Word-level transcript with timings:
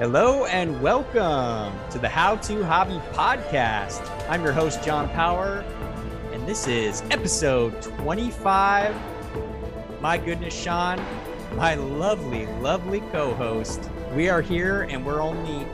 Hello 0.00 0.46
and 0.46 0.80
welcome 0.80 1.78
to 1.90 1.98
the 1.98 2.08
How 2.08 2.36
to 2.36 2.64
Hobby 2.64 2.98
Podcast. 3.12 4.00
I'm 4.30 4.42
your 4.42 4.50
host, 4.50 4.82
John 4.82 5.10
Power, 5.10 5.62
and 6.32 6.48
this 6.48 6.66
is 6.66 7.02
episode 7.10 7.82
25. 7.82 8.96
My 10.00 10.16
goodness, 10.16 10.54
Sean, 10.54 10.98
my 11.54 11.74
lovely, 11.74 12.46
lovely 12.62 13.00
co-host. 13.12 13.90
We 14.14 14.30
are 14.30 14.40
here 14.40 14.84
and 14.84 15.04
we're 15.04 15.20
only 15.20 15.66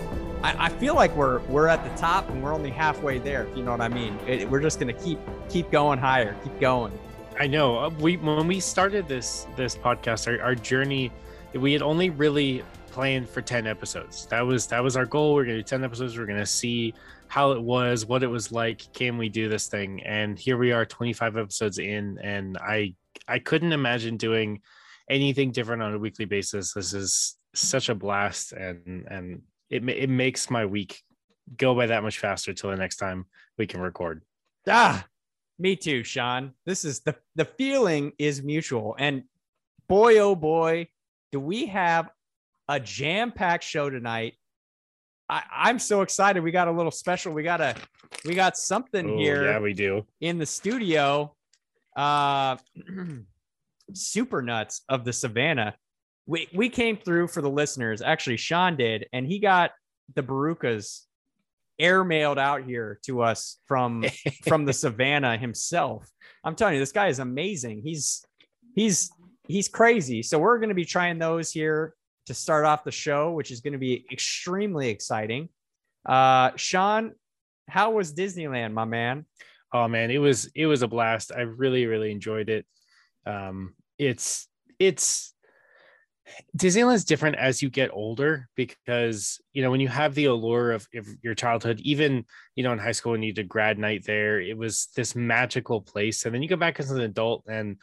I, 0.43 0.67
I 0.67 0.69
feel 0.71 0.97
like 0.97 1.15
we're 1.15 1.39
we're 1.43 1.69
at 1.69 1.85
the 1.85 1.97
top 1.97 2.29
and 2.29 2.43
we're 2.43 2.53
only 2.53 2.71
halfway 2.71 3.21
there, 3.21 3.47
if 3.47 3.57
you 3.57 3.63
know 3.63 3.71
what 3.71 3.81
I 3.81 3.87
mean. 3.87 4.19
It, 4.27 4.51
we're 4.51 4.59
just 4.59 4.81
gonna 4.81 4.93
keep 4.93 5.21
keep 5.49 5.71
going 5.71 6.01
higher, 6.01 6.35
keep 6.43 6.59
going. 6.59 6.99
I 7.39 7.47
know. 7.47 7.79
Uh, 7.79 7.91
we 7.91 8.17
when 8.17 8.49
we 8.49 8.59
started 8.59 9.07
this 9.07 9.47
this 9.55 9.77
podcast, 9.77 10.27
our, 10.27 10.45
our 10.45 10.57
journey, 10.57 11.13
we 11.55 11.73
had 11.73 11.83
only 11.83 12.11
really 12.11 12.65
planned 12.97 13.29
for 13.29 13.43
10 13.43 13.67
episodes. 13.67 14.25
That 14.29 14.41
was 14.41 14.67
that 14.69 14.83
was 14.83 14.97
our 14.97 15.05
goal. 15.05 15.35
We 15.35 15.43
are 15.43 15.45
gonna 15.45 15.59
do 15.59 15.63
10 15.63 15.85
episodes. 15.85 16.17
We 16.17 16.25
are 16.25 16.27
gonna 16.27 16.47
see 16.47 16.95
how 17.29 17.53
it 17.53 17.63
was, 17.63 18.07
what 18.07 18.23
it 18.23 18.27
was 18.27 18.51
like. 18.51 18.91
Can 18.95 19.19
we 19.19 19.29
do 19.29 19.51
this 19.51 19.69
thing? 19.69 20.03
And 20.05 20.39
here 20.39 20.57
we 20.57 20.73
are, 20.73 20.87
25 20.87 21.37
episodes 21.37 21.79
in, 21.79 22.19
and 22.23 22.57
I 22.57 22.95
I 23.29 23.39
couldn't 23.39 23.75
imagine 23.75 24.17
doing 24.17 24.63
anything 25.11 25.51
different 25.51 25.83
on 25.83 25.93
a 25.93 25.99
weekly 25.99 26.25
basis. 26.25 26.73
This 26.73 26.95
is 26.95 27.37
such 27.55 27.91
a 27.91 27.95
blast, 27.95 28.53
and 28.53 29.05
and 29.11 29.43
it 29.69 29.87
it 29.87 30.09
makes 30.09 30.49
my 30.49 30.65
week 30.65 31.03
go 31.55 31.75
by 31.75 31.89
that 31.89 32.03
much 32.03 32.19
faster 32.19 32.55
till 32.55 32.71
the 32.71 32.77
next 32.77 32.97
time 32.97 33.27
we 33.59 33.67
can 33.67 33.83
record. 33.83 34.23
Ah, 34.67 35.05
me 35.59 35.77
too, 35.77 36.03
Sean. 36.03 36.53
This 36.65 36.87
is 36.87 37.01
the 37.01 37.15
the 37.35 37.45
feeling 37.45 38.13
is 38.19 38.43
mutual, 38.43 38.97
and 38.99 39.25
boy, 39.87 40.17
oh 40.17 40.35
boy, 40.35 40.89
do 41.31 41.41
we 41.41 41.67
have 41.67 42.09
a 42.69 42.81
jam-packed 42.81 43.65
show 43.65 43.91
tonight. 43.91 44.35
I, 45.29 45.71
am 45.71 45.79
so 45.79 46.03
excited. 46.03 46.43
We 46.43 46.53
got 46.53 46.69
a 46.69 46.73
little 46.73 46.93
special. 46.93 47.33
We 47.33 47.43
got 47.43 47.61
a 47.61 47.75
we 48.25 48.35
got 48.35 48.57
something 48.57 49.11
Ooh, 49.11 49.19
here. 49.19 49.45
Yeah, 49.45 49.59
we 49.59 49.73
do. 49.73 50.07
In 50.21 50.39
the 50.39 50.47
studio. 50.47 51.35
Uh 51.97 52.57
super 53.93 54.43
nuts 54.43 54.83
of 54.89 55.05
the 55.05 55.13
savannah. 55.13 55.75
We 56.27 56.49
we 56.55 56.69
came 56.69 56.97
through 56.97 57.29
for 57.29 57.41
the 57.41 57.51
listeners. 57.51 58.03
Actually, 58.03 58.37
Sean 58.37 58.77
did, 58.77 59.07
and 59.13 59.27
he 59.27 59.39
got 59.39 59.73
the 60.15 60.23
Barukas 60.23 61.03
airmailed 61.81 62.39
out 62.39 62.65
here 62.65 62.99
to 63.07 63.23
us 63.23 63.59
from 63.67 64.05
from 64.45 64.65
the 64.65 64.73
savannah 64.73 65.37
himself. 65.37 66.09
I'm 66.45 66.55
telling 66.55 66.75
you, 66.75 66.81
this 66.81 66.93
guy 66.93 67.09
is 67.09 67.19
amazing. 67.19 67.83
He's 67.85 68.25
he's 68.75 69.11
he's 69.49 69.69
crazy. 69.69 70.23
So 70.23 70.39
we're 70.39 70.59
going 70.59 70.69
to 70.69 70.75
be 70.75 70.85
trying 70.85 71.19
those 71.19 71.51
here 71.51 71.95
to 72.27 72.35
start 72.35 72.65
off 72.65 72.85
the 72.85 72.91
show, 72.91 73.33
which 73.33 73.51
is 73.51 73.61
going 73.61 73.73
to 73.73 73.79
be 73.79 74.05
extremely 74.13 74.89
exciting. 74.89 75.49
Uh, 76.05 76.51
Sean, 76.57 77.13
how 77.69 77.93
was 77.93 78.15
Disneyland, 78.15 78.73
my 78.73 78.85
man? 78.85 79.27
Oh 79.73 79.89
man, 79.89 80.11
it 80.11 80.19
was 80.19 80.51
it 80.55 80.67
was 80.67 80.83
a 80.83 80.89
blast. 80.89 81.33
I 81.37 81.41
really 81.43 81.87
really 81.87 82.11
enjoyed 82.11 82.49
it. 82.49 82.67
Um, 83.27 83.75
it's 83.99 84.49
it's 84.79 85.35
Disneyland's 86.57 87.05
different 87.05 87.37
as 87.37 87.63
you 87.63 87.71
get 87.71 87.91
older 87.93 88.49
because 88.57 89.41
you 89.53 89.63
know 89.63 89.71
when 89.71 89.81
you 89.81 89.89
have 89.89 90.15
the 90.15 90.27
allure 90.27 90.73
of, 90.73 90.87
of, 90.95 91.07
your 91.23 91.35
childhood, 91.35 91.81
even 91.81 92.25
you 92.55 92.65
know 92.65 92.73
in 92.73 92.79
high 92.79 92.93
school 92.93 93.13
when 93.13 93.23
you 93.23 93.33
did 93.33 93.49
grad 93.49 93.79
night 93.79 94.05
there, 94.05 94.41
it 94.41 94.57
was 94.57 94.89
this 94.97 95.15
magical 95.15 95.81
place, 95.81 96.25
and 96.25 96.35
then 96.35 96.43
you 96.43 96.49
go 96.49 96.57
back 96.57 96.79
as 96.81 96.91
an 96.91 97.01
adult 97.01 97.45
and 97.49 97.77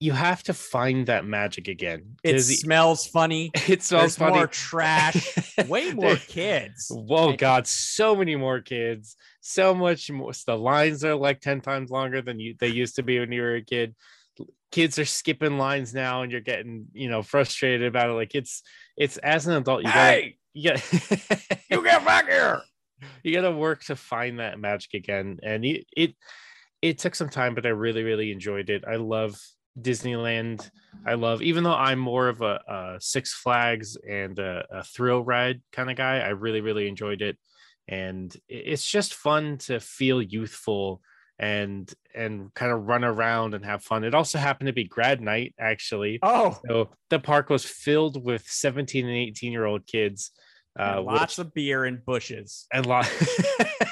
you 0.00 0.12
have 0.12 0.44
to 0.44 0.54
find 0.54 1.06
that 1.08 1.24
magic 1.24 1.66
again. 1.66 2.16
It 2.22 2.40
smells 2.40 3.06
funny. 3.06 3.50
It 3.68 3.82
smells 3.82 4.16
There's 4.16 4.16
funny. 4.16 4.36
More 4.36 4.46
trash. 4.46 5.36
way 5.68 5.92
more 5.92 6.16
kids. 6.16 6.90
Whoa, 6.90 7.34
God, 7.34 7.66
so 7.66 8.14
many 8.14 8.36
more 8.36 8.60
kids. 8.60 9.16
So 9.40 9.74
much 9.74 10.10
more. 10.10 10.32
The 10.46 10.56
lines 10.56 11.04
are 11.04 11.14
like 11.14 11.40
ten 11.40 11.60
times 11.60 11.90
longer 11.90 12.22
than 12.22 12.38
you 12.38 12.54
they 12.58 12.68
used 12.68 12.96
to 12.96 13.02
be 13.02 13.18
when 13.18 13.32
you 13.32 13.42
were 13.42 13.56
a 13.56 13.62
kid. 13.62 13.94
Kids 14.70 14.98
are 14.98 15.04
skipping 15.04 15.58
lines 15.58 15.92
now, 15.92 16.22
and 16.22 16.30
you're 16.30 16.40
getting 16.40 16.86
you 16.92 17.08
know 17.08 17.22
frustrated 17.22 17.86
about 17.86 18.10
it. 18.10 18.14
Like 18.14 18.34
it's 18.34 18.62
it's 18.96 19.16
as 19.18 19.46
an 19.46 19.54
adult, 19.54 19.82
you 19.82 19.90
hey, 19.90 20.36
gotta, 20.54 20.80
you, 20.84 21.08
gotta, 21.10 21.58
you 21.70 21.82
get 21.82 22.04
back 22.04 22.28
here. 22.28 22.62
You 23.22 23.32
got 23.32 23.42
to 23.42 23.52
work 23.52 23.84
to 23.84 23.96
find 23.96 24.40
that 24.40 24.58
magic 24.58 24.94
again, 24.94 25.38
and 25.42 25.64
it, 25.64 25.86
it 25.96 26.14
it 26.82 26.98
took 26.98 27.14
some 27.14 27.28
time, 27.28 27.54
but 27.54 27.66
I 27.66 27.70
really 27.70 28.02
really 28.02 28.30
enjoyed 28.30 28.70
it. 28.70 28.84
I 28.86 28.96
love 28.96 29.40
Disneyland. 29.82 30.70
I 31.06 31.14
love, 31.14 31.42
even 31.42 31.64
though 31.64 31.74
I'm 31.74 31.98
more 31.98 32.28
of 32.28 32.42
a, 32.42 32.60
a 32.68 32.96
Six 33.00 33.32
Flags 33.32 33.96
and 34.08 34.38
a, 34.38 34.66
a 34.70 34.84
thrill 34.84 35.22
ride 35.22 35.62
kind 35.72 35.90
of 35.90 35.96
guy, 35.96 36.18
I 36.18 36.28
really, 36.28 36.60
really 36.60 36.88
enjoyed 36.88 37.22
it. 37.22 37.38
And 37.86 38.34
it's 38.48 38.84
just 38.84 39.14
fun 39.14 39.58
to 39.58 39.80
feel 39.80 40.20
youthful 40.20 41.00
and 41.38 41.92
and 42.14 42.52
kind 42.54 42.72
of 42.72 42.86
run 42.86 43.04
around 43.04 43.54
and 43.54 43.64
have 43.64 43.82
fun. 43.82 44.04
It 44.04 44.14
also 44.14 44.38
happened 44.38 44.66
to 44.66 44.72
be 44.72 44.84
grad 44.84 45.20
night, 45.20 45.54
actually. 45.58 46.18
Oh, 46.22 46.58
so 46.68 46.90
the 47.10 47.20
park 47.20 47.48
was 47.48 47.64
filled 47.64 48.22
with 48.22 48.44
17 48.46 49.06
and 49.06 49.14
18 49.14 49.52
year 49.52 49.64
old 49.64 49.86
kids. 49.86 50.32
Uh, 50.78 51.00
lots 51.00 51.38
which, 51.38 51.46
of 51.46 51.54
beer 51.54 51.84
and 51.84 52.04
bushes 52.04 52.66
and 52.72 52.86
lot. 52.86 53.10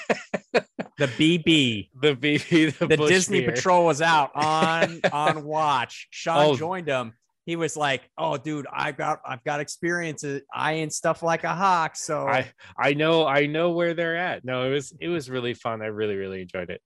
the 0.98 1.06
BB, 1.06 1.90
the 2.00 2.14
BB, 2.16 2.78
the, 2.78 2.86
the 2.86 2.96
Disney 2.96 3.40
beer. 3.40 3.52
Patrol 3.52 3.84
was 3.84 4.00
out 4.00 4.30
on 4.34 5.00
on 5.12 5.44
watch. 5.44 6.08
Sean 6.10 6.50
oh. 6.50 6.56
joined 6.56 6.88
him. 6.88 7.12
He 7.44 7.54
was 7.54 7.76
like, 7.76 8.08
"Oh, 8.18 8.36
dude, 8.36 8.66
I 8.72 8.92
got 8.92 9.20
I've 9.24 9.44
got 9.44 9.60
experience 9.60 10.24
eyeing 10.52 10.90
stuff 10.90 11.22
like 11.22 11.44
a 11.44 11.54
hawk." 11.54 11.96
So 11.96 12.26
I 12.26 12.50
I 12.78 12.94
know 12.94 13.26
I 13.26 13.46
know 13.46 13.70
where 13.70 13.94
they're 13.94 14.16
at. 14.16 14.44
No, 14.44 14.64
it 14.64 14.70
was 14.70 14.92
it 15.00 15.08
was 15.08 15.30
really 15.30 15.54
fun. 15.54 15.82
I 15.82 15.86
really 15.86 16.16
really 16.16 16.42
enjoyed 16.42 16.70
it. 16.70 16.80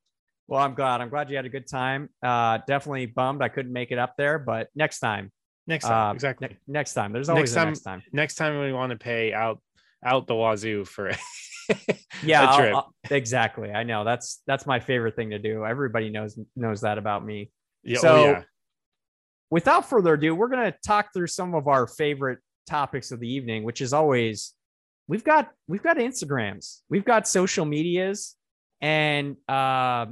Well, 0.48 0.60
I'm 0.60 0.74
glad. 0.74 1.00
I'm 1.00 1.08
glad 1.08 1.30
you 1.30 1.36
had 1.36 1.46
a 1.46 1.50
good 1.50 1.68
time. 1.68 2.10
Uh, 2.22 2.58
definitely 2.66 3.06
bummed 3.06 3.40
I 3.40 3.48
couldn't 3.48 3.72
make 3.72 3.92
it 3.92 3.98
up 3.98 4.16
there, 4.18 4.38
but 4.38 4.68
next 4.74 4.98
time. 4.98 5.30
Next 5.66 5.84
time, 5.84 6.10
uh, 6.10 6.14
exactly. 6.14 6.48
Ne- 6.48 6.58
next 6.66 6.94
time. 6.94 7.12
There's 7.12 7.28
always 7.28 7.54
next 7.54 7.54
time, 7.54 7.68
next 7.68 7.82
time. 7.82 8.02
Next 8.12 8.34
time 8.34 8.60
we 8.60 8.72
want 8.72 8.90
to 8.90 8.98
pay 8.98 9.32
out 9.32 9.62
out 10.04 10.26
the 10.26 10.34
wazoo 10.34 10.84
for 10.84 11.12
yeah 12.22 12.44
I'll, 12.44 12.76
I'll, 12.76 12.94
exactly. 13.10 13.70
I 13.70 13.82
know. 13.82 14.04
That's 14.04 14.42
that's 14.46 14.66
my 14.66 14.80
favorite 14.80 15.16
thing 15.16 15.30
to 15.30 15.38
do. 15.38 15.64
Everybody 15.64 16.10
knows 16.10 16.38
knows 16.56 16.82
that 16.82 16.98
about 16.98 17.24
me. 17.24 17.50
Yeah, 17.82 17.98
oh, 17.98 18.00
so 18.00 18.14
oh, 18.14 18.24
yeah. 18.24 18.42
without 19.50 19.88
further 19.88 20.14
ado 20.14 20.34
we're 20.34 20.48
going 20.48 20.70
to 20.70 20.78
talk 20.86 21.12
through 21.14 21.28
some 21.28 21.54
of 21.54 21.68
our 21.68 21.86
favorite 21.86 22.40
topics 22.68 23.10
of 23.10 23.20
the 23.20 23.28
evening 23.28 23.64
which 23.64 23.80
is 23.80 23.94
always 23.94 24.52
we've 25.08 25.24
got 25.24 25.50
we've 25.66 25.82
got 25.82 25.96
instagrams 25.96 26.80
we've 26.90 27.06
got 27.06 27.26
social 27.26 27.64
medias 27.64 28.36
and 28.80 29.36
uh, 29.48 30.06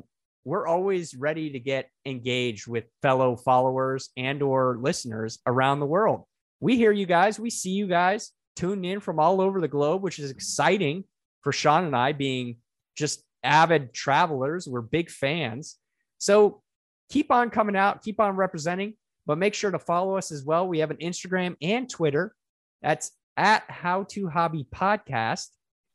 we're 0.44 0.66
always 0.66 1.14
ready 1.14 1.50
to 1.50 1.60
get 1.60 1.90
engaged 2.06 2.66
with 2.66 2.84
fellow 3.02 3.36
followers 3.36 4.10
and 4.16 4.42
or 4.42 4.78
listeners 4.80 5.38
around 5.46 5.80
the 5.80 5.86
world. 5.86 6.24
We 6.60 6.76
hear 6.76 6.92
you 6.92 7.06
guys 7.06 7.38
we 7.38 7.50
see 7.50 7.70
you 7.70 7.86
guys 7.86 8.32
tuned 8.56 8.84
in 8.84 9.00
from 9.00 9.20
all 9.20 9.40
over 9.40 9.60
the 9.60 9.68
globe 9.68 10.02
which 10.02 10.18
is 10.18 10.30
exciting 10.30 11.04
for 11.42 11.52
Sean 11.52 11.84
and 11.84 11.96
I 11.96 12.12
being 12.12 12.56
just 12.96 13.22
avid 13.42 13.94
travelers. 13.94 14.66
We're 14.66 14.82
big 14.82 15.10
fans. 15.10 15.76
So 16.18 16.62
keep 17.10 17.30
on 17.30 17.50
coming 17.50 17.76
out, 17.76 18.02
keep 18.02 18.20
on 18.20 18.36
representing, 18.36 18.94
but 19.26 19.38
make 19.38 19.54
sure 19.54 19.70
to 19.70 19.78
follow 19.78 20.16
us 20.16 20.32
as 20.32 20.44
well. 20.44 20.66
We 20.66 20.80
have 20.80 20.90
an 20.90 20.96
Instagram 20.98 21.56
and 21.62 21.88
Twitter. 21.88 22.34
That's 22.82 23.12
at 23.36 23.64
How 23.68 24.04
to 24.10 24.28
Hobby 24.28 24.66
Podcast. 24.74 25.48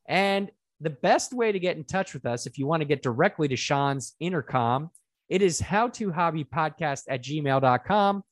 And 0.07 0.49
the 0.79 0.89
best 0.89 1.33
way 1.33 1.51
to 1.51 1.59
get 1.59 1.77
in 1.77 1.83
touch 1.83 2.13
with 2.13 2.25
us, 2.25 2.45
if 2.45 2.57
you 2.57 2.67
want 2.67 2.81
to 2.81 2.85
get 2.85 3.01
directly 3.01 3.47
to 3.47 3.55
Sean's 3.55 4.15
intercom, 4.19 4.89
it 5.29 5.41
is 5.41 5.59
how 5.59 5.87
to 5.89 6.11
hobby 6.11 6.43
podcast 6.43 7.03
at 7.09 7.23
gmail.com. 7.23 8.23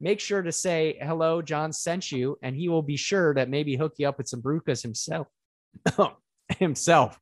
Make 0.00 0.20
sure 0.20 0.42
to 0.42 0.52
say 0.52 0.98
hello, 1.00 1.40
John 1.42 1.72
sent 1.72 2.10
you, 2.10 2.38
and 2.42 2.56
he 2.56 2.68
will 2.68 2.82
be 2.82 2.96
sure 2.96 3.32
to 3.34 3.46
maybe 3.46 3.76
hook 3.76 3.94
you 3.98 4.08
up 4.08 4.18
with 4.18 4.28
some 4.28 4.42
Barukas 4.42 4.82
himself. 4.82 5.28
himself. 6.58 7.18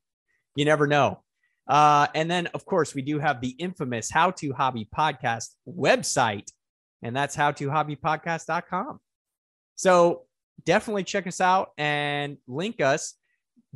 You 0.56 0.64
never 0.64 0.86
know. 0.86 1.22
Uh, 1.68 2.06
and 2.14 2.30
then, 2.30 2.46
of 2.48 2.64
course, 2.64 2.94
we 2.94 3.02
do 3.02 3.18
have 3.18 3.40
the 3.40 3.50
infamous 3.50 4.10
How 4.10 4.30
to 4.32 4.52
Hobby 4.52 4.88
Podcast 4.96 5.50
website, 5.68 6.50
and 7.02 7.14
that's 7.14 7.36
howtohobbypodcast.com. 7.36 8.98
So 9.76 10.22
definitely 10.64 11.04
check 11.04 11.26
us 11.26 11.40
out 11.40 11.70
and 11.76 12.38
link 12.46 12.80
us. 12.80 13.14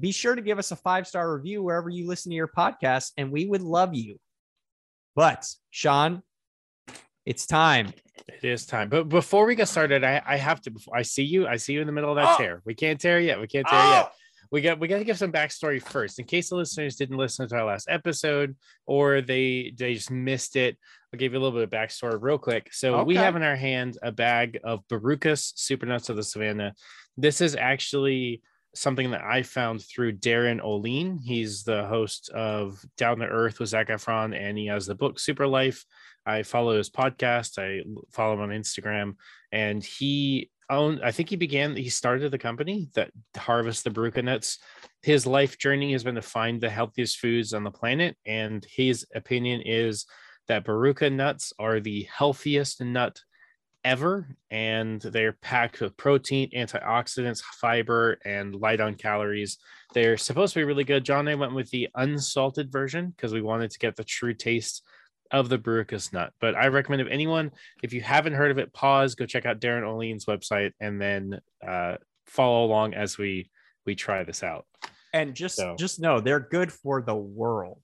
Be 0.01 0.11
sure 0.11 0.35
to 0.35 0.41
give 0.41 0.59
us 0.59 0.71
a 0.71 0.77
five 0.77 1.07
star 1.07 1.37
review 1.37 1.63
wherever 1.63 1.91
you 1.91 2.09
listen 2.09 2.31
to 2.31 2.37
your 2.37 2.49
podcast, 2.49 3.13
and 3.19 3.31
we 3.31 3.45
would 3.45 3.63
love 3.63 3.95
you. 3.95 4.19
But, 5.15 5.47
Sean, 5.69 6.23
it's 7.27 7.47
time. 7.47 7.93
It 8.27 8.43
is 8.43 8.65
time. 8.65 8.89
But 8.89 9.11
before 9.11 9.45
we 9.45 9.55
get 9.55 9.69
started, 9.69 10.03
I, 10.03 10.23
I 10.25 10.37
have 10.39 10.63
to. 10.63 10.71
Before 10.71 10.97
I 10.97 11.03
see 11.03 11.25
you, 11.25 11.47
I 11.47 11.57
see 11.57 11.75
you 11.75 11.83
in 11.83 11.87
the 11.87 11.93
middle 11.93 12.11
of 12.11 12.17
that 12.17 12.37
oh. 12.37 12.43
tear. 12.43 12.63
We 12.65 12.75
can't 12.75 12.99
tear 12.99 13.21
yet. 13.21 13.39
We 13.39 13.47
can't 13.47 13.67
tear 13.67 13.79
oh. 13.79 13.91
yet 13.91 14.13
we 14.53 14.61
got 14.61 14.79
we 14.79 14.87
got 14.87 14.99
to 14.99 15.05
give 15.05 15.19
some 15.19 15.33
backstory 15.33 15.83
first 15.83 16.19
in 16.19 16.25
case 16.25 16.51
the 16.51 16.55
listeners 16.55 16.95
didn't 16.95 17.17
listen 17.17 17.49
to 17.49 17.57
our 17.57 17.65
last 17.65 17.89
episode 17.91 18.55
or 18.87 19.21
they 19.21 19.73
they 19.77 19.95
just 19.95 20.11
missed 20.11 20.55
it 20.55 20.77
i'll 21.13 21.19
give 21.19 21.33
you 21.33 21.39
a 21.39 21.43
little 21.43 21.59
bit 21.59 21.65
of 21.65 21.71
backstory 21.71 22.17
real 22.21 22.39
quick 22.39 22.73
so 22.73 22.95
okay. 22.97 23.05
we 23.05 23.17
have 23.17 23.35
in 23.35 23.43
our 23.43 23.57
hand 23.57 23.99
a 24.03 24.13
bag 24.13 24.61
of 24.63 24.87
barukas 24.89 25.53
super 25.57 25.87
nuts 25.87 26.09
of 26.09 26.17
the 26.17 26.23
savannah 26.23 26.73
this 27.17 27.41
is 27.41 27.57
actually 27.57 28.43
something 28.75 29.11
that 29.11 29.23
I 29.23 29.43
found 29.43 29.83
through 29.83 30.13
Darin 30.13 30.61
Olien. 30.61 31.19
He's 31.23 31.63
the 31.63 31.85
host 31.85 32.31
of 32.31 32.83
Down 32.97 33.19
to 33.19 33.27
Earth 33.27 33.61
with 33.61 33.69
Zac 33.69 33.89
Efron, 33.89 34.35
and 34.35 34.57
he 34.57 34.67
has 34.67 34.87
the 34.87 34.95
book 34.95 35.19
Super 35.19 35.47
Life. 35.47 35.85
I 36.25 36.43
follow 36.43 36.77
his 36.79 36.89
podcast. 36.89 37.59
I 37.59 37.85
follow 38.13 38.35
him 38.35 38.41
on 38.41 38.49
Instagram, 38.49 39.17
and 39.51 39.85
he 39.85 40.51
owned. 40.71 41.01
I 41.03 41.11
think 41.11 41.29
he 41.29 41.37
began. 41.37 41.77
He 41.77 41.89
started 41.89 42.31
the 42.31 42.39
company 42.39 42.89
that 42.95 43.11
harvests 43.37 43.83
the 43.83 43.91
Baruka 43.91 44.25
nuts. 44.25 44.59
His 45.03 45.27
life 45.27 45.59
journey 45.59 45.93
has 45.93 46.05
been 46.05 46.15
to 46.15 46.23
find 46.23 46.61
the 46.61 46.71
healthiest 46.71 47.19
foods 47.19 47.55
on 47.55 47.65
the 47.65 47.71
planet, 47.71 48.17
and 48.27 48.65
his 48.71 49.07
opinion 49.15 49.63
is 49.63 50.07
that 50.49 50.65
Baruka 50.65 51.13
nuts 51.13 51.53
are 51.59 51.81
the 51.81 52.09
healthiest 52.13 52.81
nut 52.81 53.21
ever 53.85 54.37
and 54.51 55.01
they're 55.01 55.33
packed 55.33 55.81
with 55.81 55.97
protein 55.97 56.49
antioxidants 56.51 57.43
fiber 57.61 58.17
and 58.25 58.55
light 58.55 58.81
on 58.81 58.95
calories 58.95 59.59
they're 59.93 60.17
supposed 60.17 60.55
to 60.55 60.61
be 60.61 60.65
really 60.65 60.85
good 60.85 61.05
john 61.05 61.21
and 61.21 61.31
i 61.31 61.35
went 61.35 61.55
with 61.55 61.69
the 61.71 61.89
unsalted 61.97 62.71
version 62.71 63.11
because 63.11 63.33
we 63.33 63.43
wanted 63.43 63.71
to 63.71 63.79
get 63.79 63.97
the 63.97 64.05
true 64.05 64.35
taste 64.35 64.85
of 65.33 65.49
the 65.49 65.59
Barukas 65.59 66.13
nut 66.13 66.33
but 66.41 66.55
i 66.55 66.67
recommend 66.69 67.03
if 67.03 67.09
anyone 67.09 67.51
if 67.83 67.93
you 67.93 68.01
haven't 68.01 68.35
heard 68.35 68.51
of 68.51 68.59
it 68.59 68.73
pause 68.73 69.15
go 69.15 69.27
check 69.27 69.47
out 69.47 69.61
Darin 69.61 69.85
Olien's 69.85 70.27
website 70.27 70.73
and 70.81 71.01
then 71.01 71.41
uh, 71.67 71.97
follow 72.27 72.65
along 72.65 72.95
as 72.95 73.19
we 73.19 73.51
we 73.85 73.95
try 73.95 74.23
this 74.25 74.43
out 74.43 74.67
and 75.13 75.35
just 75.35 75.57
so. 75.57 75.75
just 75.79 76.01
know 76.01 76.21
they're 76.21 76.41
good 76.41 76.73
for 76.73 77.03
the 77.03 77.15
world 77.15 77.81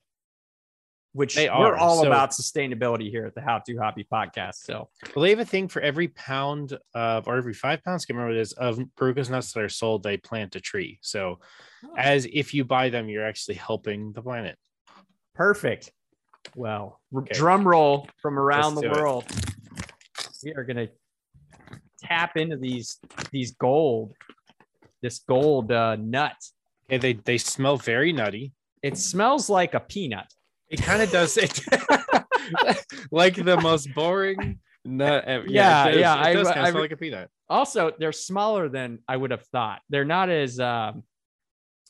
which 1.12 1.34
they 1.34 1.48
we're 1.48 1.76
all 1.76 2.02
so, 2.02 2.06
about 2.06 2.30
sustainability 2.30 3.10
here 3.10 3.26
at 3.26 3.34
the 3.34 3.40
How 3.40 3.58
to 3.58 3.76
Hobby 3.76 4.06
podcast. 4.10 4.56
So 4.56 4.88
well, 5.14 5.22
they 5.22 5.30
have 5.30 5.40
a 5.40 5.44
thing 5.44 5.66
for 5.66 5.80
every 5.82 6.08
pound 6.08 6.78
of 6.94 7.26
or 7.26 7.36
every 7.36 7.54
five 7.54 7.82
pounds, 7.82 8.06
I 8.08 8.12
remember 8.12 8.30
what 8.30 8.38
it 8.38 8.42
is, 8.42 8.52
of 8.52 8.78
Barukas 8.96 9.30
nuts 9.30 9.52
that 9.52 9.64
are 9.64 9.68
sold, 9.68 10.02
they 10.02 10.16
plant 10.16 10.54
a 10.56 10.60
tree. 10.60 10.98
So 11.02 11.40
oh. 11.84 11.94
as 11.96 12.26
if 12.32 12.54
you 12.54 12.64
buy 12.64 12.90
them, 12.90 13.08
you're 13.08 13.26
actually 13.26 13.56
helping 13.56 14.12
the 14.12 14.22
planet. 14.22 14.56
Perfect. 15.34 15.90
Well, 16.56 17.00
okay. 17.16 17.34
drum 17.34 17.66
roll 17.66 18.08
from 18.20 18.38
around 18.38 18.76
Let's 18.76 18.88
the 18.88 19.00
world. 19.00 19.24
It. 19.28 20.28
We 20.44 20.54
are 20.54 20.64
gonna 20.64 20.88
tap 22.00 22.36
into 22.36 22.56
these 22.56 22.98
these 23.30 23.52
gold, 23.52 24.14
this 25.02 25.20
gold 25.20 25.72
uh, 25.72 25.96
nut. 25.96 26.36
Okay, 26.86 26.98
they 26.98 27.12
they 27.24 27.38
smell 27.38 27.76
very 27.76 28.12
nutty. 28.12 28.52
It 28.82 28.96
smells 28.96 29.50
like 29.50 29.74
a 29.74 29.80
peanut. 29.80 30.32
It 30.68 30.82
kind 30.82 31.02
of 31.02 31.10
does 31.10 31.36
it 31.36 31.60
like 33.10 33.34
the 33.34 33.58
most 33.60 33.92
boring 33.94 34.60
nut. 34.84 35.24
Ever. 35.24 35.46
Yeah, 35.46 35.52
yeah, 35.52 35.86
it 35.86 35.90
does, 35.90 36.00
yeah. 36.00 36.28
It 36.28 36.34
does 36.34 36.48
I, 36.48 36.54
kind 36.54 36.66
of 36.66 36.70
smell 36.70 36.82
like 36.82 36.92
a 36.92 36.96
peanut. 36.96 37.30
Also, 37.48 37.92
they're 37.98 38.12
smaller 38.12 38.68
than 38.68 38.98
I 39.08 39.16
would 39.16 39.30
have 39.30 39.44
thought. 39.46 39.80
They're 39.88 40.04
not 40.04 40.28
as, 40.28 40.60
um, 40.60 41.02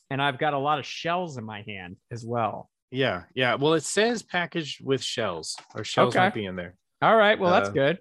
and 0.09 0.21
I've 0.21 0.39
got 0.39 0.53
a 0.53 0.57
lot 0.57 0.79
of 0.79 0.85
shells 0.85 1.37
in 1.37 1.43
my 1.43 1.63
hand 1.63 1.97
as 2.11 2.25
well. 2.25 2.69
Yeah, 2.91 3.23
yeah. 3.35 3.55
Well, 3.55 3.73
it 3.73 3.83
says 3.83 4.23
packaged 4.23 4.83
with 4.83 5.03
shells, 5.03 5.55
or 5.75 5.83
shells 5.83 6.15
okay. 6.15 6.25
might 6.25 6.33
be 6.33 6.45
in 6.45 6.55
there. 6.55 6.75
All 7.01 7.15
right. 7.15 7.39
Well, 7.39 7.51
that's 7.51 7.69
uh, 7.69 7.73
good. 7.73 7.99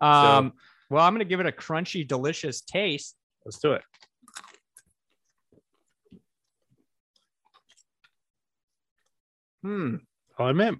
Um, 0.00 0.52
so, 0.54 0.60
well, 0.90 1.04
I'm 1.04 1.12
going 1.12 1.20
to 1.20 1.28
give 1.28 1.40
it 1.40 1.46
a 1.46 1.52
crunchy, 1.52 2.06
delicious 2.06 2.62
taste. 2.62 3.16
Let's 3.44 3.58
do 3.58 3.72
it. 3.72 3.82
Hmm. 9.62 9.96
I'll 10.38 10.48
admit, 10.48 10.74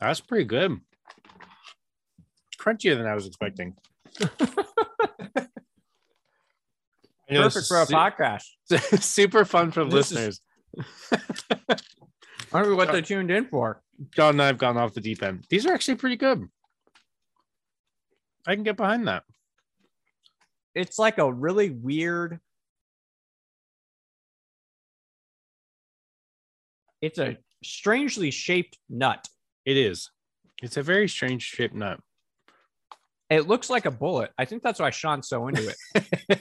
that's 0.00 0.20
pretty 0.20 0.44
good. 0.44 0.78
Crunchier 2.60 2.96
than 2.96 3.06
I 3.06 3.14
was 3.14 3.26
expecting. 3.26 3.74
Perfect 7.28 7.66
for 7.68 7.82
a 7.82 7.86
podcast. 7.86 8.44
super 9.02 9.44
fun 9.44 9.70
for 9.70 9.84
this 9.84 10.12
listeners. 10.12 10.40
Is... 10.74 11.80
I 12.52 12.60
don't 12.60 12.70
know 12.70 12.76
what 12.76 12.92
they 12.92 13.02
tuned 13.02 13.30
in 13.30 13.46
for. 13.46 13.82
John 14.14 14.34
and 14.34 14.42
I 14.42 14.46
have 14.46 14.58
gone 14.58 14.76
off 14.76 14.94
the 14.94 15.00
deep 15.00 15.22
end. 15.22 15.44
These 15.50 15.66
are 15.66 15.72
actually 15.72 15.96
pretty 15.96 16.16
good. 16.16 16.48
I 18.46 18.54
can 18.54 18.64
get 18.64 18.76
behind 18.76 19.08
that. 19.08 19.24
It's 20.74 20.98
like 20.98 21.18
a 21.18 21.30
really 21.30 21.70
weird. 21.70 22.40
It's 27.02 27.18
a 27.18 27.38
strangely 27.62 28.30
shaped 28.30 28.78
nut. 28.88 29.26
It 29.64 29.76
is. 29.76 30.10
It's 30.62 30.76
a 30.76 30.82
very 30.82 31.08
strange 31.08 31.42
shaped 31.42 31.74
nut. 31.74 32.00
It 33.30 33.46
looks 33.46 33.68
like 33.68 33.84
a 33.84 33.90
bullet. 33.90 34.30
I 34.38 34.46
think 34.46 34.62
that's 34.62 34.80
why 34.80 34.90
Sean's 34.90 35.28
so 35.28 35.48
into 35.48 35.74
it. 35.94 36.40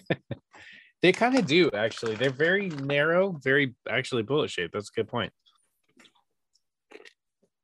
they 1.01 1.12
kind 1.12 1.38
of 1.38 1.45
do, 1.45 1.69
actually. 1.74 2.15
They're 2.15 2.30
very 2.30 2.69
narrow, 2.69 3.38
very 3.44 3.75
actually 3.89 4.24
bullet 4.24 4.50
shaped. 4.50 4.74
That's 4.74 4.89
a 4.89 4.95
good 4.95 5.10
point. 5.10 5.33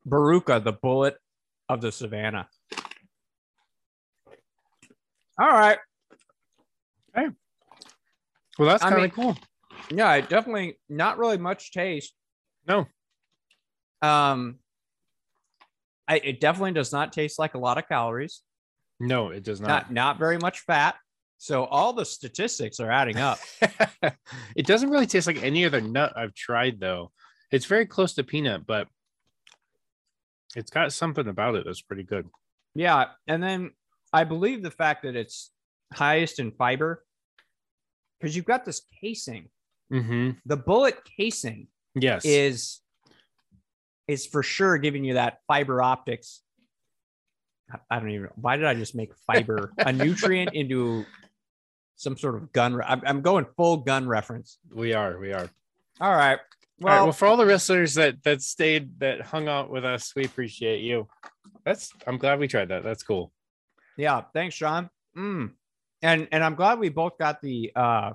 Baruka, 0.07 0.63
the 0.63 0.73
bullet 0.73 1.17
of 1.69 1.81
the 1.81 1.91
savannah. 1.91 2.47
All 5.39 5.47
right. 5.47 5.79
Hey. 7.15 7.27
Well, 8.59 8.69
that's 8.69 8.83
kind 8.83 9.03
of 9.03 9.13
cool. 9.13 9.35
Yeah, 9.89 10.21
definitely 10.21 10.77
not 10.89 11.17
really 11.17 11.37
much 11.37 11.71
taste. 11.71 12.13
No. 12.67 12.87
Um, 14.01 14.59
I, 16.07 16.17
it 16.17 16.39
definitely 16.39 16.73
does 16.73 16.91
not 16.91 17.13
taste 17.13 17.39
like 17.39 17.55
a 17.55 17.57
lot 17.57 17.77
of 17.77 17.87
calories. 17.87 18.41
No, 18.99 19.29
it 19.29 19.43
does 19.43 19.59
not. 19.59 19.67
Not, 19.67 19.91
not 19.91 20.19
very 20.19 20.37
much 20.37 20.59
fat. 20.61 20.95
So 21.37 21.65
all 21.65 21.93
the 21.93 22.05
statistics 22.05 22.79
are 22.79 22.91
adding 22.91 23.17
up. 23.17 23.39
it 24.55 24.65
doesn't 24.65 24.89
really 24.89 25.07
taste 25.07 25.27
like 25.27 25.43
any 25.43 25.65
other 25.65 25.81
nut 25.81 26.13
I've 26.15 26.33
tried 26.33 26.79
though. 26.79 27.11
It's 27.51 27.65
very 27.65 27.85
close 27.85 28.13
to 28.15 28.23
peanut, 28.23 28.65
but 28.65 28.87
it's 30.55 30.71
got 30.71 30.93
something 30.93 31.27
about 31.27 31.55
it 31.55 31.65
that's 31.65 31.81
pretty 31.81 32.03
good. 32.03 32.27
Yeah, 32.75 33.05
and 33.27 33.41
then 33.41 33.71
I 34.11 34.23
believe 34.23 34.63
the 34.63 34.71
fact 34.71 35.03
that 35.03 35.15
it's 35.15 35.51
highest 35.93 36.39
in 36.39 36.51
fiber 36.51 37.03
because 38.19 38.35
you've 38.35 38.45
got 38.45 38.65
this 38.65 38.81
casing. 39.01 39.49
Mm-hmm. 39.91 40.31
The 40.45 40.57
bullet 40.57 40.97
casing, 41.17 41.67
yes, 41.95 42.25
is 42.25 42.81
is 44.07 44.25
for 44.25 44.43
sure 44.43 44.77
giving 44.77 45.03
you 45.03 45.15
that 45.15 45.39
fiber 45.47 45.81
optics. 45.81 46.41
I 47.89 47.99
don't 47.99 48.11
even. 48.11 48.29
Why 48.35 48.55
did 48.57 48.65
I 48.65 48.73
just 48.73 48.95
make 48.95 49.15
fiber 49.27 49.71
a 49.77 49.91
nutrient 49.93 50.53
into 50.53 51.05
some 51.95 52.17
sort 52.17 52.35
of 52.35 52.51
gun? 52.51 52.75
Re- 52.75 52.85
I'm, 52.87 53.01
I'm 53.05 53.21
going 53.21 53.45
full 53.57 53.77
gun 53.77 54.07
reference. 54.07 54.57
We 54.71 54.93
are. 54.93 55.17
We 55.19 55.33
are. 55.33 55.49
All 55.99 56.15
right. 56.15 56.39
Well, 56.83 56.93
all 56.93 56.99
right, 56.99 57.03
well, 57.05 57.13
for 57.13 57.27
all 57.27 57.37
the 57.37 57.45
wrestlers 57.45 57.93
that 57.95 58.21
that 58.23 58.41
stayed 58.41 58.99
that 58.99 59.21
hung 59.21 59.47
out 59.47 59.69
with 59.69 59.85
us, 59.85 60.13
we 60.15 60.25
appreciate 60.25 60.81
you. 60.81 61.07
That's. 61.65 61.91
I'm 62.05 62.17
glad 62.17 62.39
we 62.39 62.47
tried 62.47 62.69
that. 62.69 62.83
That's 62.83 63.03
cool. 63.03 63.31
Yeah. 63.95 64.21
Thanks, 64.33 64.55
Sean. 64.55 64.89
Mm. 65.17 65.51
And 66.01 66.27
and 66.31 66.43
I'm 66.43 66.55
glad 66.55 66.79
we 66.79 66.89
both 66.89 67.17
got 67.17 67.41
the 67.41 67.71
uh 67.75 68.11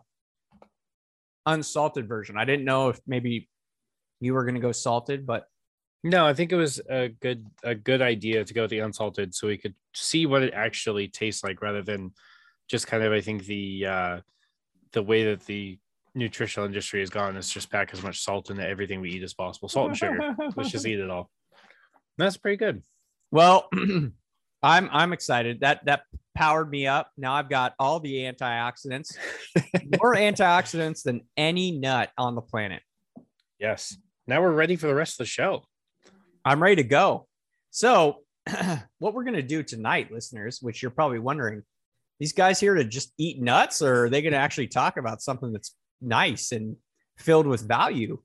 unsalted 1.47 2.07
version. 2.07 2.37
I 2.37 2.45
didn't 2.45 2.67
know 2.67 2.91
if 2.91 3.01
maybe 3.07 3.49
you 4.21 4.35
were 4.35 4.45
going 4.45 4.57
to 4.57 4.61
go 4.61 4.73
salted, 4.73 5.27
but 5.27 5.49
no, 6.05 6.27
I 6.27 6.35
think 6.35 6.53
it 6.53 6.57
was 6.57 6.81
a 6.91 7.09
good 7.09 7.47
a 7.63 7.75
good 7.75 8.03
idea 8.03 8.45
to 8.45 8.55
go 8.55 8.63
with 8.63 8.71
the 8.71 8.81
unsalted 8.81 9.35
so 9.35 9.47
we 9.47 9.57
could 9.57 9.75
see 9.95 10.27
what 10.27 10.43
it 10.43 10.53
actually 10.55 11.09
tastes 11.09 11.43
like 11.43 11.63
rather 11.63 11.83
than 11.83 12.13
just 12.69 12.87
kind 12.87 13.03
of 13.03 13.13
I 13.13 13.23
think 13.23 13.47
the 13.47 13.87
uh 13.87 14.21
the 14.93 15.03
way 15.03 15.25
that 15.25 15.47
the 15.47 15.79
nutritional 16.15 16.67
industry 16.67 17.01
has 17.01 17.11
gone 17.11 17.37
is 17.37 17.51
just 17.51 17.71
pack 17.71 17.93
as 17.93 18.03
much 18.03 18.23
salt 18.23 18.51
into 18.51 18.67
everything 18.67 19.01
we 19.01 19.11
eat 19.11 19.23
as 19.23 19.35
possible. 19.35 19.69
Salt 19.69 19.89
and 19.89 19.97
sugar. 19.97 20.35
Let's 20.57 20.71
just 20.71 20.87
eat 20.87 20.99
it 20.99 21.11
all. 21.11 21.31
That's 22.17 22.37
pretty 22.37 22.57
good. 22.57 22.83
Well, 23.31 23.69
I'm 24.63 24.89
I'm 24.91 25.13
excited. 25.13 25.61
That 25.61 25.85
that 25.85 26.03
powered 26.35 26.71
me 26.71 26.87
up. 26.87 27.11
Now 27.17 27.35
I've 27.35 27.49
got 27.49 27.75
all 27.79 28.01
the 28.01 28.15
antioxidants. 28.15 29.17
More 30.01 30.15
antioxidants 30.15 31.03
than 31.03 31.23
any 31.37 31.73
nut 31.73 32.11
on 32.19 32.35
the 32.35 32.41
planet. 32.41 32.83
Yes. 33.59 33.97
Now 34.27 34.43
we're 34.43 34.53
ready 34.53 34.77
for 34.77 34.87
the 34.87 34.95
rest 34.95 35.15
of 35.15 35.19
the 35.19 35.27
show. 35.27 35.65
I'm 36.45 36.63
ready 36.63 36.77
to 36.77 36.85
go. 36.85 37.27
So, 37.71 38.19
what 38.99 39.15
we're 39.15 39.25
going 39.25 39.35
to 39.35 39.43
do 39.43 39.63
tonight, 39.63 40.11
listeners, 40.11 40.59
which 40.61 40.83
you're 40.83 40.91
probably 40.91 41.19
wondering, 41.19 41.63
these 42.21 42.33
guys 42.33 42.59
here 42.59 42.75
to 42.75 42.85
just 42.85 43.13
eat 43.19 43.41
nuts, 43.41 43.83
or 43.83 44.05
are 44.05 44.11
they 44.11 44.23
going 44.23 44.33
to 44.33 44.39
actually 44.39 44.69
talk 44.69 44.97
about 44.97 45.23
something 45.23 45.53
that's 45.53 45.75
nice 46.01 46.53
and 46.53 46.77
filled 47.17 47.47
with 47.47 47.67
value? 47.67 48.19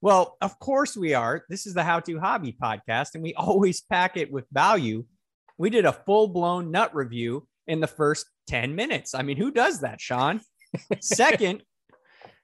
Well, 0.00 0.36
of 0.40 0.58
course 0.58 0.96
we 0.96 1.14
are. 1.14 1.44
This 1.48 1.66
is 1.66 1.74
the 1.74 1.84
How 1.84 2.00
to 2.00 2.18
Hobby 2.18 2.56
podcast, 2.60 3.14
and 3.14 3.22
we 3.22 3.34
always 3.36 3.80
pack 3.82 4.16
it 4.16 4.32
with 4.32 4.46
value. 4.52 5.04
We 5.58 5.70
did 5.70 5.84
a 5.84 5.92
full 5.92 6.28
blown 6.28 6.70
nut 6.70 6.94
review 6.94 7.46
in 7.66 7.80
the 7.80 7.86
first 7.86 8.26
10 8.48 8.74
minutes. 8.74 9.14
I 9.14 9.22
mean, 9.22 9.36
who 9.36 9.50
does 9.50 9.80
that, 9.80 10.00
Sean? 10.00 10.40
Second, 11.00 11.62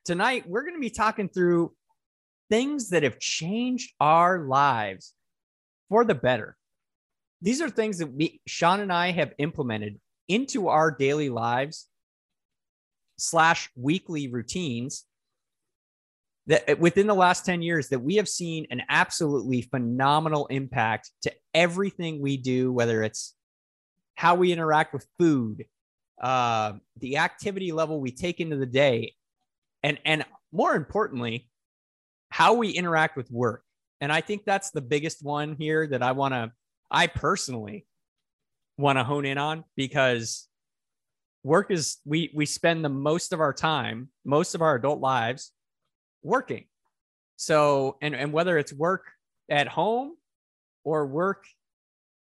tonight 0.04 0.48
we're 0.48 0.62
going 0.62 0.74
to 0.74 0.80
be 0.80 0.90
talking 0.90 1.28
through 1.28 1.72
things 2.50 2.90
that 2.90 3.02
have 3.02 3.18
changed 3.18 3.92
our 4.00 4.40
lives 4.40 5.14
for 5.88 6.04
the 6.04 6.14
better. 6.14 6.56
These 7.42 7.60
are 7.60 7.70
things 7.70 7.98
that 7.98 8.12
we, 8.12 8.40
Sean 8.46 8.80
and 8.80 8.92
I 8.92 9.12
have 9.12 9.32
implemented 9.38 10.00
into 10.28 10.68
our 10.68 10.90
daily 10.90 11.28
lives 11.28 11.86
slash 13.18 13.70
weekly 13.76 14.28
routines 14.28 15.04
that 16.46 16.78
within 16.78 17.06
the 17.06 17.14
last 17.14 17.44
10 17.44 17.60
years 17.60 17.88
that 17.90 17.98
we 17.98 18.16
have 18.16 18.28
seen 18.28 18.66
an 18.70 18.82
absolutely 18.88 19.62
phenomenal 19.62 20.46
impact 20.46 21.10
to 21.22 21.32
everything 21.52 22.22
we 22.22 22.38
do, 22.38 22.72
whether 22.72 23.02
it's 23.02 23.34
how 24.14 24.34
we 24.34 24.50
interact 24.50 24.94
with 24.94 25.06
food, 25.18 25.66
uh, 26.20 26.72
the 26.96 27.18
activity 27.18 27.70
level 27.70 28.00
we 28.00 28.10
take 28.10 28.40
into 28.40 28.56
the 28.56 28.66
day, 28.66 29.12
and 29.82 29.98
and 30.04 30.24
more 30.50 30.74
importantly, 30.74 31.48
how 32.30 32.54
we 32.54 32.70
interact 32.70 33.16
with 33.16 33.30
work. 33.30 33.62
And 34.00 34.12
I 34.12 34.20
think 34.20 34.44
that's 34.44 34.70
the 34.70 34.80
biggest 34.80 35.24
one 35.24 35.54
here 35.58 35.86
that 35.88 36.02
I 36.02 36.12
want 36.12 36.34
to, 36.34 36.52
I 36.90 37.08
personally 37.08 37.86
want 38.76 38.98
to 38.98 39.04
hone 39.04 39.26
in 39.26 39.38
on 39.38 39.64
because 39.76 40.48
work 41.48 41.70
is 41.70 41.96
we 42.04 42.30
we 42.34 42.46
spend 42.46 42.84
the 42.84 42.88
most 42.88 43.32
of 43.32 43.40
our 43.40 43.52
time, 43.52 44.10
most 44.24 44.54
of 44.54 44.62
our 44.62 44.76
adult 44.76 45.00
lives 45.00 45.52
working. 46.22 46.66
So 47.36 47.96
and 48.02 48.14
and 48.14 48.32
whether 48.32 48.58
it's 48.58 48.72
work 48.72 49.06
at 49.48 49.66
home 49.66 50.14
or 50.84 51.06
work 51.06 51.44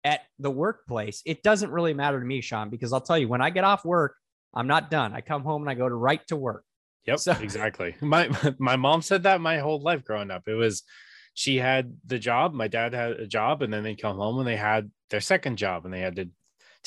at 0.04 0.22
the 0.40 0.52
workplace, 0.52 1.22
it 1.26 1.44
doesn't 1.44 1.72
really 1.72 1.94
matter 1.94 2.20
to 2.20 2.26
me, 2.26 2.40
Sean, 2.42 2.70
because 2.70 2.94
I'll 2.94 3.02
tell 3.02 3.18
you 3.18 3.28
when 3.28 3.42
I 3.42 3.50
get 3.50 3.64
off 3.64 3.84
work, 3.84 4.16
I'm 4.54 4.68
not 4.68 4.92
done. 4.92 5.14
I 5.14 5.22
come 5.22 5.44
home 5.44 5.64
and 5.64 5.70
I 5.70 5.74
go 5.74 5.90
to 5.90 5.96
right 5.96 6.26
to 6.28 6.36
work. 6.36 6.64
Yep, 7.06 7.20
so- 7.20 7.32
exactly. 7.42 7.96
My 8.02 8.30
my 8.60 8.76
mom 8.76 9.02
said 9.02 9.24
that 9.24 9.42
my 9.42 9.58
whole 9.58 9.82
life 9.82 10.04
growing 10.06 10.32
up. 10.32 10.48
It 10.48 10.54
was 10.54 10.84
she 11.34 11.58
had 11.58 11.96
the 12.06 12.20
job, 12.20 12.54
my 12.54 12.68
dad 12.68 12.94
had 12.94 13.12
a 13.12 13.28
job, 13.28 13.62
and 13.62 13.74
then 13.74 13.84
they 13.84 13.96
come 13.96 14.18
home 14.18 14.40
and 14.40 14.48
they 14.48 14.56
had 14.56 14.92
their 15.10 15.22
second 15.22 15.58
job 15.58 15.86
and 15.86 15.94
they 15.94 16.02
had 16.02 16.16
to 16.18 16.30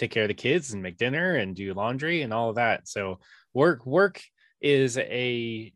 take 0.00 0.11
care 0.11 0.25
of 0.25 0.28
the 0.28 0.35
kids 0.35 0.73
and 0.73 0.83
make 0.83 0.97
dinner 0.97 1.37
and 1.37 1.54
do 1.54 1.75
laundry 1.75 2.23
and 2.23 2.33
all 2.33 2.49
of 2.49 2.57
that. 2.57 2.88
So 2.88 3.21
work 3.52 3.85
work 3.85 4.23
is 4.61 4.97
a 4.99 5.73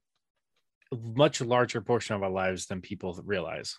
much 1.14 1.40
larger 1.40 1.81
portion 1.81 2.16
of 2.16 2.23
our 2.23 2.31
lives 2.31 2.66
than 2.66 2.81
people 2.81 3.21
realize. 3.25 3.78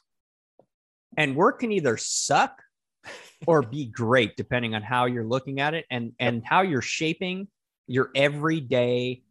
And 1.18 1.36
work 1.36 1.60
can 1.62 1.72
either 1.72 1.98
suck 1.98 2.62
or 3.48 3.62
be 3.62 3.86
great 3.86 4.38
depending 4.38 4.76
on 4.76 4.84
how 4.84 5.06
you're 5.06 5.26
looking 5.26 5.60
at 5.60 5.74
it 5.74 5.86
and 5.90 6.14
and 6.20 6.44
how 6.46 6.62
you're 6.62 6.82
shaping 6.82 7.48
your 7.88 8.12
everyday 8.16 9.24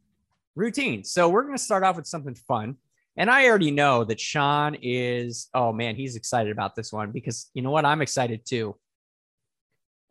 routine. 0.56 1.04
So 1.04 1.28
we're 1.28 1.42
going 1.42 1.56
to 1.56 1.62
start 1.62 1.83
off 1.83 1.97
with 1.97 2.06
something 2.06 2.35
fun. 2.35 2.76
And 3.16 3.30
I 3.30 3.47
already 3.49 3.71
know 3.71 4.02
that 4.04 4.21
Sean 4.21 4.76
is, 4.83 5.49
oh 5.54 5.73
man, 5.73 5.94
he's 5.94 6.16
excited 6.16 6.50
about 6.50 6.75
this 6.75 6.92
one 6.92 7.12
because 7.12 7.50
you 7.54 7.62
know 7.62 7.71
what? 7.71 7.85
I'm 7.85 8.02
excited 8.02 8.44
too. 8.44 8.76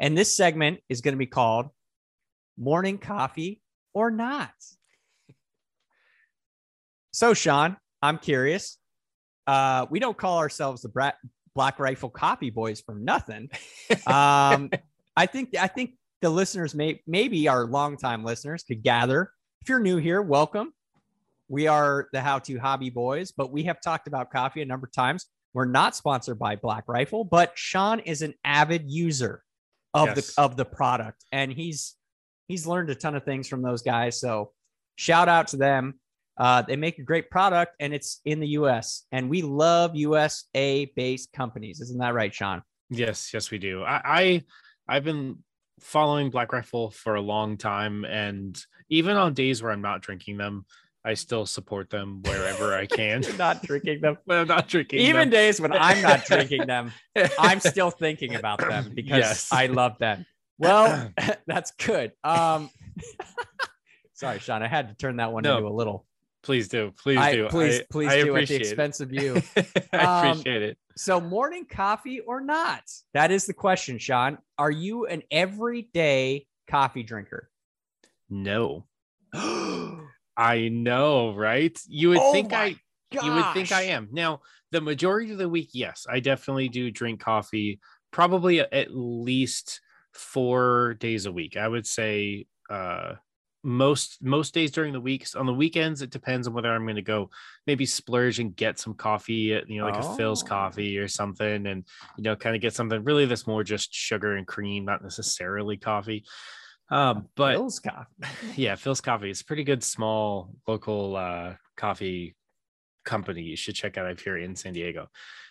And 0.04 0.18
this 0.18 0.36
segment 0.36 0.82
is 0.90 1.00
going 1.00 1.14
to 1.14 1.18
be 1.18 1.26
called 1.26 1.70
Morning 2.58 2.98
Coffee 2.98 3.62
or 3.94 4.12
Not. 4.12 4.52
So, 7.12 7.34
Sean, 7.34 7.78
I'm 8.02 8.18
curious. 8.18 8.80
Uh, 9.48 9.86
we 9.90 10.00
don't 10.00 10.18
call 10.18 10.40
ourselves 10.40 10.82
the 10.82 10.90
Bra- 10.90 11.14
Black 11.56 11.80
Rifle 11.80 12.10
Coffee 12.10 12.50
Boys 12.50 12.82
for 12.82 12.96
nothing. 12.96 13.50
Um, 14.06 14.72
I 15.16 15.26
think 15.26 15.56
I 15.56 15.68
think 15.68 15.92
the 16.22 16.30
listeners 16.30 16.76
may 16.76 17.02
maybe 17.08 17.48
our 17.48 17.66
longtime 17.66 18.26
listeners 18.26 18.64
could 18.64 18.84
gather. 18.84 19.32
If 19.62 19.70
you're 19.70 19.80
new 19.80 19.96
here, 19.96 20.22
welcome. 20.22 20.74
We 21.48 21.68
are 21.68 22.10
the 22.12 22.20
How 22.20 22.40
to 22.40 22.60
Hobby 22.60 22.90
Boys, 22.90 23.32
but 23.32 23.54
we 23.54 23.64
have 23.64 23.80
talked 23.80 24.10
about 24.10 24.32
coffee 24.32 24.64
a 24.64 24.66
number 24.66 24.88
of 24.88 24.92
times. 24.92 25.28
We're 25.54 25.64
not 25.64 25.96
sponsored 25.96 26.40
by 26.40 26.58
Black 26.58 26.84
Rifle, 26.90 27.24
but 27.24 27.54
Sean 27.56 28.00
is 28.00 28.22
an 28.22 28.34
avid 28.44 28.92
user 28.92 29.44
of 29.94 30.08
yes. 30.08 30.34
the 30.36 30.42
of 30.42 30.58
the 30.58 30.66
product, 30.66 31.24
and 31.32 31.52
he's 31.52 31.96
he's 32.48 32.68
learned 32.68 32.90
a 32.90 32.96
ton 32.96 33.16
of 33.16 33.24
things 33.24 33.48
from 33.48 33.62
those 33.62 33.82
guys. 33.82 34.20
So 34.20 34.52
shout 34.96 35.30
out 35.30 35.48
to 35.50 35.58
them. 35.58 36.00
Uh, 36.38 36.64
they 36.64 36.76
make 36.76 36.98
a 36.98 37.04
great 37.04 37.30
product, 37.30 37.76
and 37.80 37.94
it's 37.94 38.20
in 38.26 38.40
the 38.40 38.48
U.S. 38.50 39.06
And 39.12 39.30
we 39.30 39.42
love 39.44 39.96
USA 39.96 40.86
based 40.96 41.32
companies, 41.32 41.80
isn't 41.80 42.00
that 42.00 42.14
right, 42.14 42.34
Sean? 42.34 42.64
Yes, 42.90 43.34
yes, 43.34 43.52
we 43.52 43.60
do. 43.60 43.84
I, 43.84 44.02
I 44.04 44.44
I've 44.88 45.04
been 45.04 45.38
following 45.80 46.30
Black 46.30 46.52
Rifle 46.52 46.92
for 46.92 47.16
a 47.16 47.22
long 47.22 47.58
time, 47.58 48.04
and 48.06 48.60
even 48.90 49.16
on 49.16 49.34
days 49.34 49.62
where 49.62 49.72
I'm 49.72 49.82
not 49.82 50.02
drinking 50.02 50.38
them, 50.38 50.66
I 51.06 51.16
still 51.16 51.46
support 51.46 51.90
them 51.90 52.22
wherever 52.24 52.74
I 52.74 52.86
can. 52.86 53.24
not 53.38 53.62
drinking 53.64 54.02
them. 54.02 54.18
When 54.26 54.38
I'm 54.38 54.48
not 54.48 54.68
drinking 54.70 55.00
Even 55.00 55.22
them. 55.22 55.30
days 55.32 55.60
when 55.60 55.74
I'm 55.74 56.02
not 56.02 56.26
drinking 56.28 56.66
them, 56.66 56.94
I'm 57.38 57.60
still 57.60 57.92
thinking 57.92 58.36
about 58.36 58.60
them 58.60 58.92
because 58.94 59.20
yes. 59.20 59.52
I 59.52 59.68
love 59.68 59.98
them. 59.98 60.26
Well, 60.58 61.12
that's 61.48 61.72
good. 61.72 62.14
Um, 62.24 62.70
sorry, 64.14 64.40
Sean. 64.40 64.64
I 64.64 64.68
had 64.68 64.90
to 64.90 64.96
turn 64.96 65.18
that 65.18 65.34
one 65.34 65.44
no, 65.44 65.58
into 65.58 65.68
a 65.68 65.70
little. 65.70 66.06
Please 66.42 66.70
do. 66.70 66.94
Please 66.98 67.18
I, 67.18 67.36
do. 67.36 67.48
Please, 67.50 67.80
I, 67.82 67.84
please 67.90 68.10
I 68.10 68.24
do 68.24 68.36
at 68.38 68.48
the 68.48 68.56
expense 68.56 69.02
it. 69.02 69.04
of 69.04 69.14
you. 69.14 69.42
I 69.92 69.98
um, 69.98 70.32
appreciate 70.32 70.62
it. 70.62 70.78
So, 70.96 71.20
morning 71.20 71.66
coffee 71.66 72.20
or 72.22 72.40
not? 72.40 72.84
That 73.14 73.32
is 73.32 73.46
the 73.46 73.54
question, 73.54 73.98
Sean. 73.98 74.38
Are 74.58 74.72
you 74.72 75.06
an 75.08 75.24
everyday 75.32 76.46
coffee 76.70 77.04
drinker? 77.04 77.50
No. 78.30 78.86
I 80.36 80.70
know, 80.70 81.36
right? 81.36 81.78
You 81.88 82.10
would 82.10 82.20
oh 82.20 82.32
think 82.32 82.54
I 82.54 82.76
gosh. 83.12 83.24
you 83.24 83.34
would 83.34 83.54
think 83.54 83.72
I 83.72 83.84
am. 83.84 84.10
Now, 84.12 84.42
the 84.72 84.82
majority 84.82 85.32
of 85.32 85.38
the 85.38 85.50
week, 85.50 85.70
yes, 85.74 86.06
I 86.10 86.20
definitely 86.20 86.70
do 86.70 86.92
drink 86.92 87.20
coffee 87.20 87.80
probably 88.12 88.60
at 88.60 88.88
least 88.92 89.82
4 90.14 90.96
days 91.00 91.26
a 91.26 91.32
week. 91.32 91.58
I 91.58 91.68
would 91.68 91.88
say 91.88 92.46
uh 92.70 93.14
most 93.64 94.22
most 94.22 94.54
days 94.54 94.72
during 94.72 94.92
the 94.92 95.00
weeks 95.00 95.36
on 95.36 95.46
the 95.46 95.54
weekends 95.54 96.02
it 96.02 96.10
depends 96.10 96.48
on 96.48 96.54
whether 96.54 96.74
i'm 96.74 96.84
going 96.84 96.98
to 96.98 97.02
go 97.02 97.30
maybe 97.66 97.86
splurge 97.86 98.40
and 98.40 98.56
get 98.58 98.78
some 98.78 98.94
coffee 98.94 99.58
you 99.68 99.80
know 99.80 99.86
like 99.86 100.04
oh. 100.04 100.14
a 100.14 100.18
Philz 100.18 100.46
Coffee 100.46 100.98
or 100.98 101.08
something 101.08 101.66
and 101.68 101.86
you 102.18 102.24
know 102.24 102.36
kind 102.36 102.58
of 102.58 102.62
get 102.62 102.74
something 102.74 103.04
really 103.06 103.26
that's 103.26 103.48
more 103.48 103.64
just 103.64 103.94
sugar 103.94 104.36
and 104.36 104.46
cream 104.46 104.84
not 104.84 105.02
necessarily 105.02 105.78
coffee 105.78 106.26
um, 106.90 107.28
but 107.36 107.58
Philz 107.58 107.82
Coffee. 107.82 108.56
Yeah, 108.62 108.76
Philz 108.76 109.02
Coffee. 109.02 109.30
It's 109.30 109.42
a 109.42 109.46
pretty 109.46 109.64
good 109.64 109.84
small 109.84 110.56
local 110.68 111.16
uh, 111.16 111.54
coffee 111.78 112.36
company. 113.04 113.42
You 113.42 113.56
should 113.56 113.76
check 113.76 113.98
out 113.98 114.12
if 114.12 114.26
you're 114.26 114.38
in 114.38 114.56
San 114.56 114.74
Diego. 114.74 115.08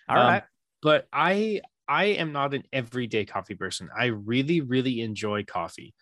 All 0.09 0.19
um, 0.19 0.27
right. 0.27 0.43
But 0.83 1.07
I 1.13 1.61
I 1.89 2.05
am 2.05 2.33
not 2.33 2.55
an 2.55 2.65
everyday 2.73 3.25
coffee 3.25 3.55
person. 3.55 3.89
I 3.97 4.07
really, 4.07 4.61
really 4.61 5.01
enjoy 5.01 5.45
coffee. 5.45 5.95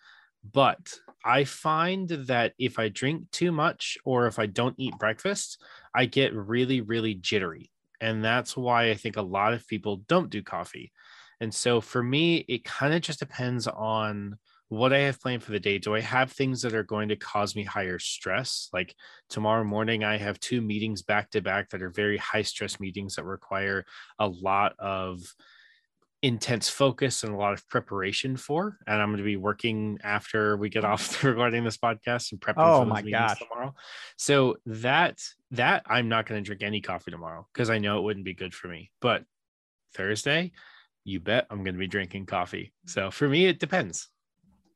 But 0.53 0.93
I 1.23 1.43
find 1.43 2.09
that 2.09 2.53
if 2.57 2.79
I 2.79 2.89
drink 2.89 3.29
too 3.31 3.51
much 3.51 3.97
or 4.03 4.25
if 4.25 4.39
I 4.39 4.47
don't 4.47 4.75
eat 4.79 4.97
breakfast, 4.97 5.61
I 5.93 6.05
get 6.05 6.33
really, 6.33 6.81
really 6.81 7.13
jittery. 7.13 7.71
And 7.99 8.23
that's 8.23 8.57
why 8.57 8.89
I 8.89 8.95
think 8.95 9.17
a 9.17 9.21
lot 9.21 9.53
of 9.53 9.67
people 9.67 9.97
don't 10.07 10.31
do 10.31 10.41
coffee. 10.41 10.91
And 11.39 11.53
so 11.53 11.79
for 11.79 12.01
me, 12.01 12.37
it 12.47 12.63
kind 12.63 12.93
of 12.93 13.01
just 13.01 13.19
depends 13.19 13.67
on 13.67 14.37
what 14.71 14.93
I 14.93 14.99
have 14.99 15.19
planned 15.19 15.43
for 15.43 15.51
the 15.51 15.59
day. 15.59 15.79
Do 15.79 15.95
I 15.95 15.99
have 15.99 16.31
things 16.31 16.61
that 16.61 16.73
are 16.73 16.81
going 16.81 17.09
to 17.09 17.17
cause 17.17 17.57
me 17.57 17.65
higher 17.65 17.99
stress? 17.99 18.69
Like 18.71 18.95
tomorrow 19.29 19.65
morning, 19.65 20.05
I 20.05 20.15
have 20.15 20.39
two 20.39 20.61
meetings 20.61 21.01
back 21.01 21.29
to 21.31 21.41
back 21.41 21.71
that 21.71 21.81
are 21.81 21.89
very 21.89 22.15
high 22.15 22.43
stress 22.43 22.79
meetings 22.79 23.15
that 23.15 23.25
require 23.25 23.83
a 24.17 24.29
lot 24.29 24.79
of 24.79 25.19
intense 26.21 26.69
focus 26.69 27.25
and 27.25 27.33
a 27.33 27.35
lot 27.35 27.51
of 27.51 27.67
preparation 27.67 28.37
for. 28.37 28.77
And 28.87 29.01
I'm 29.01 29.09
going 29.09 29.17
to 29.17 29.23
be 29.25 29.35
working 29.35 29.99
after 30.05 30.55
we 30.55 30.69
get 30.69 30.85
off 30.85 31.21
recording 31.21 31.65
this 31.65 31.75
podcast 31.77 32.31
and 32.31 32.39
prepping 32.39 32.63
oh 32.63 32.79
for 32.79 32.85
my 32.85 33.01
gosh. 33.01 33.39
tomorrow. 33.39 33.75
So 34.15 34.55
that 34.67 35.19
that 35.51 35.83
I'm 35.85 36.07
not 36.07 36.27
going 36.27 36.41
to 36.41 36.45
drink 36.45 36.63
any 36.63 36.79
coffee 36.79 37.11
tomorrow 37.11 37.45
because 37.53 37.69
I 37.69 37.79
know 37.79 37.99
it 37.99 38.03
wouldn't 38.03 38.23
be 38.23 38.33
good 38.33 38.53
for 38.53 38.69
me. 38.69 38.89
But 39.01 39.25
Thursday, 39.95 40.53
you 41.03 41.19
bet 41.19 41.47
I'm 41.49 41.65
going 41.65 41.75
to 41.75 41.79
be 41.79 41.87
drinking 41.87 42.27
coffee. 42.27 42.71
So 42.85 43.11
for 43.11 43.27
me, 43.27 43.47
it 43.47 43.59
depends. 43.59 44.07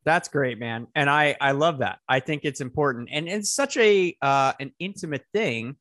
That's 0.06 0.30
great, 0.30 0.60
man. 0.60 0.88
And 0.94 1.10
I 1.10 1.36
I 1.42 1.52
love 1.52 1.80
that. 1.80 1.98
I 2.08 2.20
think 2.20 2.46
it's 2.46 2.62
important 2.62 3.10
and 3.12 3.28
it's 3.28 3.50
such 3.50 3.76
a 3.78 4.16
uh 4.22 4.54
an 4.60 4.72
intimate 4.80 5.26
thing 5.34 5.78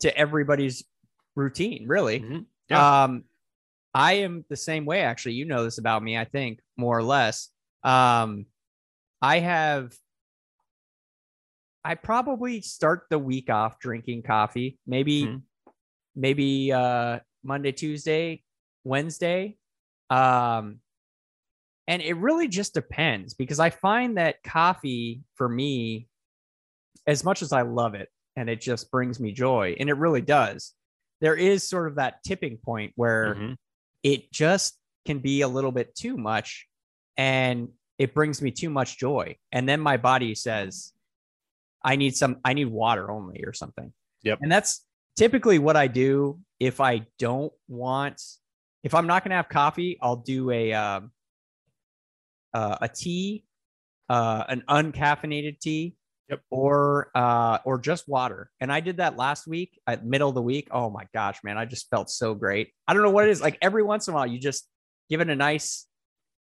to 0.00 0.16
everybody's 0.16 0.84
routine, 1.34 1.86
really. 1.88 2.20
Mm-hmm. 2.20 2.38
Yeah. 2.70 3.02
Um 3.02 3.24
I 3.94 4.14
am 4.14 4.44
the 4.48 4.56
same 4.56 4.86
way 4.86 5.00
actually. 5.00 5.34
You 5.34 5.44
know 5.44 5.64
this 5.64 5.78
about 5.78 6.02
me, 6.02 6.16
I 6.16 6.24
think, 6.24 6.60
more 6.76 6.96
or 6.96 7.02
less. 7.02 7.48
Um 7.82 8.46
I 9.20 9.40
have 9.40 9.92
I 11.84 11.96
probably 11.96 12.60
start 12.60 13.06
the 13.10 13.18
week 13.18 13.50
off 13.50 13.80
drinking 13.80 14.22
coffee. 14.22 14.78
Maybe 14.86 15.24
mm-hmm. 15.24 15.38
maybe 16.14 16.72
uh 16.72 17.18
Monday, 17.42 17.72
Tuesday, 17.72 18.44
Wednesday. 18.84 19.56
Um 20.10 20.78
and 21.86 22.02
it 22.02 22.14
really 22.14 22.48
just 22.48 22.74
depends 22.74 23.34
because 23.34 23.58
I 23.58 23.70
find 23.70 24.16
that 24.16 24.42
coffee 24.42 25.22
for 25.34 25.48
me, 25.48 26.08
as 27.06 27.24
much 27.24 27.42
as 27.42 27.52
I 27.52 27.62
love 27.62 27.94
it 27.94 28.08
and 28.36 28.48
it 28.48 28.60
just 28.60 28.90
brings 28.90 29.20
me 29.20 29.32
joy, 29.32 29.76
and 29.78 29.88
it 29.88 29.96
really 29.96 30.22
does, 30.22 30.72
there 31.20 31.36
is 31.36 31.68
sort 31.68 31.88
of 31.88 31.96
that 31.96 32.22
tipping 32.24 32.56
point 32.56 32.92
where 32.96 33.34
mm-hmm. 33.34 33.52
it 34.02 34.32
just 34.32 34.78
can 35.04 35.18
be 35.18 35.42
a 35.42 35.48
little 35.48 35.72
bit 35.72 35.94
too 35.94 36.16
much 36.16 36.66
and 37.16 37.68
it 37.98 38.14
brings 38.14 38.40
me 38.40 38.50
too 38.50 38.70
much 38.70 38.98
joy. 38.98 39.36
And 39.50 39.68
then 39.68 39.80
my 39.80 39.96
body 39.96 40.34
says, 40.34 40.92
I 41.84 41.96
need 41.96 42.16
some, 42.16 42.38
I 42.44 42.54
need 42.54 42.68
water 42.68 43.10
only 43.10 43.44
or 43.44 43.52
something. 43.52 43.92
Yep. 44.22 44.38
And 44.42 44.50
that's, 44.50 44.84
typically 45.14 45.58
what 45.58 45.76
I 45.76 45.88
do 45.88 46.38
if 46.58 46.80
I 46.80 47.06
don't 47.18 47.52
want, 47.68 48.22
if 48.82 48.94
I'm 48.94 49.06
not 49.06 49.22
going 49.22 49.30
to 49.30 49.36
have 49.36 49.50
coffee, 49.50 49.98
I'll 50.00 50.16
do 50.16 50.50
a, 50.50 50.72
um, 50.72 51.10
uh, 52.54 52.76
a 52.80 52.88
tea, 52.88 53.44
uh, 54.08 54.44
an 54.48 54.62
uncaffeinated 54.68 55.58
tea 55.60 55.96
Yep. 56.28 56.40
or 56.50 57.10
uh 57.14 57.58
or 57.64 57.78
just 57.78 58.08
water. 58.08 58.48
And 58.60 58.72
I 58.72 58.80
did 58.80 58.98
that 58.98 59.18
last 59.18 59.46
week 59.46 59.78
at 59.86 60.06
middle 60.06 60.30
of 60.30 60.34
the 60.34 60.40
week. 60.40 60.68
Oh 60.70 60.88
my 60.88 61.06
gosh, 61.12 61.38
man, 61.44 61.58
I 61.58 61.66
just 61.66 61.90
felt 61.90 62.08
so 62.08 62.34
great. 62.34 62.70
I 62.88 62.94
don't 62.94 63.02
know 63.02 63.10
what 63.10 63.26
it 63.26 63.30
is. 63.30 63.42
Like 63.42 63.58
every 63.60 63.82
once 63.82 64.08
in 64.08 64.14
a 64.14 64.16
while, 64.16 64.26
you 64.26 64.38
just 64.38 64.66
give 65.10 65.20
it 65.20 65.28
a 65.28 65.36
nice 65.36 65.86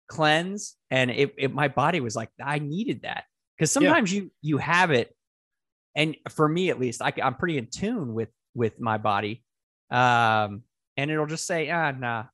cleanse, 0.06 0.76
and 0.90 1.10
it, 1.10 1.34
it 1.38 1.54
my 1.54 1.68
body 1.68 2.00
was 2.00 2.14
like, 2.14 2.28
I 2.40 2.58
needed 2.58 3.02
that 3.02 3.24
because 3.56 3.72
sometimes 3.72 4.12
yeah. 4.12 4.20
you 4.20 4.30
you 4.42 4.58
have 4.58 4.90
it, 4.90 5.12
and 5.96 6.14
for 6.28 6.48
me 6.48 6.70
at 6.70 6.78
least, 6.78 7.02
I, 7.02 7.12
I'm 7.22 7.34
pretty 7.34 7.58
in 7.58 7.66
tune 7.66 8.14
with 8.14 8.28
with 8.54 8.78
my 8.78 8.98
body, 8.98 9.42
um, 9.90 10.62
and 10.96 11.10
it'll 11.10 11.26
just 11.26 11.46
say, 11.46 11.70
ah, 11.70 11.90
nah. 11.90 12.24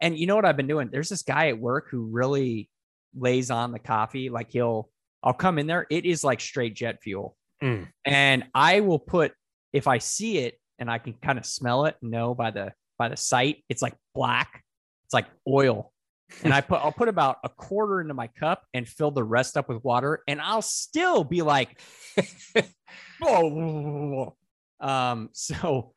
And 0.00 0.18
you 0.18 0.26
know 0.26 0.36
what 0.36 0.44
I've 0.44 0.56
been 0.56 0.66
doing? 0.66 0.88
There's 0.90 1.08
this 1.08 1.22
guy 1.22 1.48
at 1.48 1.58
work 1.58 1.88
who 1.90 2.06
really 2.06 2.68
lays 3.14 3.50
on 3.50 3.72
the 3.72 3.78
coffee. 3.78 4.30
Like 4.30 4.50
he'll 4.50 4.88
I'll 5.22 5.34
come 5.34 5.58
in 5.58 5.66
there. 5.66 5.86
It 5.90 6.06
is 6.06 6.24
like 6.24 6.40
straight 6.40 6.74
jet 6.74 7.02
fuel. 7.02 7.36
Mm. 7.62 7.88
And 8.04 8.44
I 8.54 8.80
will 8.80 8.98
put 8.98 9.32
if 9.72 9.86
I 9.86 9.98
see 9.98 10.38
it 10.38 10.58
and 10.78 10.90
I 10.90 10.98
can 10.98 11.12
kind 11.14 11.38
of 11.38 11.44
smell 11.44 11.84
it, 11.84 11.96
know 12.02 12.34
by 12.34 12.50
the 12.50 12.72
by 12.98 13.08
the 13.08 13.16
sight, 13.16 13.64
it's 13.68 13.82
like 13.82 13.94
black. 14.14 14.64
It's 15.04 15.14
like 15.14 15.26
oil. 15.46 15.92
And 16.42 16.52
I 16.54 16.60
put 16.62 16.80
I'll 16.82 16.92
put 16.92 17.08
about 17.08 17.38
a 17.44 17.48
quarter 17.48 18.00
into 18.00 18.14
my 18.14 18.28
cup 18.28 18.64
and 18.72 18.88
fill 18.88 19.10
the 19.10 19.24
rest 19.24 19.56
up 19.56 19.68
with 19.68 19.84
water. 19.84 20.22
And 20.26 20.40
I'll 20.40 20.62
still 20.62 21.24
be 21.24 21.42
like, 21.42 21.80
whoa. 23.20 24.36
Um, 24.80 25.28
so 25.32 25.92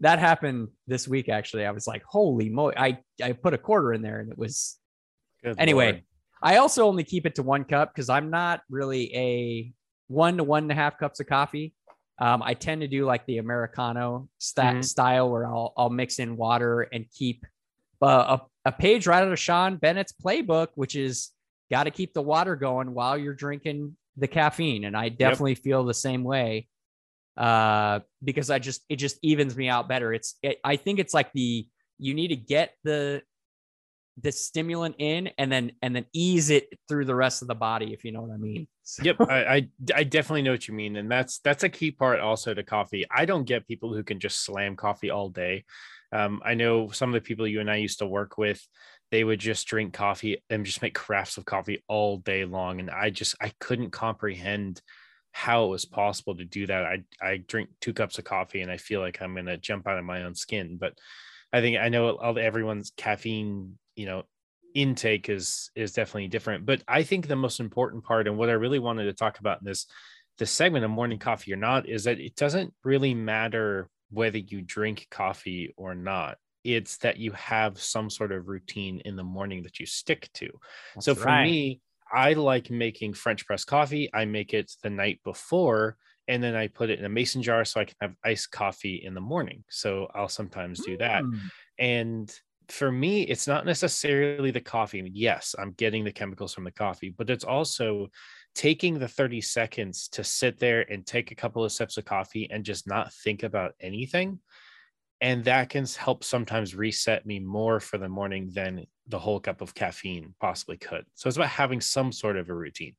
that 0.00 0.18
happened 0.18 0.68
this 0.86 1.08
week 1.08 1.28
actually. 1.28 1.64
I 1.64 1.70
was 1.70 1.86
like, 1.86 2.02
holy 2.04 2.48
moly. 2.48 2.76
I, 2.76 2.98
I 3.22 3.32
put 3.32 3.54
a 3.54 3.58
quarter 3.58 3.92
in 3.92 4.02
there 4.02 4.20
and 4.20 4.30
it 4.30 4.38
was 4.38 4.78
Good 5.42 5.56
anyway. 5.58 5.92
Lord. 5.92 6.02
I 6.42 6.56
also 6.58 6.86
only 6.86 7.04
keep 7.04 7.26
it 7.26 7.36
to 7.36 7.42
one 7.42 7.64
cup 7.64 7.94
because 7.94 8.08
I'm 8.08 8.30
not 8.30 8.60
really 8.68 9.14
a 9.14 9.72
one 10.08 10.36
to 10.36 10.44
one 10.44 10.64
and 10.64 10.72
a 10.72 10.74
half 10.74 10.98
cups 10.98 11.20
of 11.20 11.26
coffee. 11.26 11.72
Um, 12.18 12.42
I 12.42 12.54
tend 12.54 12.80
to 12.82 12.88
do 12.88 13.04
like 13.04 13.26
the 13.26 13.38
Americano 13.38 14.28
st- 14.38 14.66
mm-hmm. 14.66 14.82
style 14.82 15.30
where 15.30 15.46
I'll 15.46 15.72
I'll 15.76 15.90
mix 15.90 16.18
in 16.18 16.36
water 16.36 16.82
and 16.82 17.06
keep 17.10 17.44
uh, 18.02 18.38
a, 18.38 18.68
a 18.68 18.72
page 18.72 19.06
right 19.06 19.22
out 19.22 19.32
of 19.32 19.38
Sean 19.38 19.76
Bennett's 19.76 20.12
playbook, 20.12 20.68
which 20.74 20.96
is 20.96 21.30
got 21.70 21.84
to 21.84 21.90
keep 21.90 22.14
the 22.14 22.22
water 22.22 22.56
going 22.56 22.94
while 22.94 23.18
you're 23.18 23.34
drinking 23.34 23.96
the 24.16 24.28
caffeine. 24.28 24.84
And 24.84 24.96
I 24.96 25.08
definitely 25.08 25.52
yep. 25.52 25.62
feel 25.62 25.84
the 25.84 25.94
same 25.94 26.22
way 26.22 26.68
uh, 27.36 28.00
because 28.22 28.50
I 28.50 28.58
just 28.58 28.84
it 28.88 28.96
just 28.96 29.18
evens 29.22 29.56
me 29.56 29.68
out 29.68 29.88
better. 29.88 30.12
It's 30.12 30.36
it, 30.42 30.58
I 30.64 30.76
think 30.76 30.98
it's 30.98 31.14
like 31.14 31.32
the 31.32 31.66
you 31.98 32.14
need 32.14 32.28
to 32.28 32.36
get 32.36 32.74
the 32.84 33.22
the 34.22 34.32
stimulant 34.32 34.94
in 34.98 35.28
and 35.36 35.52
then 35.52 35.72
and 35.82 35.94
then 35.94 36.06
ease 36.12 36.48
it 36.50 36.68
through 36.88 37.04
the 37.04 37.14
rest 37.14 37.42
of 37.42 37.48
the 37.48 37.54
body 37.54 37.92
if 37.92 38.04
you 38.04 38.12
know 38.12 38.22
what 38.22 38.32
i 38.32 38.36
mean 38.36 38.66
so. 38.82 39.02
yep 39.02 39.16
I, 39.20 39.44
I, 39.44 39.68
I 39.94 40.04
definitely 40.04 40.42
know 40.42 40.52
what 40.52 40.66
you 40.66 40.74
mean 40.74 40.96
and 40.96 41.10
that's 41.10 41.38
that's 41.40 41.64
a 41.64 41.68
key 41.68 41.90
part 41.90 42.20
also 42.20 42.54
to 42.54 42.62
coffee 42.62 43.04
i 43.10 43.26
don't 43.26 43.44
get 43.44 43.68
people 43.68 43.92
who 43.92 44.02
can 44.02 44.18
just 44.18 44.42
slam 44.42 44.74
coffee 44.74 45.10
all 45.10 45.28
day 45.28 45.64
um, 46.12 46.40
i 46.44 46.54
know 46.54 46.88
some 46.88 47.10
of 47.10 47.14
the 47.14 47.26
people 47.26 47.46
you 47.46 47.60
and 47.60 47.70
i 47.70 47.76
used 47.76 47.98
to 47.98 48.06
work 48.06 48.38
with 48.38 48.66
they 49.10 49.22
would 49.22 49.38
just 49.38 49.66
drink 49.66 49.92
coffee 49.92 50.42
and 50.48 50.64
just 50.64 50.82
make 50.82 50.94
crafts 50.94 51.36
of 51.36 51.44
coffee 51.44 51.84
all 51.86 52.16
day 52.16 52.46
long 52.46 52.80
and 52.80 52.90
i 52.90 53.10
just 53.10 53.34
i 53.42 53.52
couldn't 53.60 53.90
comprehend 53.90 54.80
how 55.36 55.66
it 55.66 55.68
was 55.68 55.84
possible 55.84 56.34
to 56.36 56.44
do 56.44 56.66
that. 56.66 56.84
I 56.84 57.02
i 57.20 57.36
drink 57.36 57.68
two 57.80 57.92
cups 57.92 58.18
of 58.18 58.24
coffee 58.24 58.62
and 58.62 58.70
i 58.70 58.78
feel 58.78 59.00
like 59.00 59.20
i'm 59.20 59.34
going 59.34 59.46
to 59.46 59.58
jump 59.58 59.86
out 59.86 59.98
of 59.98 60.04
my 60.04 60.24
own 60.24 60.34
skin 60.34 60.78
but 60.78 60.94
I 61.52 61.60
think 61.60 61.78
I 61.78 61.88
know 61.88 62.16
all 62.16 62.38
everyone's 62.38 62.92
caffeine 62.96 63.78
you 63.94 64.06
know 64.06 64.24
intake 64.74 65.28
is 65.28 65.70
is 65.74 65.92
definitely 65.92 66.28
different 66.28 66.66
but 66.66 66.82
i 66.86 67.02
think 67.02 67.26
the 67.26 67.36
most 67.36 67.60
important 67.60 68.04
part 68.04 68.26
and 68.26 68.36
what 68.36 68.50
i 68.50 68.52
really 68.52 68.78
wanted 68.78 69.04
to 69.04 69.14
talk 69.14 69.38
about 69.38 69.60
in 69.60 69.64
this 69.64 69.86
this 70.38 70.50
segment 70.50 70.84
of 70.84 70.90
morning 70.90 71.18
coffee 71.18 71.52
or 71.52 71.56
not 71.56 71.88
is 71.88 72.04
that 72.04 72.20
it 72.20 72.36
doesn't 72.36 72.74
really 72.84 73.14
matter 73.14 73.88
whether 74.10 74.38
you 74.38 74.62
drink 74.62 75.06
coffee 75.10 75.72
or 75.76 75.94
not. 75.94 76.36
It's 76.64 76.98
that 76.98 77.16
you 77.16 77.32
have 77.32 77.80
some 77.80 78.10
sort 78.10 78.32
of 78.32 78.48
routine 78.48 79.00
in 79.04 79.16
the 79.16 79.22
morning 79.22 79.62
that 79.62 79.78
you 79.78 79.86
stick 79.86 80.28
to. 80.34 80.48
That's 80.94 81.06
so 81.06 81.14
for 81.14 81.26
right. 81.26 81.44
me 81.44 81.80
i 82.12 82.32
like 82.32 82.70
making 82.70 83.12
french 83.12 83.46
press 83.46 83.64
coffee 83.64 84.10
i 84.14 84.24
make 84.24 84.54
it 84.54 84.70
the 84.82 84.90
night 84.90 85.20
before 85.24 85.96
and 86.28 86.42
then 86.42 86.54
i 86.54 86.66
put 86.66 86.90
it 86.90 86.98
in 86.98 87.04
a 87.04 87.08
mason 87.08 87.42
jar 87.42 87.64
so 87.64 87.80
i 87.80 87.84
can 87.84 87.96
have 88.00 88.14
iced 88.24 88.50
coffee 88.50 89.02
in 89.04 89.14
the 89.14 89.20
morning 89.20 89.64
so 89.68 90.08
i'll 90.14 90.28
sometimes 90.28 90.84
do 90.84 90.96
that 90.96 91.22
mm. 91.22 91.38
and 91.78 92.40
for 92.68 92.90
me, 92.90 93.22
it's 93.22 93.46
not 93.46 93.64
necessarily 93.66 94.50
the 94.50 94.60
coffee. 94.60 95.08
Yes, 95.12 95.54
I'm 95.58 95.72
getting 95.72 96.04
the 96.04 96.12
chemicals 96.12 96.54
from 96.54 96.64
the 96.64 96.70
coffee, 96.70 97.14
but 97.16 97.30
it's 97.30 97.44
also 97.44 98.08
taking 98.54 98.98
the 98.98 99.08
30 99.08 99.40
seconds 99.40 100.08
to 100.08 100.24
sit 100.24 100.58
there 100.58 100.90
and 100.90 101.06
take 101.06 101.30
a 101.30 101.34
couple 101.36 101.62
of 101.62 101.72
sips 101.72 101.96
of 101.96 102.04
coffee 102.04 102.48
and 102.50 102.64
just 102.64 102.86
not 102.86 103.12
think 103.12 103.42
about 103.42 103.74
anything. 103.80 104.40
And 105.20 105.44
that 105.44 105.70
can 105.70 105.86
help 105.86 106.24
sometimes 106.24 106.74
reset 106.74 107.24
me 107.24 107.38
more 107.38 107.80
for 107.80 107.98
the 107.98 108.08
morning 108.08 108.50
than 108.52 108.86
the 109.08 109.18
whole 109.18 109.40
cup 109.40 109.60
of 109.60 109.74
caffeine 109.74 110.34
possibly 110.40 110.76
could. 110.76 111.04
So 111.14 111.28
it's 111.28 111.36
about 111.36 111.48
having 111.48 111.80
some 111.80 112.12
sort 112.12 112.36
of 112.36 112.50
a 112.50 112.54
routine. 112.54 112.94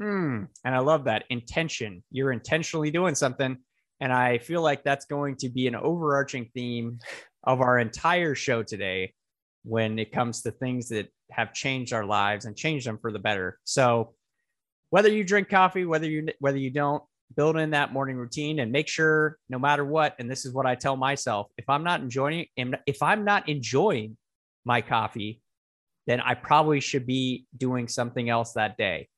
Mm, 0.00 0.48
and 0.64 0.74
I 0.74 0.78
love 0.78 1.04
that 1.04 1.24
intention. 1.30 2.02
You're 2.10 2.32
intentionally 2.32 2.90
doing 2.90 3.14
something. 3.14 3.58
And 4.00 4.12
I 4.12 4.38
feel 4.38 4.62
like 4.62 4.82
that's 4.82 5.06
going 5.06 5.36
to 5.36 5.48
be 5.48 5.66
an 5.66 5.76
overarching 5.76 6.50
theme 6.54 6.98
of 7.44 7.60
our 7.60 7.78
entire 7.78 8.34
show 8.34 8.62
today 8.62 9.12
when 9.64 9.98
it 9.98 10.12
comes 10.12 10.42
to 10.42 10.50
things 10.50 10.88
that 10.88 11.08
have 11.30 11.54
changed 11.54 11.92
our 11.92 12.04
lives 12.04 12.44
and 12.44 12.56
changed 12.56 12.86
them 12.86 12.98
for 12.98 13.12
the 13.12 13.18
better. 13.18 13.58
So 13.64 14.14
whether 14.90 15.08
you 15.08 15.24
drink 15.24 15.48
coffee, 15.48 15.84
whether 15.84 16.08
you 16.08 16.28
whether 16.38 16.58
you 16.58 16.70
don't, 16.70 17.02
build 17.36 17.56
in 17.56 17.70
that 17.70 17.92
morning 17.92 18.16
routine 18.16 18.58
and 18.60 18.70
make 18.70 18.88
sure 18.88 19.38
no 19.48 19.58
matter 19.58 19.84
what, 19.84 20.14
and 20.18 20.30
this 20.30 20.44
is 20.44 20.52
what 20.52 20.66
I 20.66 20.74
tell 20.74 20.96
myself, 20.96 21.50
if 21.58 21.68
I'm 21.68 21.84
not 21.84 22.00
enjoying 22.00 22.46
if 22.56 23.02
I'm 23.02 23.24
not 23.24 23.48
enjoying 23.48 24.16
my 24.64 24.80
coffee, 24.80 25.40
then 26.06 26.20
I 26.20 26.34
probably 26.34 26.80
should 26.80 27.06
be 27.06 27.46
doing 27.56 27.88
something 27.88 28.28
else 28.28 28.52
that 28.52 28.76
day. 28.76 29.08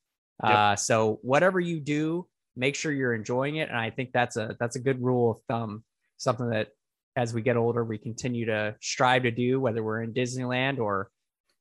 Yep. 0.42 0.52
Uh, 0.52 0.76
so 0.76 1.18
whatever 1.22 1.60
you 1.60 1.80
do, 1.80 2.26
make 2.56 2.74
sure 2.74 2.92
you're 2.92 3.14
enjoying 3.14 3.56
it. 3.56 3.68
And 3.68 3.78
I 3.78 3.90
think 3.90 4.12
that's 4.12 4.36
a 4.36 4.56
that's 4.58 4.76
a 4.76 4.80
good 4.80 5.02
rule 5.02 5.30
of 5.30 5.38
thumb, 5.48 5.84
something 6.16 6.50
that 6.50 6.68
as 7.16 7.32
we 7.32 7.42
get 7.42 7.56
older, 7.56 7.84
we 7.84 7.98
continue 7.98 8.46
to 8.46 8.74
strive 8.80 9.22
to 9.22 9.30
do, 9.30 9.58
whether 9.58 9.82
we're 9.82 10.02
in 10.02 10.12
Disneyland 10.12 10.78
or 10.78 11.10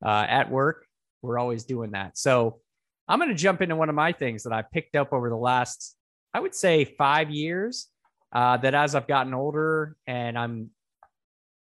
uh, 0.05 0.25
at 0.27 0.51
work, 0.51 0.85
we're 1.21 1.39
always 1.39 1.63
doing 1.63 1.91
that. 1.91 2.17
So 2.17 2.59
I'm 3.07 3.19
going 3.19 3.29
to 3.29 3.35
jump 3.35 3.61
into 3.61 3.75
one 3.75 3.89
of 3.89 3.95
my 3.95 4.11
things 4.11 4.43
that 4.43 4.53
I 4.53 4.63
picked 4.63 4.95
up 4.95 5.13
over 5.13 5.29
the 5.29 5.37
last, 5.37 5.95
I 6.35 6.39
would 6.41 6.53
say, 6.53 6.83
five 6.83 7.31
years. 7.31 7.87
Uh, 8.33 8.57
that 8.57 8.75
as 8.75 8.93
I've 8.95 9.07
gotten 9.07 9.33
older 9.33 9.95
and 10.05 10.37
I'm 10.37 10.69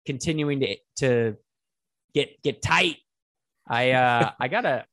continuing 0.06 0.60
to 0.60 0.76
to 0.98 1.38
get 2.14 2.40
get 2.44 2.62
tight, 2.62 2.98
I 3.68 3.92
uh, 3.92 4.32
I 4.40 4.48
gotta 4.48 4.86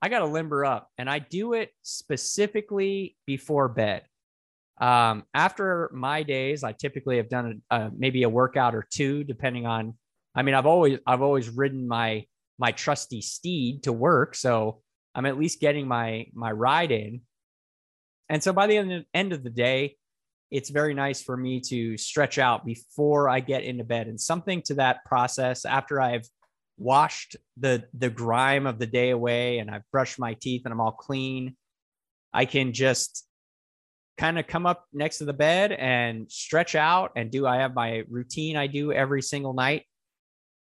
I 0.00 0.08
gotta 0.08 0.24
limber 0.24 0.64
up, 0.64 0.88
and 0.96 1.10
I 1.10 1.18
do 1.18 1.52
it 1.52 1.74
specifically 1.82 3.14
before 3.26 3.68
bed. 3.68 4.04
Um, 4.80 5.24
after 5.34 5.90
my 5.92 6.22
days, 6.22 6.64
I 6.64 6.72
typically 6.72 7.18
have 7.18 7.28
done 7.28 7.60
a, 7.70 7.90
maybe 7.94 8.22
a 8.22 8.30
workout 8.30 8.74
or 8.74 8.86
two, 8.90 9.24
depending 9.24 9.66
on. 9.66 9.92
I 10.34 10.40
mean, 10.40 10.54
I've 10.54 10.64
always 10.64 11.00
I've 11.06 11.20
always 11.20 11.50
ridden 11.50 11.86
my 11.86 12.24
my 12.58 12.72
trusty 12.72 13.20
steed 13.20 13.82
to 13.82 13.92
work, 13.92 14.34
so 14.36 14.80
I'm 15.14 15.26
at 15.26 15.38
least 15.38 15.60
getting 15.60 15.86
my 15.86 16.28
my 16.32 16.50
ride 16.50 16.92
in. 16.92 17.20
And 18.32 18.42
so 18.42 18.54
by 18.54 18.66
the 18.66 19.04
end, 19.12 19.32
of 19.34 19.44
the 19.44 19.50
day, 19.50 19.96
it's 20.50 20.70
very 20.70 20.94
nice 20.94 21.22
for 21.22 21.36
me 21.36 21.60
to 21.68 21.98
stretch 21.98 22.38
out 22.38 22.64
before 22.64 23.28
I 23.28 23.40
get 23.40 23.62
into 23.62 23.84
bed, 23.84 24.08
and 24.08 24.18
something 24.18 24.62
to 24.62 24.74
that 24.76 25.04
process 25.04 25.66
after 25.66 26.00
I've 26.00 26.26
washed 26.78 27.36
the 27.58 27.84
the 27.92 28.08
grime 28.08 28.66
of 28.66 28.78
the 28.78 28.86
day 28.86 29.10
away 29.10 29.58
and 29.58 29.70
I've 29.70 29.88
brushed 29.92 30.18
my 30.18 30.32
teeth 30.32 30.62
and 30.64 30.72
I'm 30.72 30.80
all 30.80 30.92
clean. 30.92 31.56
I 32.32 32.46
can 32.46 32.72
just 32.72 33.26
kind 34.16 34.38
of 34.38 34.46
come 34.46 34.64
up 34.64 34.86
next 34.94 35.18
to 35.18 35.26
the 35.26 35.34
bed 35.34 35.70
and 35.70 36.32
stretch 36.32 36.74
out 36.74 37.12
and 37.14 37.30
do 37.30 37.46
I 37.46 37.56
have 37.58 37.74
my 37.74 38.04
routine 38.08 38.56
I 38.56 38.66
do 38.66 38.92
every 38.92 39.20
single 39.20 39.52
night. 39.52 39.84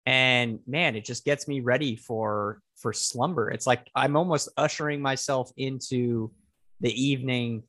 And 0.06 0.60
man, 0.66 0.96
it 0.96 1.04
just 1.04 1.26
gets 1.26 1.46
me 1.46 1.60
ready 1.60 1.96
for 1.96 2.62
for 2.76 2.94
slumber. 2.94 3.50
It's 3.50 3.66
like 3.66 3.86
I'm 3.94 4.16
almost 4.16 4.48
ushering 4.56 5.02
myself 5.02 5.52
into 5.58 6.32
the 6.80 6.92
evening 6.92 7.64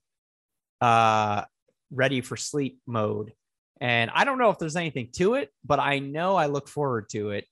uh 0.82 1.44
ready 1.92 2.22
for 2.22 2.38
sleep 2.38 2.80
mode. 2.86 3.34
And 3.82 4.12
I 4.14 4.26
don't 4.26 4.38
know 4.38 4.50
if 4.50 4.60
there's 4.60 4.76
anything 4.76 5.10
to 5.16 5.36
it, 5.36 5.50
but 5.66 5.80
I 5.80 6.00
know 6.00 6.36
I 6.36 6.48
look 6.48 6.68
forward 6.68 7.10
to 7.10 7.32
it. 7.32 7.46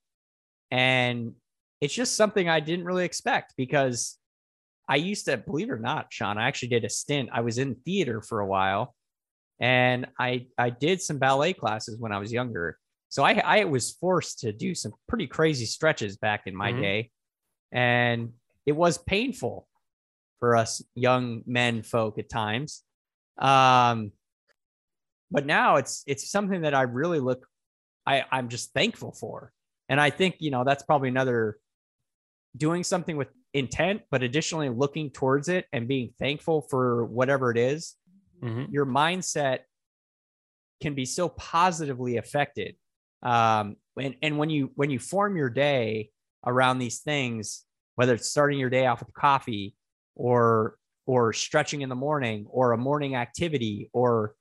And 0.71 1.33
it's 1.79 1.93
just 1.93 2.15
something 2.15 2.49
I 2.49 2.59
didn't 2.59 2.85
really 2.85 3.05
expect 3.05 3.53
because 3.57 4.17
I 4.89 4.97
used 4.97 5.25
to 5.25 5.37
believe 5.37 5.69
it 5.69 5.73
or 5.73 5.79
not, 5.79 6.07
Sean. 6.09 6.37
I 6.37 6.47
actually 6.47 6.69
did 6.69 6.85
a 6.85 6.89
stint. 6.89 7.29
I 7.31 7.41
was 7.41 7.57
in 7.57 7.75
theater 7.85 8.21
for 8.21 8.39
a 8.39 8.45
while, 8.45 8.95
and 9.59 10.07
I 10.19 10.47
I 10.57 10.69
did 10.69 11.01
some 11.01 11.17
ballet 11.17 11.53
classes 11.53 11.99
when 11.99 12.11
I 12.11 12.19
was 12.19 12.31
younger. 12.31 12.77
So 13.09 13.23
I 13.23 13.33
I 13.33 13.63
was 13.65 13.91
forced 13.91 14.39
to 14.39 14.53
do 14.53 14.73
some 14.75 14.93
pretty 15.07 15.27
crazy 15.27 15.65
stretches 15.65 16.17
back 16.17 16.43
in 16.45 16.55
my 16.55 16.71
mm-hmm. 16.71 16.81
day, 16.81 17.11
and 17.71 18.33
it 18.65 18.73
was 18.73 18.97
painful 18.97 19.67
for 20.39 20.55
us 20.55 20.81
young 20.95 21.43
men 21.45 21.83
folk 21.83 22.19
at 22.19 22.29
times. 22.29 22.83
Um, 23.37 24.11
but 25.29 25.45
now 25.45 25.75
it's 25.75 26.03
it's 26.07 26.29
something 26.29 26.61
that 26.61 26.73
I 26.73 26.83
really 26.83 27.19
look 27.19 27.45
I 28.05 28.23
I'm 28.31 28.49
just 28.49 28.73
thankful 28.73 29.11
for, 29.11 29.51
and 29.89 29.99
I 29.99 30.09
think 30.09 30.35
you 30.39 30.51
know 30.51 30.63
that's 30.63 30.83
probably 30.83 31.09
another 31.09 31.57
doing 32.55 32.83
something 32.83 33.17
with 33.17 33.27
intent, 33.53 34.01
but 34.09 34.23
additionally 34.23 34.69
looking 34.69 35.09
towards 35.09 35.49
it 35.49 35.65
and 35.73 35.87
being 35.87 36.13
thankful 36.19 36.61
for 36.61 37.05
whatever 37.05 37.51
it 37.51 37.57
is, 37.57 37.95
mm-hmm. 38.41 38.71
your 38.71 38.85
mindset 38.85 39.59
can 40.81 40.93
be 40.93 41.05
so 41.05 41.29
positively 41.29 42.17
affected. 42.17 42.75
Um, 43.23 43.77
and, 43.99 44.15
and 44.21 44.37
when 44.37 44.49
you 44.49 44.71
when 44.75 44.89
you 44.89 44.99
form 44.99 45.35
your 45.35 45.49
day 45.49 46.11
around 46.45 46.79
these 46.79 46.99
things, 46.99 47.63
whether 47.95 48.13
it's 48.13 48.29
starting 48.29 48.59
your 48.59 48.69
day 48.69 48.85
off 48.85 48.99
with 48.99 49.13
coffee 49.13 49.75
or 50.17 50.75
or 51.05 51.31
stretching 51.31 51.81
in 51.81 51.89
the 51.89 51.95
morning 51.95 52.45
or 52.49 52.73
a 52.73 52.77
morning 52.77 53.15
activity 53.15 53.89
or 53.93 54.35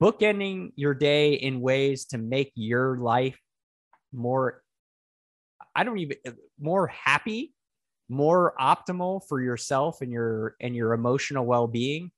bookending 0.00 0.72
your 0.76 0.92
day 0.92 1.32
in 1.32 1.60
ways 1.60 2.04
to 2.04 2.18
make 2.18 2.52
your 2.54 2.98
life 2.98 3.38
more 4.12 4.62
I 5.74 5.84
don't 5.84 5.98
even 5.98 6.16
more 6.60 6.88
happy 6.88 7.54
more 8.08 8.54
optimal 8.58 9.20
for 9.28 9.40
yourself 9.40 10.00
and 10.00 10.10
your 10.10 10.56
and 10.60 10.74
your 10.74 10.92
emotional 10.92 11.44
well-being. 11.44 12.10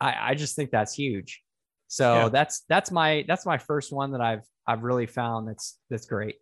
I 0.00 0.30
i 0.30 0.34
just 0.34 0.56
think 0.56 0.70
that's 0.70 0.94
huge. 0.94 1.42
So 1.88 2.14
yeah. 2.14 2.28
that's 2.28 2.64
that's 2.68 2.90
my 2.90 3.24
that's 3.28 3.46
my 3.46 3.58
first 3.58 3.92
one 3.92 4.12
that 4.12 4.20
i've 4.20 4.44
i've 4.66 4.82
really 4.82 5.06
found 5.06 5.48
that's 5.48 5.78
that's 5.90 6.06
great. 6.06 6.36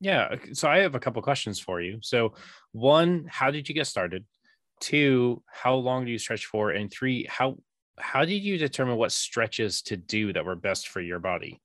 Yeah 0.00 0.36
so 0.52 0.68
i 0.68 0.78
have 0.78 0.94
a 0.94 1.00
couple 1.00 1.20
questions 1.22 1.60
for 1.60 1.80
you. 1.80 1.98
So 2.02 2.34
one 2.72 3.26
how 3.28 3.50
did 3.50 3.68
you 3.68 3.74
get 3.74 3.86
started 3.86 4.24
two 4.84 5.42
how 5.46 5.74
long 5.74 6.04
do 6.04 6.10
you 6.10 6.18
stretch 6.18 6.46
for 6.46 6.70
and 6.70 6.92
three 6.92 7.26
how 7.28 7.56
how 7.98 8.24
did 8.24 8.42
you 8.42 8.58
determine 8.58 8.96
what 8.96 9.12
stretches 9.12 9.82
to 9.82 9.96
do 9.96 10.32
that 10.32 10.44
were 10.44 10.56
best 10.56 10.88
for 10.88 11.00
your 11.00 11.20
body 11.20 11.60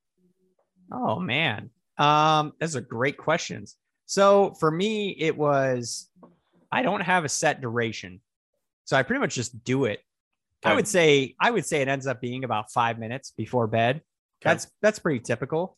oh 0.91 1.19
man 1.19 1.69
um 1.97 2.53
those 2.59 2.75
are 2.75 2.81
great 2.81 3.17
questions 3.17 3.75
so 4.05 4.55
for 4.59 4.71
me 4.71 5.15
it 5.19 5.37
was 5.37 6.09
I 6.71 6.81
don't 6.81 7.01
have 7.01 7.25
a 7.25 7.29
set 7.29 7.61
duration. 7.61 8.21
So 8.85 8.97
I 8.97 9.03
pretty 9.03 9.19
much 9.19 9.35
just 9.35 9.63
do 9.63 9.85
it. 9.85 9.99
Okay. 10.65 10.71
I 10.71 10.75
would 10.75 10.87
say 10.87 11.35
I 11.39 11.51
would 11.51 11.65
say 11.65 11.81
it 11.81 11.87
ends 11.87 12.07
up 12.07 12.19
being 12.19 12.43
about 12.43 12.71
5 12.71 12.99
minutes 12.99 13.31
before 13.37 13.67
bed. 13.67 13.97
Okay. 13.97 14.03
That's 14.41 14.67
that's 14.81 14.99
pretty 14.99 15.19
typical. 15.19 15.77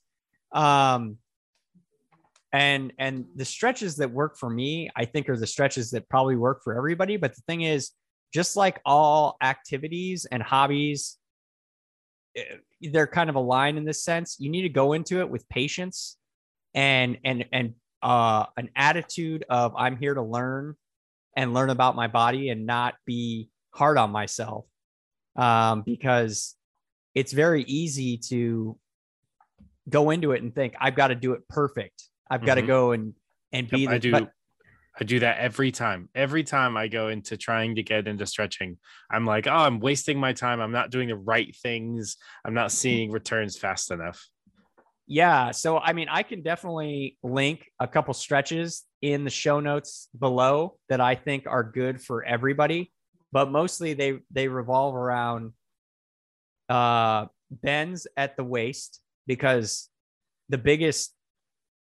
Um 0.51 1.17
and 2.53 2.91
and 2.97 3.25
the 3.35 3.45
stretches 3.45 3.95
that 3.97 4.11
work 4.11 4.37
for 4.37 4.49
me, 4.49 4.89
I 4.95 5.05
think 5.05 5.29
are 5.29 5.37
the 5.37 5.47
stretches 5.47 5.91
that 5.91 6.09
probably 6.09 6.35
work 6.35 6.61
for 6.63 6.75
everybody, 6.77 7.17
but 7.17 7.35
the 7.35 7.41
thing 7.47 7.61
is 7.61 7.91
just 8.33 8.55
like 8.55 8.81
all 8.85 9.37
activities 9.41 10.25
and 10.25 10.41
hobbies 10.41 11.17
eh, 12.35 12.43
they're 12.91 13.07
kind 13.07 13.29
of 13.29 13.35
aligned 13.35 13.77
in 13.77 13.85
this 13.85 14.03
sense. 14.03 14.37
You 14.39 14.49
need 14.49 14.63
to 14.63 14.69
go 14.69 14.93
into 14.93 15.19
it 15.19 15.29
with 15.29 15.47
patience 15.49 16.17
and 16.73 17.17
and 17.23 17.45
and 17.51 17.73
uh, 18.01 18.45
an 18.57 18.69
attitude 18.75 19.45
of 19.49 19.73
I'm 19.77 19.97
here 19.97 20.13
to 20.13 20.21
learn 20.21 20.75
and 21.35 21.53
learn 21.53 21.69
about 21.69 21.95
my 21.95 22.07
body 22.07 22.49
and 22.49 22.65
not 22.65 22.95
be 23.05 23.49
hard 23.73 23.97
on 23.97 24.11
myself 24.11 24.65
um, 25.35 25.83
because 25.83 26.55
it's 27.15 27.31
very 27.31 27.63
easy 27.63 28.17
to 28.17 28.77
go 29.89 30.09
into 30.09 30.31
it 30.31 30.41
and 30.41 30.53
think 30.53 30.73
I've 30.79 30.95
got 30.95 31.07
to 31.07 31.15
do 31.15 31.33
it 31.33 31.47
perfect. 31.47 32.03
I've 32.31 32.39
mm-hmm. 32.39 32.47
got 32.47 32.55
to 32.55 32.61
go 32.61 32.93
and 32.93 33.13
and 33.51 33.69
be. 33.69 33.81
Yep, 33.81 33.89
the, 33.89 33.95
I 33.95 33.97
do. 33.99 34.11
But, 34.11 34.31
I 34.99 35.03
do 35.05 35.19
that 35.19 35.37
every 35.37 35.71
time. 35.71 36.09
Every 36.13 36.43
time 36.43 36.75
I 36.75 36.87
go 36.87 37.07
into 37.07 37.37
trying 37.37 37.75
to 37.75 37.83
get 37.83 38.07
into 38.07 38.25
stretching, 38.25 38.77
I'm 39.09 39.25
like, 39.25 39.47
oh, 39.47 39.51
I'm 39.51 39.79
wasting 39.79 40.19
my 40.19 40.33
time. 40.33 40.59
I'm 40.59 40.73
not 40.73 40.91
doing 40.91 41.07
the 41.07 41.15
right 41.15 41.55
things. 41.55 42.17
I'm 42.43 42.53
not 42.53 42.73
seeing 42.73 43.09
returns 43.09 43.57
fast 43.57 43.89
enough. 43.89 44.27
Yeah. 45.07 45.51
So, 45.51 45.77
I 45.77 45.93
mean, 45.93 46.07
I 46.09 46.23
can 46.23 46.41
definitely 46.41 47.17
link 47.23 47.65
a 47.79 47.87
couple 47.87 48.13
stretches 48.13 48.83
in 49.01 49.23
the 49.23 49.29
show 49.29 49.59
notes 49.59 50.09
below 50.17 50.77
that 50.89 51.01
I 51.01 51.15
think 51.15 51.47
are 51.47 51.63
good 51.63 52.01
for 52.01 52.23
everybody, 52.23 52.91
but 53.31 53.49
mostly 53.49 53.93
they 53.93 54.19
they 54.29 54.47
revolve 54.47 54.95
around 54.95 55.53
uh, 56.69 57.25
bends 57.49 58.07
at 58.15 58.37
the 58.37 58.43
waist 58.43 59.01
because 59.25 59.89
the 60.49 60.57
biggest 60.57 61.13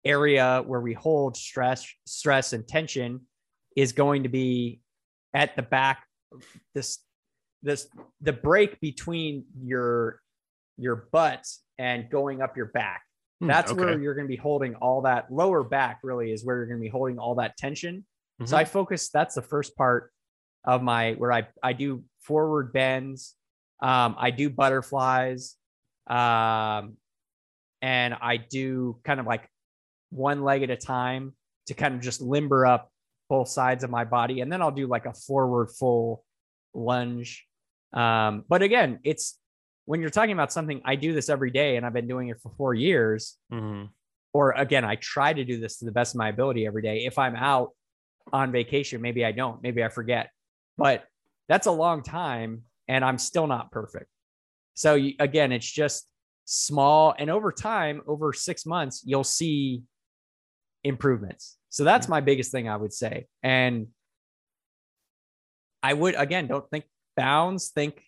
area 0.06 0.64
where 0.66 0.82
we 0.82 0.94
hold 0.94 1.38
stress, 1.38 1.88
stress 2.06 2.54
and 2.54 2.68
tension 2.68 3.22
is 3.76 3.92
going 3.92 4.24
to 4.24 4.30
be 4.30 4.82
at 5.34 5.56
the 5.56 5.62
back. 5.62 6.04
This 6.74 7.00
this 7.62 7.88
the 8.22 8.34
break 8.34 8.80
between 8.82 9.46
your 9.64 10.20
your 10.78 11.08
butt 11.12 11.46
and 11.78 12.10
going 12.10 12.42
up 12.42 12.58
your 12.58 12.68
back. 12.68 13.04
Hmm, 13.40 13.48
That's 13.48 13.72
okay. 13.72 13.80
where 13.84 14.00
you're 14.00 14.16
going 14.16 14.28
to 14.28 14.32
be 14.32 14.36
holding 14.36 14.76
all 14.76 15.02
that 15.02 15.32
lower 15.32 15.64
back, 15.64 16.00
really, 16.04 16.32
is 16.32 16.46
where 16.46 16.58
you're 16.58 16.68
going 16.68 16.80
to 16.80 16.84
be 16.84 16.90
holding 16.90 17.20
all 17.20 17.36
that 17.36 17.58
tension. 17.58 18.06
Mm-hmm. 18.42 18.46
So 18.46 18.58
I 18.58 18.66
focus, 18.66 19.10
that's 19.10 19.36
the 19.36 19.42
first 19.42 19.76
part 19.76 20.12
of 20.66 20.82
my 20.82 21.14
where 21.14 21.32
I, 21.32 21.48
I 21.62 21.74
do 21.74 22.04
forward 22.22 22.74
bends, 22.74 23.36
um, 23.82 24.16
I 24.18 24.32
do 24.32 24.50
butterflies, 24.50 25.56
um, 26.08 26.98
and 27.82 28.14
I 28.14 28.38
do 28.38 29.00
kind 29.04 29.20
of 29.20 29.26
like 29.26 29.48
one 30.14 30.44
leg 30.44 30.64
at 30.64 30.70
a 30.70 30.78
time 30.78 31.34
to 31.68 31.74
kind 31.74 31.96
of 31.96 32.02
just 32.02 32.22
limber 32.22 32.66
up 32.66 32.92
both 33.30 33.48
sides 33.48 33.84
of 33.84 33.90
my 33.90 34.04
body. 34.04 34.42
And 34.42 34.52
then 34.52 34.62
I'll 34.62 34.72
do 34.72 34.88
like 34.88 35.06
a 35.06 35.14
forward 35.14 35.72
full 35.72 36.24
lunge. 36.74 37.46
Um, 37.94 38.44
but 38.48 38.62
again, 38.62 39.00
it's 39.04 39.40
when 39.86 40.02
you're 40.02 40.10
talking 40.10 40.34
about 40.34 40.52
something, 40.52 40.82
I 40.86 40.96
do 40.96 41.14
this 41.14 41.30
every 41.30 41.52
day 41.52 41.78
and 41.78 41.86
I've 41.86 41.94
been 41.94 42.08
doing 42.08 42.30
it 42.30 42.40
for 42.42 42.52
four 42.58 42.74
years. 42.74 43.38
Mm-hmm. 43.52 43.86
Or 44.34 44.52
again, 44.52 44.84
I 44.84 44.96
try 44.96 45.34
to 45.34 45.44
do 45.44 45.60
this 45.60 45.78
to 45.78 45.86
the 45.86 45.92
best 45.92 46.16
of 46.16 46.20
my 46.20 46.30
ability 46.30 46.66
every 46.66 46.82
day. 46.82 47.06
If 47.06 47.20
I'm 47.20 47.36
out 47.36 47.72
on 48.32 48.52
vacation, 48.52 49.02
maybe 49.02 49.24
I 49.26 49.32
don't, 49.32 49.62
maybe 49.62 49.84
I 49.84 49.90
forget, 49.90 50.30
but 50.78 51.06
that's 51.50 51.68
a 51.68 51.72
long 51.72 52.04
time 52.04 52.64
and 52.88 53.06
I'm 53.06 53.18
still 53.18 53.48
not 53.48 53.72
perfect. 53.72 54.08
So 54.74 54.98
again, 55.20 55.52
it's 55.52 55.70
just 55.70 56.08
small. 56.46 57.14
And 57.18 57.30
over 57.30 57.52
time, 57.52 58.02
over 58.08 58.34
six 58.34 58.66
months, 58.66 59.04
you'll 59.06 59.24
see 59.24 59.84
improvements. 60.84 61.58
So 61.70 61.84
that's 61.84 62.08
my 62.08 62.22
biggest 62.22 62.52
thing 62.52 62.70
I 62.70 62.78
would 62.78 62.94
say. 62.94 63.28
And 63.42 63.88
I 65.82 65.94
would, 65.94 66.16
again, 66.16 66.48
don't 66.48 66.70
think 66.70 66.86
bounds, 67.16 67.70
think 67.70 68.02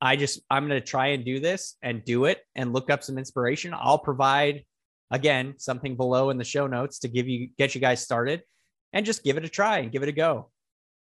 I 0.00 0.16
just 0.16 0.40
I'm 0.48 0.68
going 0.68 0.80
to 0.80 0.86
try 0.86 1.08
and 1.08 1.24
do 1.24 1.40
this 1.40 1.76
and 1.82 2.04
do 2.04 2.26
it 2.26 2.40
and 2.54 2.72
look 2.72 2.90
up 2.90 3.02
some 3.02 3.18
inspiration. 3.18 3.74
I'll 3.76 3.98
provide 3.98 4.64
again 5.10 5.54
something 5.58 5.96
below 5.96 6.30
in 6.30 6.38
the 6.38 6.44
show 6.44 6.66
notes 6.66 7.00
to 7.00 7.08
give 7.08 7.28
you 7.28 7.48
get 7.58 7.74
you 7.74 7.80
guys 7.80 8.02
started 8.02 8.42
and 8.92 9.04
just 9.04 9.24
give 9.24 9.36
it 9.36 9.44
a 9.44 9.48
try 9.48 9.78
and 9.78 9.90
give 9.90 10.02
it 10.02 10.08
a 10.08 10.12
go. 10.12 10.50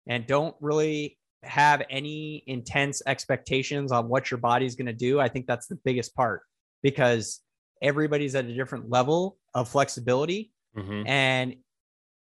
And 0.07 0.27
don't 0.27 0.55
really 0.59 1.17
have 1.43 1.83
any 1.89 2.43
intense 2.47 3.01
expectations 3.05 3.91
on 3.91 4.09
what 4.09 4.29
your 4.29 4.39
body's 4.39 4.75
going 4.75 4.87
to 4.87 4.93
do. 4.93 5.19
I 5.19 5.29
think 5.29 5.47
that's 5.47 5.67
the 5.67 5.79
biggest 5.83 6.13
part 6.15 6.41
because 6.83 7.39
everybody's 7.81 8.35
at 8.35 8.45
a 8.45 8.53
different 8.53 8.89
level 8.89 9.37
of 9.53 9.67
flexibility. 9.67 10.51
Mm-hmm. 10.77 11.07
And 11.07 11.55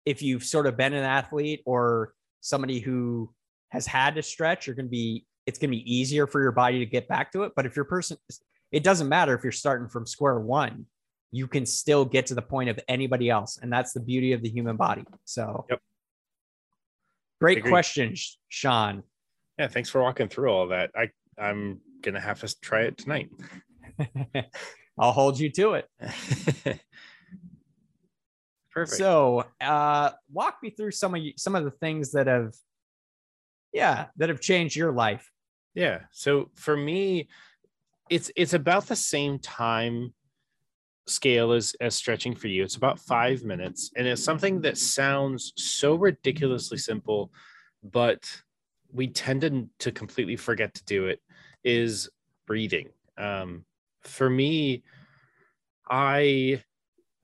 if 0.05 0.21
you've 0.21 0.43
sort 0.43 0.67
of 0.67 0.77
been 0.77 0.93
an 0.93 1.03
athlete 1.03 1.61
or 1.65 2.13
somebody 2.41 2.79
who 2.79 3.31
has 3.69 3.85
had 3.85 4.15
to 4.15 4.23
stretch, 4.23 4.67
you're 4.67 4.75
going 4.75 4.87
to 4.87 4.91
be 4.91 5.25
it's 5.45 5.57
going 5.57 5.71
to 5.71 5.75
be 5.75 5.91
easier 5.91 6.27
for 6.27 6.41
your 6.41 6.51
body 6.51 6.79
to 6.79 6.85
get 6.85 7.07
back 7.07 7.31
to 7.31 7.43
it. 7.43 7.53
But 7.55 7.65
if 7.65 7.75
your 7.75 7.85
person, 7.85 8.17
it 8.71 8.83
doesn't 8.83 9.09
matter 9.09 9.33
if 9.33 9.43
you're 9.43 9.51
starting 9.51 9.87
from 9.87 10.05
square 10.05 10.39
one, 10.39 10.85
you 11.31 11.47
can 11.47 11.65
still 11.65 12.05
get 12.05 12.27
to 12.27 12.35
the 12.35 12.41
point 12.41 12.69
of 12.69 12.79
anybody 12.87 13.29
else. 13.29 13.57
And 13.59 13.73
that's 13.73 13.93
the 13.93 13.99
beauty 13.99 14.33
of 14.33 14.43
the 14.43 14.49
human 14.49 14.77
body. 14.77 15.05
So, 15.25 15.65
yep. 15.69 15.81
great 17.41 17.63
question, 17.63 18.13
Sean. 18.47 19.03
Yeah. 19.57 19.67
Thanks 19.67 19.89
for 19.89 20.01
walking 20.01 20.27
through 20.27 20.51
all 20.51 20.67
that. 20.67 20.91
I, 20.95 21.09
I'm 21.37 21.79
going 22.01 22.15
to 22.15 22.21
have 22.21 22.41
to 22.41 22.59
try 22.61 22.81
it 22.81 22.97
tonight. 22.97 23.29
I'll 24.99 25.13
hold 25.13 25.39
you 25.39 25.49
to 25.51 25.73
it. 25.75 25.89
Perfect. 28.71 28.97
So, 28.97 29.45
uh, 29.61 30.11
walk 30.31 30.57
me 30.61 30.69
through 30.69 30.91
some 30.91 31.15
of 31.15 31.21
you, 31.21 31.33
some 31.37 31.55
of 31.55 31.63
the 31.63 31.71
things 31.71 32.11
that 32.11 32.27
have, 32.27 32.53
yeah, 33.73 34.07
that 34.17 34.29
have 34.29 34.41
changed 34.41 34.75
your 34.75 34.91
life. 34.91 35.27
Yeah. 35.73 36.01
So 36.11 36.49
for 36.55 36.75
me, 36.75 37.29
it's 38.09 38.31
it's 38.35 38.53
about 38.53 38.87
the 38.87 38.95
same 38.95 39.39
time 39.39 40.13
scale 41.07 41.53
as 41.53 41.75
as 41.79 41.95
stretching 41.95 42.35
for 42.35 42.47
you. 42.47 42.63
It's 42.63 42.75
about 42.75 42.99
five 42.99 43.43
minutes, 43.43 43.91
and 43.95 44.05
it's 44.07 44.23
something 44.23 44.61
that 44.61 44.77
sounds 44.77 45.53
so 45.55 45.95
ridiculously 45.95 46.77
simple, 46.77 47.31
but 47.83 48.29
we 48.91 49.07
tend 49.07 49.41
to, 49.41 49.67
to 49.79 49.91
completely 49.91 50.35
forget 50.35 50.73
to 50.75 50.83
do 50.85 51.07
it. 51.07 51.21
Is 51.63 52.09
breathing. 52.45 52.89
Um, 53.17 53.65
for 54.09 54.29
me, 54.29 54.83
I 55.89 56.61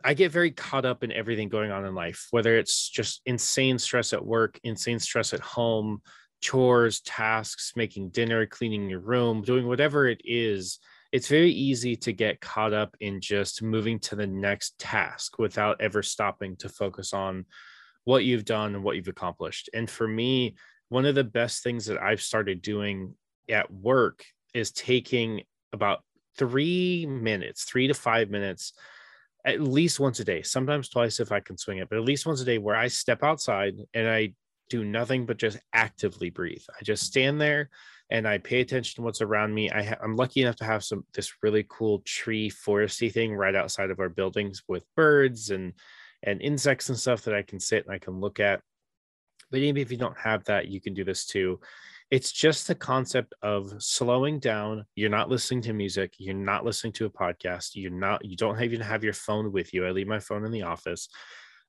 I 0.03 0.13
get 0.13 0.31
very 0.31 0.51
caught 0.51 0.85
up 0.85 1.03
in 1.03 1.11
everything 1.11 1.49
going 1.49 1.71
on 1.71 1.83
in 1.83 1.95
life, 1.95 2.27
whether 2.29 2.55
it's 2.57 2.89
just 2.89 3.21
insane 3.25 3.79
stress 3.79 4.13
at 4.13 4.23
work, 4.23 4.59
insane 4.63 4.99
stress 4.99 5.33
at 5.33 5.39
home, 5.39 6.01
chores, 6.41 7.01
tasks, 7.01 7.73
making 7.75 8.09
dinner, 8.09 8.45
cleaning 8.45 8.87
your 8.87 8.99
room, 8.99 9.41
doing 9.41 9.67
whatever 9.67 10.07
it 10.07 10.21
is. 10.23 10.77
It's 11.11 11.27
very 11.27 11.51
easy 11.51 11.95
to 11.97 12.13
get 12.13 12.39
caught 12.39 12.71
up 12.71 12.95
in 12.99 13.19
just 13.19 13.63
moving 13.63 13.99
to 14.01 14.15
the 14.15 14.27
next 14.27 14.77
task 14.77 15.39
without 15.39 15.81
ever 15.81 16.03
stopping 16.03 16.55
to 16.57 16.69
focus 16.69 17.11
on 17.13 17.45
what 18.03 18.25
you've 18.25 18.45
done 18.45 18.75
and 18.75 18.83
what 18.83 18.95
you've 18.97 19.07
accomplished. 19.07 19.69
And 19.73 19.89
for 19.89 20.07
me, 20.07 20.55
one 20.89 21.05
of 21.05 21.15
the 21.15 21.23
best 21.23 21.63
things 21.63 21.87
that 21.87 22.01
I've 22.01 22.21
started 22.21 22.61
doing 22.61 23.15
at 23.49 23.71
work 23.71 24.23
is 24.53 24.71
taking 24.71 25.41
about 25.73 26.03
three 26.37 27.05
minutes, 27.05 27.63
three 27.63 27.87
to 27.87 27.93
five 27.93 28.29
minutes, 28.29 28.73
at 29.45 29.61
least 29.61 29.99
once 29.99 30.19
a 30.19 30.23
day, 30.23 30.41
sometimes 30.41 30.89
twice 30.89 31.19
if 31.19 31.31
I 31.31 31.39
can 31.39 31.57
swing 31.57 31.77
it, 31.77 31.89
but 31.89 31.97
at 31.97 32.03
least 32.05 32.25
once 32.25 32.41
a 32.41 32.45
day 32.45 32.57
where 32.57 32.75
I 32.75 32.87
step 32.87 33.23
outside 33.23 33.75
and 33.93 34.07
I 34.07 34.33
do 34.69 34.83
nothing 34.83 35.25
but 35.25 35.37
just 35.37 35.59
actively 35.73 36.29
breathe. 36.29 36.63
I 36.69 36.83
just 36.83 37.03
stand 37.03 37.39
there 37.39 37.69
and 38.09 38.27
I 38.27 38.37
pay 38.37 38.61
attention 38.61 38.95
to 38.95 39.01
what's 39.03 39.21
around 39.21 39.53
me. 39.53 39.71
I 39.71 39.95
I'm 40.01 40.15
lucky 40.15 40.41
enough 40.41 40.55
to 40.57 40.65
have 40.65 40.83
some 40.83 41.05
this 41.13 41.33
really 41.41 41.65
cool 41.69 41.99
tree 41.99 42.49
foresty 42.49 43.11
thing 43.11 43.35
right 43.35 43.55
outside 43.55 43.91
of 43.91 43.99
our 43.99 44.09
buildings 44.09 44.63
with 44.67 44.83
birds 44.95 45.51
and 45.51 45.73
and 46.23 46.41
insects 46.41 46.89
and 46.89 46.97
stuff 46.97 47.23
that 47.23 47.35
I 47.35 47.43
can 47.43 47.59
sit 47.59 47.85
and 47.85 47.93
I 47.93 47.99
can 47.99 48.19
look 48.19 48.39
at. 48.39 48.61
But 49.51 49.59
even 49.59 49.81
if 49.81 49.91
you 49.91 49.97
don't 49.97 50.17
have 50.17 50.43
that, 50.45 50.67
you 50.67 50.81
can 50.81 50.93
do 50.93 51.03
this 51.03 51.25
too. 51.25 51.59
It's 52.11 52.31
just 52.31 52.67
the 52.67 52.75
concept 52.75 53.33
of 53.41 53.81
slowing 53.81 54.39
down. 54.39 54.85
You're 54.95 55.09
not 55.09 55.29
listening 55.29 55.61
to 55.63 55.73
music. 55.73 56.13
You're 56.17 56.35
not 56.35 56.63
listening 56.63 56.93
to 56.93 57.05
a 57.05 57.09
podcast. 57.09 57.71
You're 57.73 57.91
not, 57.91 58.23
you 58.23 58.37
don't 58.37 58.61
even 58.61 58.81
have 58.81 59.03
your 59.03 59.13
phone 59.13 59.51
with 59.51 59.73
you. 59.73 59.85
I 59.85 59.91
leave 59.91 60.07
my 60.07 60.19
phone 60.19 60.45
in 60.45 60.51
the 60.51 60.63
office. 60.63 61.09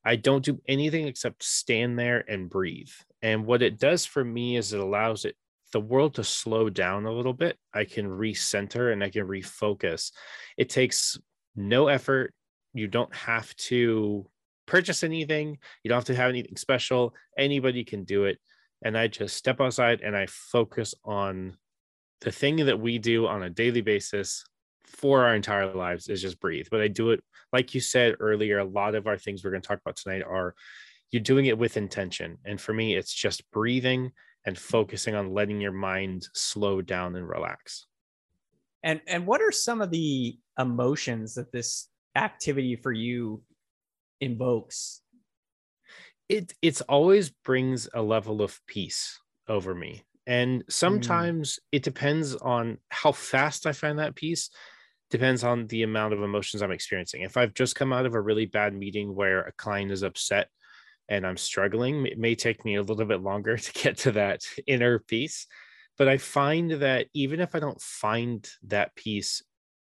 I 0.05 0.15
don't 0.15 0.45
do 0.45 0.61
anything 0.67 1.07
except 1.07 1.43
stand 1.43 1.97
there 1.97 2.23
and 2.29 2.49
breathe. 2.49 2.91
And 3.21 3.45
what 3.45 3.63
it 3.63 3.79
does 3.79 4.05
for 4.05 4.23
me 4.23 4.57
is 4.57 4.73
it 4.73 4.79
allows 4.79 5.25
it 5.25 5.35
the 5.73 5.79
world 5.81 6.15
to 6.15 6.23
slow 6.23 6.69
down 6.69 7.05
a 7.05 7.11
little 7.11 7.33
bit. 7.33 7.57
I 7.73 7.83
can 7.83 8.07
recenter 8.07 8.93
and 8.93 9.03
I 9.03 9.09
can 9.09 9.27
refocus. 9.27 10.11
It 10.55 10.69
takes 10.69 11.17
no 11.55 11.87
effort. 11.87 12.33
You 12.73 12.87
don't 12.87 13.13
have 13.13 13.53
to 13.55 14.29
purchase 14.65 15.03
anything. 15.03 15.57
You 15.83 15.89
don't 15.89 15.97
have 15.97 16.05
to 16.05 16.15
have 16.15 16.29
anything 16.29 16.57
special. 16.57 17.13
Anybody 17.37 17.83
can 17.83 18.03
do 18.03 18.25
it 18.25 18.37
and 18.83 18.97
I 18.97 19.07
just 19.07 19.35
step 19.35 19.59
outside 19.59 20.01
and 20.01 20.15
I 20.15 20.27
focus 20.27 20.93
on 21.03 21.57
the 22.21 22.31
thing 22.31 22.57
that 22.65 22.79
we 22.79 22.97
do 22.97 23.27
on 23.27 23.43
a 23.43 23.49
daily 23.49 23.81
basis 23.81 24.43
for 24.83 25.25
our 25.25 25.35
entire 25.35 25.73
lives 25.73 26.07
is 26.07 26.21
just 26.21 26.39
breathe. 26.39 26.67
But 26.71 26.81
I 26.81 26.87
do 26.87 27.11
it, 27.11 27.23
like 27.51 27.75
you 27.75 27.81
said 27.81 28.15
earlier, 28.19 28.59
a 28.59 28.65
lot 28.65 28.95
of 28.95 29.07
our 29.07 29.17
things 29.17 29.43
we're 29.43 29.51
going 29.51 29.61
to 29.61 29.67
talk 29.67 29.79
about 29.79 29.97
tonight 29.97 30.23
are 30.23 30.55
you're 31.11 31.21
doing 31.21 31.45
it 31.45 31.57
with 31.57 31.77
intention. 31.77 32.37
And 32.45 32.59
for 32.59 32.73
me, 32.73 32.95
it's 32.95 33.13
just 33.13 33.49
breathing 33.51 34.11
and 34.45 34.57
focusing 34.57 35.15
on 35.15 35.33
letting 35.33 35.59
your 35.61 35.71
mind 35.71 36.27
slow 36.33 36.81
down 36.81 37.15
and 37.15 37.27
relax. 37.27 37.85
And 38.83 39.01
and 39.07 39.25
what 39.25 39.41
are 39.41 39.51
some 39.51 39.81
of 39.81 39.91
the 39.91 40.37
emotions 40.57 41.35
that 41.35 41.51
this 41.51 41.89
activity 42.15 42.75
for 42.75 42.91
you 42.91 43.41
invokes? 44.21 45.01
It 46.29 46.53
it's 46.61 46.81
always 46.81 47.29
brings 47.29 47.87
a 47.93 48.01
level 48.01 48.41
of 48.41 48.59
peace 48.67 49.19
over 49.47 49.73
me 49.73 50.03
and 50.25 50.61
mm. 50.61 50.71
sometimes 50.71 51.55
mm. 51.55 51.59
it 51.71 51.83
depends 51.83 52.35
on 52.35 52.77
how 52.89 53.11
fast 53.11 53.65
i 53.65 53.71
find 53.71 53.99
that 53.99 54.15
peace 54.15 54.49
depends 55.09 55.43
on 55.43 55.67
the 55.67 55.83
amount 55.83 56.13
of 56.13 56.21
emotions 56.21 56.61
i'm 56.61 56.71
experiencing 56.71 57.21
if 57.21 57.37
i've 57.37 57.53
just 57.53 57.75
come 57.75 57.93
out 57.93 58.05
of 58.05 58.13
a 58.13 58.21
really 58.21 58.45
bad 58.45 58.73
meeting 58.73 59.15
where 59.15 59.41
a 59.41 59.51
client 59.53 59.91
is 59.91 60.03
upset 60.03 60.49
and 61.09 61.25
i'm 61.25 61.37
struggling 61.37 62.05
it 62.05 62.17
may 62.17 62.35
take 62.35 62.65
me 62.65 62.75
a 62.75 62.83
little 62.83 63.05
bit 63.05 63.21
longer 63.21 63.57
to 63.57 63.71
get 63.73 63.97
to 63.97 64.11
that 64.11 64.41
inner 64.65 64.99
peace 64.99 65.47
but 65.97 66.07
i 66.07 66.17
find 66.17 66.71
that 66.71 67.07
even 67.13 67.39
if 67.39 67.55
i 67.55 67.59
don't 67.59 67.81
find 67.81 68.49
that 68.63 68.95
peace 68.95 69.43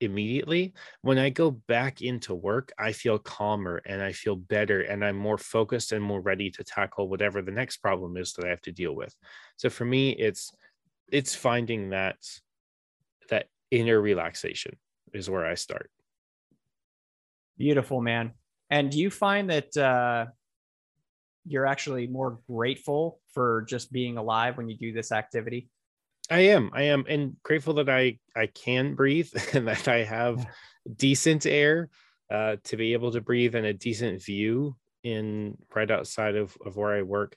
immediately. 0.03 0.73
When 1.01 1.17
i 1.17 1.29
go 1.29 1.51
back 1.51 2.01
into 2.01 2.33
work 2.35 2.71
i 2.77 2.91
feel 2.91 3.17
calmer 3.17 3.81
and 3.85 4.01
i 4.01 4.11
feel 4.11 4.35
better 4.35 4.81
and 4.81 5.03
i'm 5.03 5.15
more 5.15 5.37
focused 5.37 5.91
and 5.91 6.03
more 6.03 6.21
ready 6.21 6.49
to 6.51 6.63
tackle 6.63 7.09
whatever 7.09 7.41
the 7.41 7.51
next 7.51 7.77
problem 7.77 8.17
is 8.17 8.33
that 8.33 8.45
i 8.45 8.49
have 8.49 8.61
to 8.61 8.71
deal 8.71 8.95
with. 8.95 9.15
So 9.57 9.69
for 9.69 9.85
me 9.85 10.11
it's 10.11 10.51
it's 11.11 11.35
finding 11.35 11.89
that 11.89 12.17
that 13.29 13.47
inner 13.71 13.99
relaxation 14.01 14.77
is 15.13 15.29
where 15.29 15.45
i 15.45 15.55
start. 15.55 15.89
Beautiful 17.57 18.01
man. 18.01 18.33
And 18.69 18.89
do 18.91 18.99
you 18.99 19.09
find 19.09 19.49
that 19.49 19.75
uh 19.77 20.25
you're 21.45 21.65
actually 21.65 22.07
more 22.07 22.39
grateful 22.49 23.19
for 23.33 23.65
just 23.67 23.91
being 23.91 24.17
alive 24.17 24.57
when 24.57 24.69
you 24.69 24.77
do 24.77 24.93
this 24.93 25.11
activity 25.11 25.69
I 26.29 26.39
am. 26.39 26.71
I 26.73 26.83
am, 26.83 27.05
and 27.07 27.36
grateful 27.43 27.73
that 27.75 27.89
I 27.89 28.19
I 28.36 28.47
can 28.47 28.95
breathe 28.95 29.31
and 29.53 29.67
that 29.67 29.88
I 29.88 30.03
have 30.03 30.45
decent 30.95 31.45
air 31.45 31.89
uh, 32.31 32.57
to 32.65 32.77
be 32.77 32.93
able 32.93 33.12
to 33.12 33.21
breathe 33.21 33.55
and 33.55 33.65
a 33.65 33.73
decent 33.73 34.23
view 34.23 34.75
in 35.03 35.57
right 35.75 35.91
outside 35.91 36.36
of 36.36 36.57
of 36.65 36.77
where 36.77 36.93
I 36.93 37.01
work. 37.01 37.36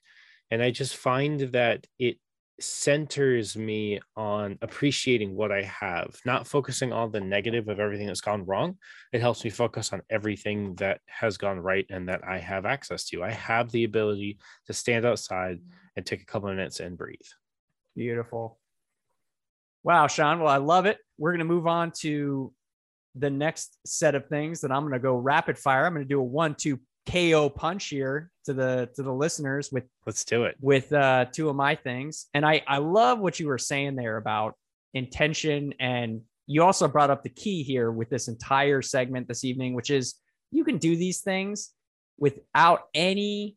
And 0.50 0.62
I 0.62 0.70
just 0.70 0.96
find 0.96 1.40
that 1.52 1.86
it 1.98 2.18
centers 2.58 3.56
me 3.56 4.00
on 4.16 4.58
appreciating 4.62 5.34
what 5.34 5.52
I 5.52 5.62
have, 5.62 6.18
not 6.24 6.46
focusing 6.46 6.92
on 6.92 7.10
the 7.10 7.20
negative 7.20 7.68
of 7.68 7.80
everything 7.80 8.06
that's 8.06 8.20
gone 8.20 8.46
wrong. 8.46 8.78
It 9.12 9.20
helps 9.20 9.44
me 9.44 9.50
focus 9.50 9.92
on 9.92 10.02
everything 10.08 10.74
that 10.76 11.00
has 11.06 11.36
gone 11.36 11.58
right 11.58 11.84
and 11.90 12.08
that 12.08 12.22
I 12.26 12.38
have 12.38 12.64
access 12.64 13.04
to. 13.06 13.22
I 13.22 13.32
have 13.32 13.70
the 13.72 13.84
ability 13.84 14.38
to 14.66 14.72
stand 14.72 15.04
outside 15.04 15.60
and 15.96 16.06
take 16.06 16.22
a 16.22 16.26
couple 16.26 16.48
of 16.48 16.56
minutes 16.56 16.80
and 16.80 16.96
breathe. 16.96 17.18
Beautiful. 17.94 18.58
Wow, 19.86 20.08
Sean. 20.08 20.40
Well, 20.40 20.52
I 20.52 20.56
love 20.56 20.86
it. 20.86 20.98
We're 21.16 21.30
going 21.30 21.38
to 21.38 21.44
move 21.44 21.68
on 21.68 21.92
to 22.00 22.52
the 23.14 23.30
next 23.30 23.78
set 23.86 24.16
of 24.16 24.26
things 24.26 24.62
that 24.62 24.72
I'm 24.72 24.82
going 24.82 24.94
to 24.94 24.98
go 24.98 25.14
rapid 25.14 25.56
fire. 25.56 25.86
I'm 25.86 25.94
going 25.94 26.04
to 26.04 26.08
do 26.08 26.18
a 26.18 26.24
one, 26.24 26.56
two 26.56 26.80
KO 27.08 27.48
punch 27.48 27.86
here 27.86 28.32
to 28.46 28.52
the 28.52 28.90
to 28.96 29.04
the 29.04 29.12
listeners 29.12 29.70
with 29.70 29.84
let's 30.04 30.24
do 30.24 30.42
it 30.42 30.56
with 30.60 30.92
uh 30.92 31.26
two 31.26 31.48
of 31.48 31.54
my 31.54 31.76
things. 31.76 32.26
And 32.34 32.44
I 32.44 32.64
I 32.66 32.78
love 32.78 33.20
what 33.20 33.38
you 33.38 33.46
were 33.46 33.58
saying 33.58 33.94
there 33.94 34.16
about 34.16 34.56
intention 34.92 35.72
and 35.78 36.22
you 36.48 36.64
also 36.64 36.88
brought 36.88 37.10
up 37.10 37.22
the 37.22 37.28
key 37.28 37.62
here 37.62 37.92
with 37.92 38.10
this 38.10 38.26
entire 38.26 38.82
segment 38.82 39.28
this 39.28 39.44
evening, 39.44 39.74
which 39.74 39.90
is 39.90 40.16
you 40.50 40.64
can 40.64 40.78
do 40.78 40.96
these 40.96 41.20
things 41.20 41.70
without 42.18 42.88
any 42.92 43.56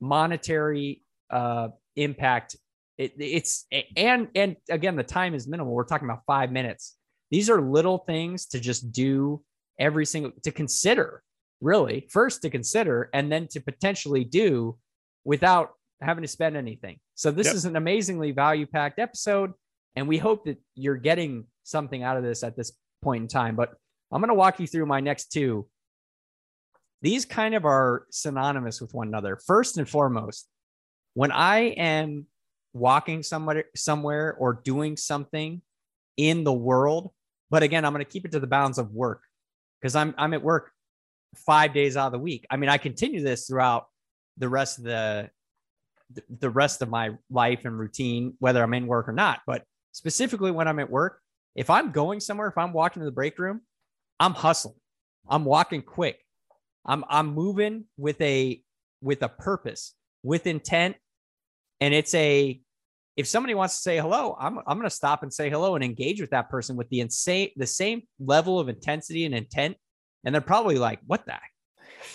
monetary 0.00 1.02
uh, 1.28 1.68
impact 1.96 2.56
it, 2.98 3.12
it's 3.18 3.66
and 3.96 4.28
and 4.34 4.56
again, 4.70 4.96
the 4.96 5.02
time 5.02 5.34
is 5.34 5.46
minimal. 5.46 5.72
We're 5.72 5.84
talking 5.84 6.08
about 6.08 6.22
five 6.26 6.50
minutes. 6.50 6.96
These 7.30 7.50
are 7.50 7.60
little 7.60 7.98
things 7.98 8.46
to 8.46 8.60
just 8.60 8.92
do 8.92 9.42
every 9.78 10.06
single 10.06 10.32
to 10.44 10.50
consider, 10.50 11.22
really. 11.60 12.06
First 12.10 12.42
to 12.42 12.50
consider, 12.50 13.10
and 13.12 13.30
then 13.30 13.48
to 13.48 13.60
potentially 13.60 14.24
do 14.24 14.78
without 15.24 15.72
having 16.00 16.22
to 16.22 16.28
spend 16.28 16.56
anything. 16.56 16.98
So 17.14 17.30
this 17.30 17.46
yep. 17.46 17.56
is 17.56 17.64
an 17.64 17.76
amazingly 17.76 18.32
value 18.32 18.66
packed 18.66 18.98
episode, 18.98 19.52
and 19.94 20.08
we 20.08 20.18
hope 20.18 20.44
that 20.46 20.58
you're 20.74 20.96
getting 20.96 21.46
something 21.64 22.02
out 22.02 22.16
of 22.16 22.22
this 22.22 22.42
at 22.42 22.56
this 22.56 22.72
point 23.02 23.22
in 23.22 23.28
time. 23.28 23.56
But 23.56 23.74
I'm 24.12 24.20
going 24.20 24.28
to 24.28 24.34
walk 24.34 24.60
you 24.60 24.66
through 24.66 24.86
my 24.86 25.00
next 25.00 25.32
two. 25.32 25.66
These 27.02 27.26
kind 27.26 27.54
of 27.54 27.66
are 27.66 28.06
synonymous 28.10 28.80
with 28.80 28.94
one 28.94 29.08
another. 29.08 29.38
First 29.46 29.76
and 29.76 29.88
foremost, 29.88 30.48
when 31.14 31.30
I 31.30 31.58
am 31.76 32.26
walking 32.76 33.22
somewhere 33.22 33.64
somewhere 33.74 34.34
or 34.38 34.60
doing 34.64 34.96
something 34.96 35.62
in 36.16 36.44
the 36.44 36.52
world. 36.52 37.10
But 37.50 37.62
again 37.62 37.84
i'm 37.84 37.92
going 37.92 38.04
to 38.04 38.10
keep 38.10 38.24
it 38.24 38.32
to 38.32 38.40
the 38.40 38.46
bounds 38.46 38.78
of 38.78 38.92
work 38.92 39.22
because 39.80 39.94
i'm 39.94 40.14
i'm 40.18 40.34
at 40.34 40.42
work 40.42 40.72
five 41.36 41.74
days 41.74 41.96
out 41.96 42.06
of 42.06 42.12
the 42.12 42.18
week. 42.18 42.46
I 42.50 42.56
mean 42.56 42.70
i 42.70 42.78
continue 42.78 43.22
this 43.22 43.46
throughout 43.46 43.86
the 44.38 44.48
rest 44.48 44.78
of 44.78 44.84
the 44.84 45.30
the 46.38 46.50
rest 46.50 46.82
of 46.82 46.88
my 46.88 47.10
life 47.30 47.64
and 47.64 47.78
routine 47.78 48.34
whether 48.38 48.62
i'm 48.62 48.74
in 48.74 48.86
work 48.86 49.08
or 49.08 49.12
not. 49.12 49.40
But 49.46 49.64
specifically 49.92 50.50
when 50.50 50.68
i'm 50.68 50.78
at 50.78 50.90
work 50.90 51.20
if 51.54 51.70
i'm 51.70 51.90
going 51.90 52.20
somewhere 52.20 52.48
if 52.48 52.58
i'm 52.58 52.72
walking 52.72 53.00
to 53.00 53.06
the 53.06 53.12
break 53.12 53.38
room 53.38 53.62
i'm 54.20 54.34
hustling. 54.34 54.76
I'm 55.28 55.44
walking 55.44 55.82
quick. 55.82 56.18
I'm 56.84 57.04
i'm 57.08 57.34
moving 57.34 57.84
with 57.96 58.20
a 58.20 58.62
with 59.00 59.22
a 59.22 59.28
purpose 59.28 59.94
with 60.22 60.46
intent. 60.46 60.96
And 61.80 61.94
it's 61.94 62.14
a 62.14 62.60
if 63.16 63.26
somebody 63.26 63.54
wants 63.54 63.76
to 63.76 63.82
say 63.82 63.98
hello, 63.98 64.36
I'm, 64.38 64.58
I'm 64.58 64.76
going 64.76 64.82
to 64.82 64.90
stop 64.90 65.22
and 65.22 65.32
say 65.32 65.48
hello 65.48 65.74
and 65.74 65.82
engage 65.82 66.20
with 66.20 66.30
that 66.30 66.50
person 66.50 66.76
with 66.76 66.88
the 66.90 67.00
insane, 67.00 67.50
the 67.56 67.66
same 67.66 68.02
level 68.20 68.60
of 68.60 68.68
intensity 68.68 69.24
and 69.24 69.34
intent. 69.34 69.76
And 70.24 70.34
they're 70.34 70.42
probably 70.42 70.76
like, 70.76 71.00
what 71.06 71.24
the, 71.24 71.34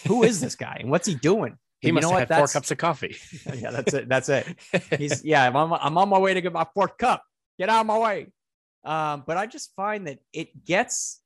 who 0.08 0.24
is 0.24 0.40
this 0.40 0.56
guy? 0.56 0.78
And 0.80 0.92
what's 0.92 1.08
he 1.08 1.16
doing? 1.16 1.58
He 1.80 1.90
and 1.90 1.96
must 1.96 2.06
you 2.06 2.14
know 2.14 2.20
have 2.20 2.30
had 2.30 2.38
four 2.38 2.48
cups 2.48 2.70
of 2.70 2.78
coffee. 2.78 3.16
yeah, 3.56 3.72
that's 3.72 3.94
it. 3.94 4.08
That's 4.08 4.30
it. 4.30 4.48
He's 4.98 5.26
yeah. 5.26 5.48
I'm 5.48 5.56
on, 5.56 5.80
I'm 5.82 5.98
on 5.98 6.10
my 6.10 6.20
way 6.20 6.36
to 6.36 6.42
get 6.42 6.54
my 6.54 6.68
fourth 6.76 6.98
cup. 6.98 7.24
Get 7.58 7.70
out 7.70 7.82
of 7.82 7.88
my 7.88 7.98
way. 7.98 8.28
Um, 8.84 9.24
but 9.26 9.38
I 9.38 9.48
just 9.48 9.74
find 9.76 10.08
that 10.08 10.20
it 10.32 10.66
gets 10.66 11.22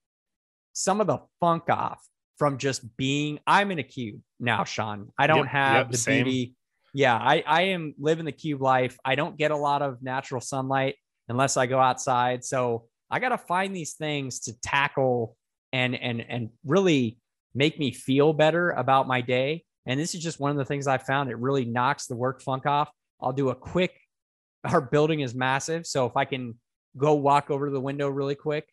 some 0.71 1.01
of 1.01 1.07
the 1.07 1.19
funk 1.41 1.63
off 1.69 2.01
from 2.37 2.57
just 2.57 2.95
being. 2.95 3.39
I'm 3.45 3.71
in 3.71 3.79
a 3.79 3.83
cube 3.83 4.21
now, 4.39 4.63
Sean. 4.63 5.11
I 5.17 5.27
don't 5.27 5.39
yep, 5.39 5.47
have 5.47 5.75
yep, 5.75 5.91
the 5.91 5.97
same. 5.97 6.23
beauty. 6.23 6.55
Yeah, 6.95 7.17
I, 7.17 7.43
I 7.45 7.61
am 7.63 7.93
living 7.99 8.23
the 8.23 8.31
cube 8.31 8.61
life. 8.61 8.97
I 9.03 9.15
don't 9.15 9.37
get 9.37 9.51
a 9.51 9.57
lot 9.57 9.81
of 9.81 10.01
natural 10.01 10.39
sunlight 10.39 10.95
unless 11.27 11.57
I 11.57 11.65
go 11.65 11.77
outside. 11.77 12.45
So 12.45 12.85
I 13.11 13.19
got 13.19 13.29
to 13.29 13.37
find 13.37 13.75
these 13.75 13.95
things 13.95 14.39
to 14.41 14.53
tackle 14.61 15.35
and 15.73 15.93
and 15.93 16.21
and 16.21 16.51
really 16.63 17.19
make 17.53 17.77
me 17.77 17.91
feel 17.91 18.31
better 18.31 18.71
about 18.71 19.09
my 19.09 19.19
day. 19.19 19.65
And 19.85 19.99
this 19.99 20.15
is 20.15 20.23
just 20.23 20.39
one 20.39 20.51
of 20.51 20.57
the 20.57 20.63
things 20.63 20.87
I 20.87 20.97
found. 20.97 21.29
It 21.29 21.37
really 21.37 21.65
knocks 21.65 22.07
the 22.07 22.15
work 22.15 22.41
funk 22.41 22.65
off. 22.65 22.89
I'll 23.19 23.33
do 23.33 23.49
a 23.49 23.55
quick. 23.55 23.99
Our 24.63 24.79
building 24.79 25.19
is 25.19 25.35
massive, 25.35 25.85
so 25.85 26.05
if 26.05 26.15
I 26.15 26.23
can 26.23 26.57
go 26.95 27.15
walk 27.15 27.51
over 27.51 27.65
to 27.65 27.71
the 27.73 27.81
window 27.81 28.07
really 28.07 28.35
quick, 28.35 28.69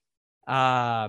uh, 0.47 1.09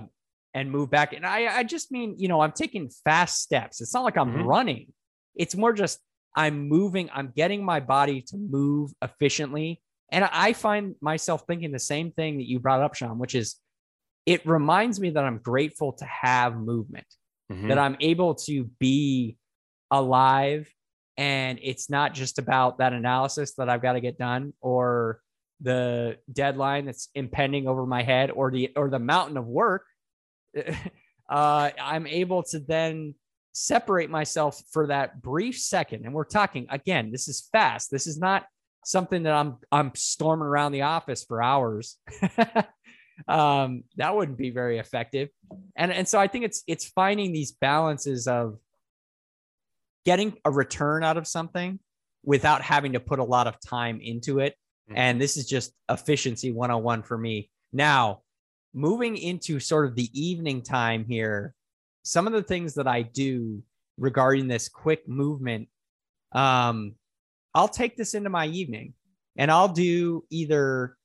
and 0.52 0.68
move 0.68 0.90
back, 0.90 1.12
and 1.12 1.24
I 1.24 1.58
I 1.58 1.62
just 1.62 1.92
mean 1.92 2.16
you 2.18 2.26
know 2.26 2.40
I'm 2.40 2.50
taking 2.50 2.90
fast 3.04 3.40
steps. 3.40 3.80
It's 3.80 3.94
not 3.94 4.02
like 4.02 4.18
I'm 4.18 4.32
mm-hmm. 4.32 4.42
running. 4.42 4.92
It's 5.36 5.54
more 5.54 5.72
just 5.72 6.00
I'm 6.36 6.68
moving. 6.68 7.10
I'm 7.14 7.32
getting 7.34 7.64
my 7.64 7.80
body 7.80 8.22
to 8.22 8.36
move 8.36 8.92
efficiently 9.02 9.80
and 10.14 10.28
I 10.30 10.52
find 10.52 10.94
myself 11.00 11.42
thinking 11.46 11.72
the 11.72 11.78
same 11.80 12.12
thing 12.12 12.38
that 12.38 12.48
you 12.48 12.60
brought 12.60 12.80
up, 12.80 12.94
Sean, 12.94 13.18
which 13.18 13.34
is 13.34 13.56
it 14.26 14.46
reminds 14.46 15.00
me 15.00 15.10
that 15.10 15.24
I'm 15.24 15.38
grateful 15.38 15.92
to 15.94 16.04
have 16.04 16.56
movement, 16.56 17.06
mm-hmm. 17.50 17.68
that 17.68 17.78
I'm 17.78 17.96
able 17.98 18.36
to 18.46 18.70
be 18.78 19.36
alive. 19.90 20.72
And 21.16 21.58
it's 21.62 21.90
not 21.90 22.14
just 22.14 22.38
about 22.38 22.78
that 22.78 22.92
analysis 22.92 23.54
that 23.54 23.68
I've 23.68 23.82
got 23.82 23.94
to 23.94 24.00
get 24.00 24.16
done 24.16 24.52
or 24.60 25.20
the 25.60 26.18
deadline 26.32 26.86
that's 26.86 27.08
impending 27.14 27.66
over 27.66 27.84
my 27.84 28.02
head 28.02 28.30
or 28.30 28.52
the 28.52 28.70
or 28.76 28.90
the 28.90 29.00
mountain 29.00 29.36
of 29.36 29.46
work. 29.46 29.84
uh, 31.28 31.70
I'm 31.80 32.06
able 32.06 32.44
to 32.44 32.60
then 32.60 33.16
separate 33.54 34.10
myself 34.10 34.60
for 34.72 34.88
that 34.88 35.22
brief 35.22 35.58
second. 35.58 36.04
And 36.04 36.12
we're 36.12 36.24
talking 36.24 36.66
again, 36.68 37.10
this 37.10 37.28
is 37.28 37.48
fast. 37.52 37.90
This 37.90 38.06
is 38.06 38.18
not 38.18 38.44
something 38.84 39.22
that 39.22 39.32
I'm 39.32 39.56
I'm 39.72 39.92
storming 39.94 40.46
around 40.46 40.72
the 40.72 40.82
office 40.82 41.24
for 41.24 41.42
hours. 41.42 41.96
um, 43.28 43.84
that 43.96 44.14
wouldn't 44.14 44.36
be 44.36 44.50
very 44.50 44.78
effective. 44.78 45.28
And 45.76 45.92
and 45.92 46.06
so 46.06 46.18
I 46.18 46.26
think 46.26 46.44
it's 46.44 46.62
it's 46.66 46.86
finding 46.88 47.32
these 47.32 47.52
balances 47.52 48.26
of 48.26 48.58
getting 50.04 50.36
a 50.44 50.50
return 50.50 51.02
out 51.02 51.16
of 51.16 51.26
something 51.26 51.78
without 52.24 52.60
having 52.60 52.92
to 52.92 53.00
put 53.00 53.20
a 53.20 53.24
lot 53.24 53.46
of 53.46 53.56
time 53.60 54.00
into 54.02 54.40
it. 54.40 54.54
Mm-hmm. 54.90 54.98
And 54.98 55.20
this 55.20 55.36
is 55.36 55.46
just 55.46 55.72
efficiency 55.88 56.50
101 56.52 57.04
for 57.04 57.16
me. 57.16 57.50
Now, 57.72 58.22
moving 58.74 59.16
into 59.16 59.60
sort 59.60 59.86
of 59.86 59.94
the 59.94 60.10
evening 60.12 60.62
time 60.62 61.04
here, 61.08 61.54
some 62.04 62.26
of 62.26 62.32
the 62.32 62.42
things 62.42 62.74
that 62.74 62.86
I 62.86 63.02
do 63.02 63.62
regarding 63.98 64.46
this 64.46 64.68
quick 64.68 65.08
movement 65.08 65.68
um, 66.32 66.94
I'll 67.54 67.68
take 67.68 67.96
this 67.96 68.14
into 68.14 68.30
my 68.30 68.46
evening 68.46 68.94
and 69.36 69.50
I'll 69.50 69.68
do 69.68 70.24
either 70.30 70.96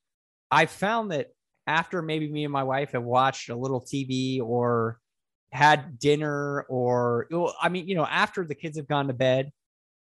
I 0.51 0.65
found 0.65 1.11
that 1.11 1.27
after 1.67 2.01
maybe 2.01 2.31
me 2.31 2.43
and 2.43 2.51
my 2.51 2.63
wife 2.63 2.93
have 2.93 3.03
watched 3.03 3.49
a 3.49 3.55
little 3.55 3.81
TV 3.81 4.41
or 4.41 4.99
had 5.51 5.99
dinner 5.99 6.61
or 6.63 7.27
I 7.61 7.69
mean, 7.69 7.87
you 7.87 7.95
know, 7.95 8.05
after 8.05 8.43
the 8.43 8.55
kids 8.55 8.77
have 8.77 8.87
gone 8.87 9.07
to 9.07 9.13
bed 9.13 9.51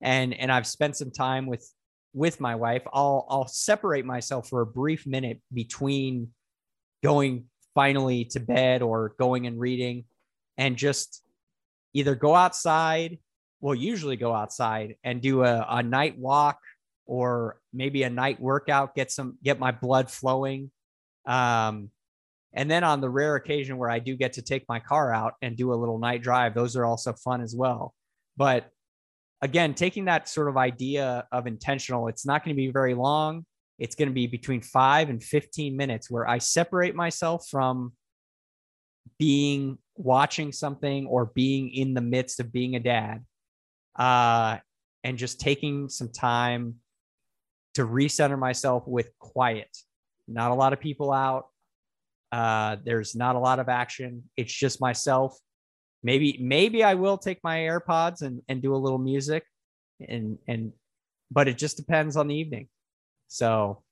and 0.02 0.34
and 0.34 0.52
I've 0.52 0.68
spent 0.68 0.96
some 0.96 1.12
time 1.12 1.46
with 1.46 1.70
with 2.14 2.40
my 2.40 2.56
wife, 2.56 2.84
I'll 2.94 3.26
I'll 3.30 3.48
separate 3.48 4.06
myself 4.06 4.48
for 4.48 4.62
a 4.62 4.66
brief 4.66 5.06
minute 5.06 5.42
between 5.54 6.30
going 7.04 7.46
finally 7.76 8.26
to 8.26 8.40
bed 8.40 8.82
or 8.82 9.14
going 9.20 9.46
and 9.46 9.60
reading 9.60 10.06
and 10.58 10.76
just 10.76 11.24
either 11.94 12.16
go 12.16 12.36
outside 12.36 13.20
will 13.62 13.76
usually 13.76 14.16
go 14.16 14.34
outside 14.34 14.96
and 15.04 15.22
do 15.22 15.44
a, 15.44 15.66
a 15.70 15.84
night 15.84 16.18
walk 16.18 16.60
or 17.06 17.60
maybe 17.74 18.04
a 18.04 18.10
night 18.10 18.40
workout, 18.40 18.94
get 18.96 19.12
some, 19.12 19.38
get 19.44 19.60
my 19.60 19.72
blood 19.72 20.12
flowing. 20.12 20.70
Um, 21.26 21.90
and 22.54 22.70
then 22.70 22.84
on 22.84 23.02
the 23.02 23.10
rare 23.10 23.36
occasion 23.36 23.78
where 23.78 23.90
I 23.90 24.00
do 24.00 24.16
get 24.16 24.34
to 24.34 24.42
take 24.42 24.66
my 24.68 24.80
car 24.80 25.14
out 25.14 25.34
and 25.42 25.56
do 25.56 25.74
a 25.74 25.76
little 25.76 26.00
night 26.00 26.22
drive, 26.22 26.54
those 26.54 26.76
are 26.76 26.86
also 26.86 27.14
fun 27.14 27.42
as 27.42 27.56
well. 27.56 27.94
But 28.36 28.70
again, 29.42 29.74
taking 29.74 30.06
that 30.06 30.28
sort 30.28 30.50
of 30.50 30.58
idea 30.58 31.28
of 31.32 31.48
intentional, 31.48 32.08
it's 32.08 32.26
not 32.26 32.44
going 32.44 32.56
to 32.56 32.58
be 32.58 32.72
very 32.72 32.94
long. 32.94 33.46
It's 33.80 33.96
going 33.96 34.10
to 34.10 34.14
be 34.14 34.28
between 34.28 34.62
five 34.62 35.10
and 35.10 35.24
15 35.24 35.76
minutes 35.78 36.10
where 36.10 36.28
I 36.28 36.40
separate 36.40 36.96
myself 36.96 37.48
from 37.50 37.94
being 39.18 39.78
watching 39.96 40.52
something 40.52 41.08
or 41.08 41.26
being 41.26 41.70
in 41.74 41.94
the 41.94 42.02
midst 42.02 42.40
of 42.40 42.52
being 42.52 42.76
a 42.76 42.80
dad 42.80 43.24
uh, 43.98 44.58
and 45.04 45.18
just 45.18 45.40
taking 45.40 45.90
some 45.90 46.12
time 46.12 46.76
to 47.76 47.86
recenter 47.86 48.38
myself 48.38 48.88
with 48.88 49.10
quiet. 49.20 49.70
Not 50.28 50.52
a 50.52 50.56
lot 50.56 50.74
of 50.74 50.80
people 50.80 51.12
out. 51.12 51.48
Uh, 52.32 52.78
there's 52.84 53.16
not 53.16 53.36
a 53.36 53.40
lot 53.40 53.60
of 53.60 53.70
action. 53.70 54.24
It's 54.36 54.54
just 54.54 54.82
myself. 54.82 55.38
Maybe 56.04 56.38
maybe 56.42 56.84
I 56.84 56.94
will 56.94 57.18
take 57.18 57.40
my 57.44 57.60
AirPods 57.60 58.22
and 58.22 58.42
and 58.48 58.62
do 58.62 58.76
a 58.76 58.78
little 58.78 58.98
music, 58.98 59.44
and 60.06 60.38
and 60.48 60.74
but 61.32 61.48
it 61.48 61.58
just 61.58 61.78
depends 61.78 62.18
on 62.18 62.28
the 62.28 62.36
evening. 62.36 62.68
So, 63.28 63.84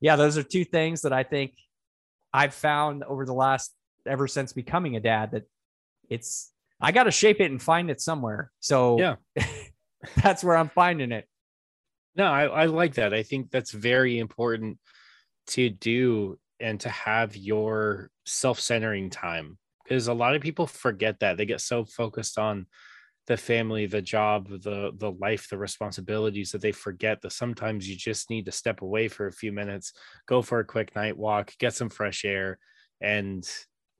yeah, 0.00 0.16
those 0.16 0.38
are 0.38 0.42
two 0.42 0.64
things 0.64 1.02
that 1.02 1.12
I 1.12 1.22
think 1.22 1.52
I've 2.32 2.54
found 2.54 3.04
over 3.04 3.26
the 3.26 3.34
last 3.34 3.72
ever 4.06 4.26
since 4.26 4.52
becoming 4.52 4.96
a 4.96 5.00
dad 5.00 5.32
that 5.32 5.44
it's 6.08 6.52
I 6.80 6.92
got 6.92 7.04
to 7.04 7.10
shape 7.10 7.40
it 7.40 7.50
and 7.50 7.62
find 7.62 7.90
it 7.90 8.00
somewhere. 8.00 8.50
So 8.60 8.98
yeah, 8.98 9.16
that's 10.22 10.42
where 10.42 10.56
I'm 10.56 10.70
finding 10.70 11.12
it. 11.12 11.26
No, 12.16 12.24
I, 12.24 12.44
I 12.44 12.66
like 12.66 12.94
that. 12.94 13.14
I 13.14 13.22
think 13.22 13.50
that's 13.50 13.70
very 13.70 14.18
important 14.18 14.78
to 15.48 15.70
do 15.70 16.38
and 16.58 16.78
to 16.80 16.88
have 16.88 17.36
your 17.36 18.10
self-centering 18.26 19.10
time 19.10 19.58
because 19.82 20.08
a 20.08 20.14
lot 20.14 20.34
of 20.34 20.42
people 20.42 20.66
forget 20.66 21.18
that 21.20 21.36
they 21.36 21.46
get 21.46 21.60
so 21.60 21.84
focused 21.84 22.38
on 22.38 22.66
the 23.26 23.36
family 23.36 23.86
the 23.86 24.02
job 24.02 24.48
the 24.48 24.92
the 24.96 25.12
life 25.20 25.48
the 25.50 25.58
responsibilities 25.58 26.52
that 26.52 26.60
they 26.60 26.72
forget 26.72 27.20
that 27.20 27.32
sometimes 27.32 27.88
you 27.88 27.96
just 27.96 28.28
need 28.28 28.44
to 28.44 28.52
step 28.52 28.82
away 28.82 29.08
for 29.08 29.26
a 29.26 29.32
few 29.32 29.52
minutes 29.52 29.92
go 30.26 30.42
for 30.42 30.58
a 30.58 30.64
quick 30.64 30.94
night 30.96 31.16
walk 31.16 31.52
get 31.58 31.74
some 31.74 31.88
fresh 31.88 32.24
air 32.24 32.58
and 33.00 33.48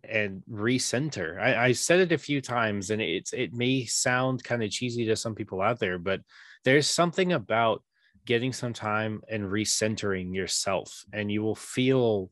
and 0.09 0.43
recenter. 0.51 1.41
I, 1.41 1.67
I 1.67 1.73
said 1.73 2.01
it 2.01 2.13
a 2.13 2.19
few 2.19 2.41
times, 2.41 2.91
and 2.91 3.01
it's 3.01 3.33
it 3.33 3.53
may 3.53 3.85
sound 3.85 4.45
kind 4.45 4.63
of 4.63 4.71
cheesy 4.71 5.05
to 5.07 5.17
some 5.17 5.35
people 5.35 5.61
out 5.61 5.79
there, 5.79 5.99
but 5.99 6.21
there's 6.65 6.87
something 6.87 7.33
about 7.33 7.83
getting 8.27 8.53
some 8.53 8.73
time 8.73 9.23
and 9.29 9.45
recentering 9.45 10.35
yourself, 10.35 11.05
and 11.13 11.31
you 11.31 11.43
will 11.43 11.57
feel 11.57 12.31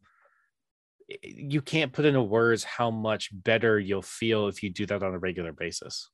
you 1.23 1.63
can't 1.63 1.93
put 1.93 2.05
into 2.05 2.23
words 2.23 2.65
how 2.65 2.91
much 2.91 3.31
better 3.33 3.79
you'll 3.79 4.03
feel 4.03 4.49
if 4.49 4.63
you 4.63 4.71
do 4.71 4.85
that 4.87 5.03
on 5.03 5.15
a 5.15 5.19
regular 5.19 5.53
basis. 5.53 6.11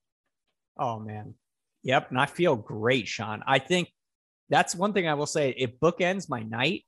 Oh 0.78 1.00
man. 1.00 1.34
Yep. 1.82 2.10
And 2.10 2.20
I 2.20 2.26
feel 2.26 2.56
great, 2.56 3.08
Sean. 3.08 3.42
I 3.46 3.58
think 3.58 3.88
that's 4.48 4.74
one 4.74 4.92
thing 4.92 5.08
I 5.08 5.14
will 5.14 5.26
say. 5.26 5.50
It 5.50 5.80
bookends 5.80 6.28
my 6.28 6.42
night. 6.42 6.84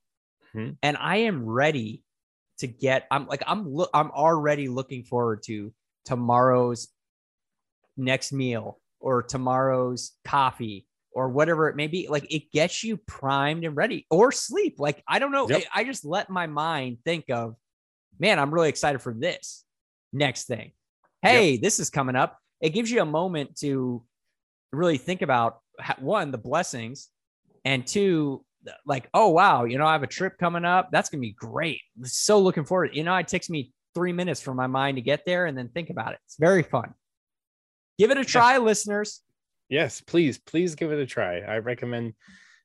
Mm-hmm. 0.54 0.72
And 0.82 0.96
I 0.96 1.16
am 1.18 1.44
ready 1.44 2.02
to 2.58 2.66
get 2.66 3.06
i'm 3.10 3.26
like 3.26 3.42
i'm 3.46 3.68
look 3.68 3.90
i'm 3.92 4.10
already 4.10 4.68
looking 4.68 5.02
forward 5.02 5.42
to 5.42 5.72
tomorrow's 6.04 6.88
next 7.96 8.32
meal 8.32 8.78
or 9.00 9.22
tomorrow's 9.22 10.12
coffee 10.24 10.86
or 11.12 11.30
whatever 11.30 11.68
it 11.68 11.76
may 11.76 11.86
be. 11.86 12.08
Like 12.08 12.30
it 12.30 12.52
gets 12.52 12.84
you 12.84 12.98
primed 12.98 13.64
and 13.64 13.74
ready 13.74 14.06
or 14.10 14.32
sleep. 14.32 14.76
Like 14.78 15.02
i 15.08 15.18
don't 15.18 15.32
know. 15.32 15.48
Yep. 15.48 15.64
I, 15.74 15.80
I 15.80 15.84
just 15.84 16.04
let 16.04 16.28
my 16.28 16.46
mind 16.46 16.98
think 17.04 17.24
of 17.30 17.56
man 18.18 18.38
i'm 18.38 18.52
really 18.52 18.70
excited 18.70 19.00
for 19.00 19.12
this 19.12 19.64
next 20.12 20.44
thing. 20.44 20.72
Hey 21.22 21.52
yep. 21.52 21.62
this 21.62 21.78
is 21.78 21.90
coming 21.90 22.16
up. 22.16 22.38
It 22.60 22.70
gives 22.70 22.90
you 22.90 23.00
a 23.02 23.06
moment 23.06 23.56
to 23.60 24.04
really 24.72 24.98
think 24.98 25.22
about 25.22 25.60
one 25.98 26.30
the 26.30 26.38
blessings 26.38 27.08
and 27.64 27.86
two 27.86 28.44
like, 28.86 29.08
oh 29.14 29.28
wow, 29.28 29.64
you 29.64 29.78
know, 29.78 29.86
I 29.86 29.92
have 29.92 30.02
a 30.02 30.08
trip 30.08 30.38
coming 30.38 30.64
up. 30.64 30.90
That's 30.92 31.08
gonna 31.08 31.20
be 31.20 31.32
great. 31.32 31.80
So 32.02 32.38
looking 32.38 32.64
forward. 32.64 32.90
You 32.94 33.04
know, 33.04 33.14
it 33.16 33.28
takes 33.28 33.50
me 33.50 33.72
three 33.94 34.12
minutes 34.12 34.40
for 34.40 34.54
my 34.54 34.66
mind 34.66 34.96
to 34.96 35.02
get 35.02 35.24
there 35.24 35.46
and 35.46 35.56
then 35.56 35.68
think 35.68 35.90
about 35.90 36.12
it. 36.12 36.18
It's 36.26 36.36
very 36.36 36.62
fun. 36.62 36.94
Give 37.98 38.10
it 38.10 38.18
a 38.18 38.24
try, 38.24 38.52
yes. 38.52 38.62
listeners. 38.62 39.22
Yes, 39.68 40.00
please, 40.00 40.38
please 40.38 40.74
give 40.74 40.92
it 40.92 40.98
a 40.98 41.06
try. 41.06 41.40
I 41.40 41.58
recommend 41.58 42.14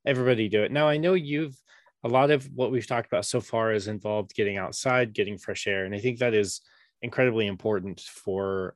everybody 0.06 0.50
do 0.50 0.64
it. 0.64 0.72
Now 0.72 0.88
I 0.88 0.98
know 0.98 1.14
you've 1.14 1.56
a 2.04 2.10
lot 2.10 2.32
of 2.32 2.50
what 2.56 2.72
we've 2.72 2.88
talked 2.88 3.08
about 3.08 3.26
so 3.26 3.40
far 3.40 3.74
is 3.74 3.88
involved 3.88 4.34
getting 4.34 4.58
outside, 4.58 5.14
getting 5.14 5.38
fresh 5.38 5.68
air. 5.68 5.86
And 5.86 5.94
I 5.94 6.00
think 6.00 6.20
that 6.20 6.34
is 6.34 6.62
incredibly 7.02 7.48
important 7.48 8.02
for 8.02 8.76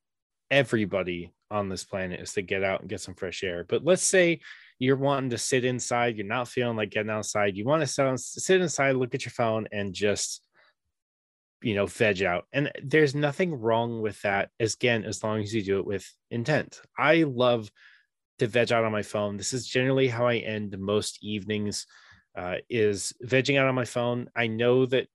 everybody 0.52 1.34
on 1.50 1.70
this 1.70 1.84
planet 1.84 2.20
is 2.20 2.34
to 2.34 2.42
get 2.42 2.64
out 2.64 2.82
and 2.82 2.90
get 2.90 3.02
some 3.02 3.16
fresh 3.16 3.44
air. 3.44 3.66
But 3.68 3.84
let's 3.84 4.04
say 4.04 4.42
you're 4.80 4.98
wanting 4.98 5.30
to 5.30 5.38
sit 5.38 5.64
inside, 5.66 6.18
you're 6.18 6.26
not 6.26 6.48
feeling 6.48 6.78
like 6.78 6.92
getting 6.92 7.10
outside, 7.10 7.56
you 7.56 7.66
want 7.66 7.86
to 7.88 8.18
sit 8.18 8.62
inside, 8.62 8.96
look 8.96 9.16
at 9.16 9.26
your 9.26 9.32
phone, 9.32 9.68
and 9.72 9.94
just 9.94 10.42
you 11.62 11.76
know 11.76 11.86
veg 11.86 12.22
out. 12.22 12.46
And 12.54 12.72
there's 12.84 13.16
nothing 13.16 13.54
wrong 13.54 14.02
with 14.02 14.22
that 14.22 14.50
as 14.60 14.76
again 14.76 15.04
as 15.04 15.24
long 15.24 15.42
as 15.42 15.54
you 15.54 15.64
do 15.64 15.80
it 15.80 15.86
with 15.86 16.10
intent. 16.30 16.82
I 16.98 17.24
love 17.24 17.72
to 18.40 18.48
veg 18.48 18.72
out 18.72 18.84
on 18.84 18.92
my 18.92 19.02
phone. 19.02 19.38
This 19.38 19.54
is 19.54 19.68
generally 19.68 20.08
how 20.08 20.28
i 20.28 20.38
end 20.38 20.78
most 20.78 21.24
evenings 21.24 21.88
uh, 22.36 22.56
is 22.70 23.14
vegging 23.24 23.58
out 23.58 23.68
on 23.68 23.76
my 23.76 23.86
phone. 23.86 24.30
I 24.36 24.48
know 24.48 24.86
that 24.88 25.08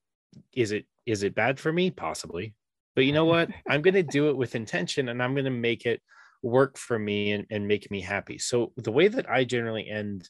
is 0.55 0.73
it 0.73 0.87
is 1.07 1.23
it 1.23 1.35
bad 1.35 1.61
for 1.61 1.73
me? 1.73 1.91
Possibly. 1.91 2.55
But 2.95 3.05
you 3.05 3.13
know 3.13 3.25
what? 3.27 3.51
I'm 3.69 3.83
going 3.83 3.95
to 3.95 4.03
do 4.03 4.31
it 4.31 4.37
with 4.37 4.55
intention 4.55 5.09
and 5.09 5.23
i'm 5.23 5.35
going 5.35 5.45
to 5.45 5.51
make 5.51 5.87
it 5.87 6.01
work 6.43 6.79
for 6.79 6.99
me 6.99 7.33
and, 7.33 7.47
and 7.51 7.67
make 7.67 7.91
me 7.91 8.01
happy. 8.01 8.39
So 8.39 8.73
the 8.77 8.93
way 8.93 9.09
that 9.09 9.31
i 9.31 9.45
generally 9.45 9.89
end 9.89 10.29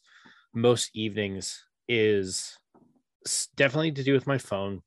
most 0.53 0.91
evenings 0.93 1.63
is 1.87 2.57
definitely 3.55 3.91
to 3.93 4.03
do 4.03 4.13
with 4.13 4.27
my 4.27 4.37
phone 4.37 4.81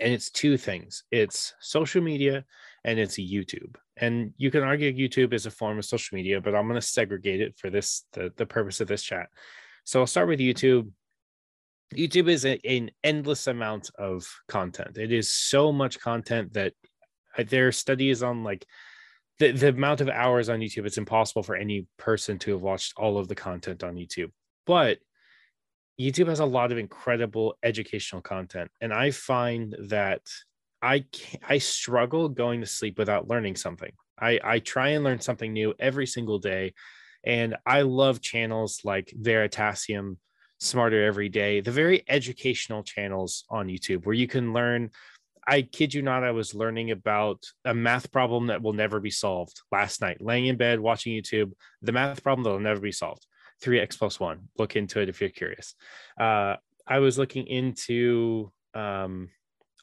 and 0.00 0.12
it's 0.12 0.30
two 0.30 0.56
things. 0.56 1.04
It's 1.10 1.54
social 1.60 2.02
media 2.02 2.44
and 2.84 2.98
it's 2.98 3.16
youtube. 3.16 3.76
And 3.96 4.32
you 4.36 4.50
can 4.50 4.62
argue 4.62 4.92
youtube 4.92 5.32
is 5.32 5.46
a 5.46 5.50
form 5.50 5.78
of 5.78 5.84
social 5.84 6.16
media 6.16 6.40
but 6.40 6.54
i'm 6.54 6.66
going 6.66 6.80
to 6.80 6.86
segregate 6.86 7.40
it 7.40 7.56
for 7.56 7.70
this 7.70 8.04
the, 8.12 8.32
the 8.36 8.46
purpose 8.46 8.80
of 8.80 8.88
this 8.88 9.02
chat. 9.02 9.28
So 9.84 10.00
i'll 10.00 10.06
start 10.06 10.28
with 10.28 10.40
youtube. 10.40 10.90
Youtube 11.94 12.30
is 12.30 12.46
a, 12.46 12.58
an 12.66 12.90
endless 13.04 13.46
amount 13.48 13.90
of 13.98 14.26
content. 14.48 14.96
It 14.96 15.12
is 15.12 15.28
so 15.28 15.72
much 15.72 16.00
content 16.00 16.54
that 16.54 16.72
uh, 17.36 17.44
there 17.46 17.68
are 17.68 17.72
studies 17.72 18.22
on 18.22 18.44
like 18.44 18.66
the, 19.42 19.52
the 19.52 19.68
amount 19.68 20.00
of 20.00 20.08
hours 20.08 20.48
on 20.48 20.60
youtube 20.60 20.86
it's 20.86 20.98
impossible 20.98 21.42
for 21.42 21.56
any 21.56 21.86
person 21.98 22.38
to 22.38 22.52
have 22.52 22.62
watched 22.62 22.92
all 22.96 23.18
of 23.18 23.28
the 23.28 23.34
content 23.34 23.82
on 23.82 23.94
youtube 23.94 24.30
but 24.66 24.98
YouTube 26.00 26.28
has 26.28 26.40
a 26.40 26.44
lot 26.44 26.72
of 26.72 26.78
incredible 26.78 27.56
educational 27.62 28.22
content, 28.22 28.70
and 28.80 28.92
I 28.92 29.10
find 29.10 29.76
that 29.88 30.22
I 30.80 31.04
I 31.48 31.58
struggle 31.58 32.28
going 32.28 32.60
to 32.60 32.66
sleep 32.66 32.98
without 32.98 33.28
learning 33.28 33.56
something. 33.56 33.92
I 34.18 34.40
I 34.42 34.58
try 34.58 34.90
and 34.90 35.04
learn 35.04 35.20
something 35.20 35.52
new 35.52 35.74
every 35.78 36.06
single 36.06 36.38
day, 36.38 36.74
and 37.24 37.56
I 37.66 37.82
love 37.82 38.20
channels 38.20 38.80
like 38.84 39.14
Veritasium, 39.20 40.16
Smarter 40.60 41.04
Every 41.04 41.28
Day, 41.28 41.60
the 41.60 41.70
very 41.70 42.02
educational 42.08 42.82
channels 42.82 43.44
on 43.50 43.68
YouTube 43.68 44.06
where 44.06 44.14
you 44.14 44.26
can 44.26 44.52
learn. 44.52 44.90
I 45.46 45.62
kid 45.62 45.92
you 45.92 46.02
not, 46.02 46.24
I 46.24 46.30
was 46.30 46.54
learning 46.54 46.90
about 46.90 47.44
a 47.64 47.74
math 47.74 48.12
problem 48.12 48.46
that 48.46 48.62
will 48.62 48.72
never 48.72 49.00
be 49.00 49.10
solved 49.10 49.60
last 49.72 50.00
night, 50.00 50.20
laying 50.20 50.46
in 50.46 50.56
bed 50.56 50.80
watching 50.80 51.12
YouTube, 51.14 51.52
the 51.80 51.92
math 51.92 52.22
problem 52.22 52.44
that 52.44 52.50
will 52.50 52.60
never 52.60 52.80
be 52.80 52.92
solved. 52.92 53.26
3x 53.62 53.98
plus 53.98 54.18
one. 54.18 54.48
Look 54.58 54.76
into 54.76 55.00
it 55.00 55.08
if 55.08 55.20
you're 55.20 55.30
curious. 55.30 55.74
Uh, 56.18 56.56
I 56.86 56.98
was 56.98 57.18
looking 57.18 57.46
into 57.46 58.52
um, 58.74 59.30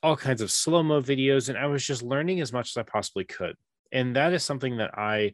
all 0.03 0.18
kinds 0.18 0.41
of 0.41 0.51
slow 0.51 0.84
mo 0.84 1.01
videos, 1.01 1.49
and 1.49 1.57
I 1.57 1.68
was 1.68 1.86
just 1.86 2.03
learning 2.03 2.41
as 2.41 2.53
much 2.53 2.72
as 2.72 2.78
I 2.78 2.84
possibly 2.84 3.24
could. 3.24 3.55
And 3.91 4.16
that 4.16 4.34
is 4.34 4.43
something 4.43 4.78
that 4.78 4.97
I 4.97 5.34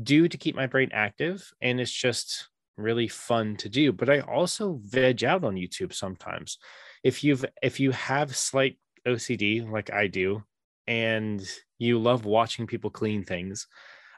do 0.00 0.28
to 0.28 0.38
keep 0.38 0.54
my 0.54 0.66
brain 0.66 0.90
active, 0.92 1.50
and 1.60 1.80
it's 1.80 1.92
just 1.92 2.48
really 2.76 3.08
fun 3.08 3.56
to 3.56 3.68
do. 3.68 3.92
But 3.92 4.08
I 4.08 4.20
also 4.20 4.80
veg 4.84 5.24
out 5.24 5.44
on 5.44 5.56
YouTube 5.56 5.92
sometimes. 5.92 6.58
If 7.02 7.24
you've 7.24 7.44
if 7.62 7.80
you 7.80 7.90
have 7.92 8.36
slight 8.36 8.78
OCD 9.14 9.70
like 9.70 9.92
I 9.92 10.06
do, 10.06 10.42
and 10.86 11.42
you 11.78 11.98
love 11.98 12.24
watching 12.24 12.66
people 12.66 12.90
clean 12.90 13.24
things, 13.24 13.66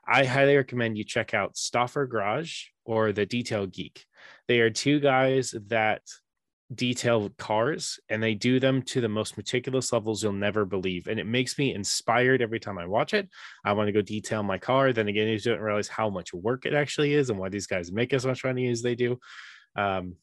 I 0.06 0.24
highly 0.24 0.56
recommend 0.56 0.98
you 0.98 1.04
check 1.04 1.34
out 1.34 1.54
Stoffer 1.54 2.08
Garage 2.08 2.64
or 2.84 3.12
The 3.12 3.26
Detail 3.26 3.66
Geek. 3.66 4.04
They 4.48 4.60
are 4.60 4.70
two 4.70 4.98
guys 5.00 5.54
that 5.68 6.02
detail 6.74 7.30
cars 7.38 8.00
and 8.08 8.22
they 8.22 8.34
do 8.34 8.58
them 8.58 8.82
to 8.82 9.00
the 9.00 9.08
most 9.08 9.36
meticulous 9.36 9.92
levels 9.92 10.22
you'll 10.22 10.32
never 10.32 10.64
believe. 10.64 11.06
And 11.06 11.20
it 11.20 11.26
makes 11.26 11.58
me 11.58 11.74
inspired 11.74 12.42
every 12.42 12.60
time 12.60 12.78
I 12.78 12.86
watch 12.86 13.14
it. 13.14 13.28
I 13.64 13.72
want 13.74 13.88
to 13.88 13.92
go 13.92 14.02
detail 14.02 14.42
my 14.42 14.58
car. 14.58 14.92
Then 14.92 15.08
again, 15.08 15.28
you 15.28 15.38
don't 15.38 15.60
realize 15.60 15.88
how 15.88 16.10
much 16.10 16.32
work 16.32 16.66
it 16.66 16.74
actually 16.74 17.14
is 17.14 17.30
and 17.30 17.38
why 17.38 17.48
these 17.48 17.66
guys 17.66 17.92
make 17.92 18.12
as 18.12 18.26
much 18.26 18.44
money 18.44 18.68
as 18.68 18.82
they 18.82 18.94
do. 18.94 19.18
Um, 19.76 20.16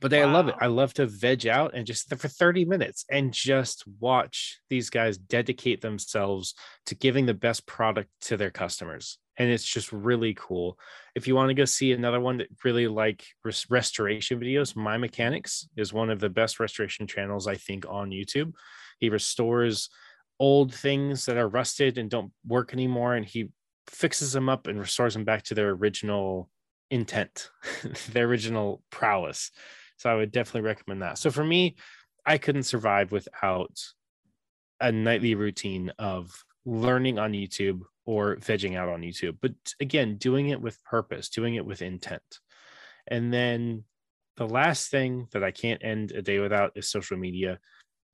but 0.00 0.12
wow. 0.12 0.18
I 0.18 0.24
love 0.24 0.48
it. 0.48 0.54
I 0.60 0.66
love 0.66 0.94
to 0.94 1.06
veg 1.06 1.46
out 1.46 1.74
and 1.74 1.86
just 1.86 2.08
for 2.14 2.28
30 2.28 2.64
minutes 2.64 3.04
and 3.10 3.32
just 3.32 3.84
watch 4.00 4.60
these 4.70 4.90
guys 4.90 5.18
dedicate 5.18 5.80
themselves 5.80 6.54
to 6.86 6.94
giving 6.94 7.26
the 7.26 7.34
best 7.34 7.66
product 7.66 8.10
to 8.22 8.36
their 8.36 8.50
customers. 8.50 9.18
And 9.36 9.50
it's 9.50 9.64
just 9.64 9.92
really 9.92 10.34
cool. 10.34 10.78
If 11.14 11.28
you 11.28 11.34
want 11.34 11.48
to 11.50 11.54
go 11.54 11.64
see 11.64 11.92
another 11.92 12.20
one 12.20 12.38
that 12.38 12.48
really 12.64 12.88
like 12.88 13.24
res- 13.44 13.66
restoration 13.70 14.40
videos, 14.40 14.74
My 14.74 14.96
Mechanics 14.96 15.68
is 15.76 15.92
one 15.92 16.10
of 16.10 16.18
the 16.18 16.28
best 16.28 16.58
restoration 16.58 17.06
channels, 17.06 17.46
I 17.46 17.54
think, 17.54 17.86
on 17.88 18.10
YouTube. 18.10 18.52
He 18.98 19.10
restores 19.10 19.90
old 20.40 20.74
things 20.74 21.26
that 21.26 21.36
are 21.36 21.48
rusted 21.48 21.98
and 21.98 22.10
don't 22.10 22.32
work 22.46 22.72
anymore, 22.72 23.14
and 23.14 23.24
he 23.24 23.50
fixes 23.86 24.32
them 24.32 24.48
up 24.48 24.66
and 24.66 24.78
restores 24.78 25.14
them 25.14 25.24
back 25.24 25.44
to 25.44 25.54
their 25.54 25.70
original 25.70 26.50
intent, 26.90 27.50
their 28.12 28.26
original 28.26 28.82
prowess. 28.90 29.50
So 29.98 30.10
I 30.10 30.14
would 30.14 30.32
definitely 30.32 30.66
recommend 30.66 31.02
that. 31.02 31.18
So 31.18 31.30
for 31.30 31.44
me, 31.44 31.76
I 32.24 32.38
couldn't 32.38 32.62
survive 32.64 33.12
without 33.12 33.78
a 34.80 34.90
nightly 34.90 35.34
routine 35.34 35.92
of 35.98 36.32
learning 36.64 37.18
on 37.18 37.32
YouTube 37.32 37.80
or 38.06 38.36
vegging 38.36 38.76
out 38.76 38.88
on 38.88 39.02
YouTube. 39.02 39.36
But 39.40 39.52
again, 39.80 40.16
doing 40.16 40.48
it 40.48 40.60
with 40.60 40.82
purpose, 40.84 41.28
doing 41.28 41.56
it 41.56 41.66
with 41.66 41.82
intent. 41.82 42.22
And 43.06 43.32
then 43.32 43.84
the 44.36 44.46
last 44.46 44.90
thing 44.90 45.26
that 45.32 45.42
I 45.42 45.50
can't 45.50 45.84
end 45.84 46.12
a 46.12 46.22
day 46.22 46.38
without 46.38 46.72
is 46.76 46.88
social 46.88 47.16
media. 47.16 47.58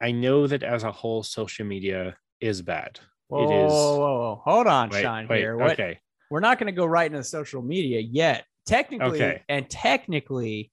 I 0.00 0.12
know 0.12 0.46
that 0.46 0.62
as 0.62 0.84
a 0.84 0.92
whole, 0.92 1.22
social 1.22 1.66
media 1.66 2.16
is 2.40 2.62
bad. 2.62 2.98
Whoa, 3.28 3.42
it 3.42 3.66
is. 3.66 3.72
Whoa, 3.72 3.98
whoa, 3.98 4.18
whoa. 4.18 4.42
Hold 4.44 4.66
on, 4.66 4.88
wait, 4.90 5.02
Sean. 5.02 5.28
Wait, 5.28 5.38
here. 5.38 5.56
What, 5.56 5.72
okay. 5.72 6.00
We're 6.30 6.40
not 6.40 6.58
going 6.58 6.72
to 6.72 6.76
go 6.76 6.86
right 6.86 7.10
into 7.10 7.24
social 7.24 7.62
media 7.62 8.00
yet. 8.00 8.44
Technically, 8.66 9.22
okay. 9.22 9.42
and 9.48 9.68
technically, 9.68 10.72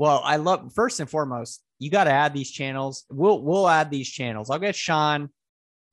well, 0.00 0.22
I 0.24 0.36
love 0.36 0.72
first 0.72 0.98
and 0.98 1.10
foremost, 1.10 1.62
you 1.78 1.90
got 1.90 2.04
to 2.04 2.10
add 2.10 2.32
these 2.32 2.50
channels. 2.50 3.04
We'll 3.10 3.42
we'll 3.42 3.68
add 3.68 3.90
these 3.90 4.08
channels. 4.08 4.48
I'll 4.48 4.58
get 4.58 4.74
Sean 4.74 5.28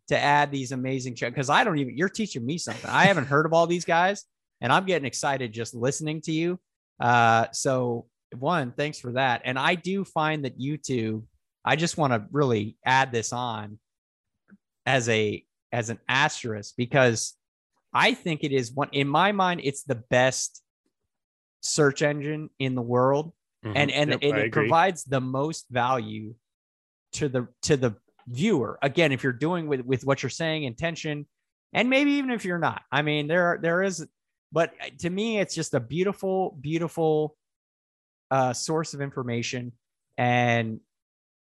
to 0.08 0.18
add 0.18 0.50
these 0.50 0.72
amazing 0.72 1.16
channels 1.16 1.34
because 1.34 1.50
I 1.50 1.66
don't 1.66 1.78
even. 1.78 1.98
You're 1.98 2.08
teaching 2.08 2.46
me 2.46 2.58
something. 2.58 2.90
I 2.90 3.08
haven't 3.08 3.28
heard 3.28 3.46
of 3.46 3.52
all 3.52 3.68
these 3.68 3.84
guys, 3.84 4.24
and 4.62 4.72
I'm 4.72 4.86
getting 4.86 5.06
excited 5.06 5.52
just 5.52 5.76
listening 5.76 6.22
to 6.22 6.32
you. 6.32 6.58
Uh, 7.02 7.48
so 7.52 8.06
one, 8.34 8.72
thanks 8.72 8.98
for 8.98 9.12
that. 9.12 9.42
And 9.44 9.60
I 9.60 9.76
do 9.76 10.06
find 10.06 10.46
that 10.46 10.58
YouTube. 10.58 11.24
I 11.66 11.76
just 11.76 11.98
want 11.98 12.14
to 12.14 12.24
really 12.32 12.78
add 12.86 13.12
this 13.12 13.34
on 13.34 13.78
as 14.86 15.10
a 15.10 15.44
as 15.74 15.90
an 15.90 16.00
asterisk 16.08 16.76
because 16.78 17.34
I 17.94 18.14
think 18.14 18.46
it 18.46 18.54
is 18.54 18.72
one 18.72 18.90
in 18.94 19.10
my 19.10 19.34
mind. 19.34 19.60
It's 19.66 19.84
the 19.84 19.96
best 19.96 20.64
search 21.60 22.02
engine 22.02 22.50
in 22.58 22.74
the 22.74 22.82
world 22.82 23.34
mm-hmm. 23.68 23.78
and 23.78 23.92
and, 23.92 24.12
yep, 24.12 24.20
and 24.22 24.38
it 24.38 24.52
provides 24.52 25.04
the 25.04 25.22
most 25.22 25.66
value 25.70 26.34
to 27.14 27.30
the 27.30 27.48
to 27.64 27.78
the 27.78 27.96
viewer. 28.28 28.78
Again 28.82 29.12
if 29.12 29.24
you're 29.24 29.34
doing 29.34 29.68
with 29.68 29.82
with 29.82 30.06
what 30.06 30.24
you're 30.24 30.30
saying 30.30 30.64
intention 30.64 31.26
and 31.74 31.90
maybe 31.90 32.12
even 32.12 32.32
if 32.32 32.46
you're 32.46 32.60
not. 32.60 32.82
I 32.92 33.02
mean 33.02 33.28
there 33.28 33.60
there 33.62 33.84
is 33.84 34.06
but 34.52 34.74
to 35.00 35.10
me 35.10 35.40
it's 35.40 35.56
just 35.56 35.74
a 35.74 35.80
beautiful 35.80 36.58
beautiful 36.60 37.36
uh 38.32 38.54
source 38.54 38.94
of 38.94 39.02
information. 39.02 39.74
And 40.18 40.80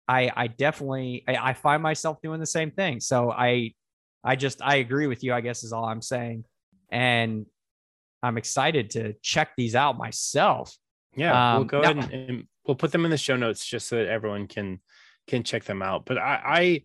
i 0.08 0.30
i 0.36 0.46
definitely 0.46 1.24
I, 1.26 1.50
I 1.50 1.52
find 1.54 1.82
myself 1.82 2.18
doing 2.22 2.40
the 2.40 2.46
same 2.46 2.70
thing. 2.70 3.00
So 3.00 3.30
i 3.30 3.72
i 4.24 4.36
just 4.36 4.62
i 4.62 4.76
agree 4.76 5.06
with 5.06 5.24
you 5.24 5.32
i 5.32 5.40
guess 5.40 5.64
is 5.64 5.72
all 5.72 5.84
i'm 5.84 6.02
saying. 6.02 6.44
And 6.90 7.46
i'm 8.22 8.38
excited 8.38 8.90
to 8.90 9.14
check 9.22 9.50
these 9.56 9.74
out 9.74 9.98
myself 9.98 10.76
yeah, 11.16 11.54
um, 11.54 11.56
we'll 11.58 11.64
go 11.66 11.80
ahead 11.80 11.96
and, 11.96 12.12
and, 12.12 12.46
we'll 12.66 12.74
put 12.74 12.92
them 12.92 13.04
in 13.04 13.10
the 13.10 13.18
show 13.18 13.36
notes 13.36 13.64
just 13.64 13.88
so 13.88 13.96
that 13.96 14.08
everyone 14.08 14.46
can 14.46 14.80
can 15.26 15.42
check 15.42 15.64
them 15.64 15.82
out. 15.82 16.04
But 16.04 16.18
I 16.18 16.82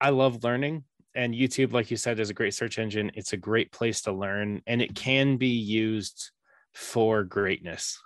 I, 0.00 0.06
I 0.08 0.10
love 0.10 0.44
learning 0.44 0.84
and 1.16 1.34
YouTube, 1.34 1.72
like 1.72 1.90
you 1.90 1.96
said, 1.96 2.20
is 2.20 2.30
a 2.30 2.34
great 2.34 2.54
search 2.54 2.78
engine. 2.78 3.10
It's 3.14 3.32
a 3.32 3.38
great 3.38 3.72
place 3.72 4.02
to 4.02 4.12
learn, 4.12 4.62
and 4.66 4.82
it 4.82 4.94
can 4.94 5.38
be 5.38 5.48
used 5.48 6.30
for 6.74 7.24
greatness. 7.24 7.98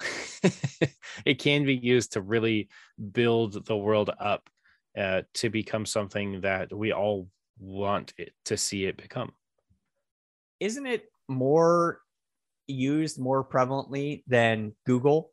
it 1.25 1.41
can 1.41 1.65
be 1.67 1.75
used 1.75 2.13
to 2.13 2.21
really 2.21 2.69
build 3.13 3.67
the 3.67 3.77
world 3.77 4.11
up 4.21 4.49
uh, 4.97 5.23
to 5.35 5.51
become 5.51 5.85
something 5.85 6.43
that 6.43 6.73
we 6.73 6.93
all 6.93 7.29
want 7.59 8.15
it 8.17 8.33
to 8.45 8.57
see 8.57 8.85
it 8.85 8.97
become. 8.97 9.33
Isn't 10.61 10.87
it 10.87 11.07
more 11.29 12.01
used 12.71 13.19
more 13.19 13.45
prevalently 13.45 14.23
than 14.27 14.75
Google? 14.87 15.33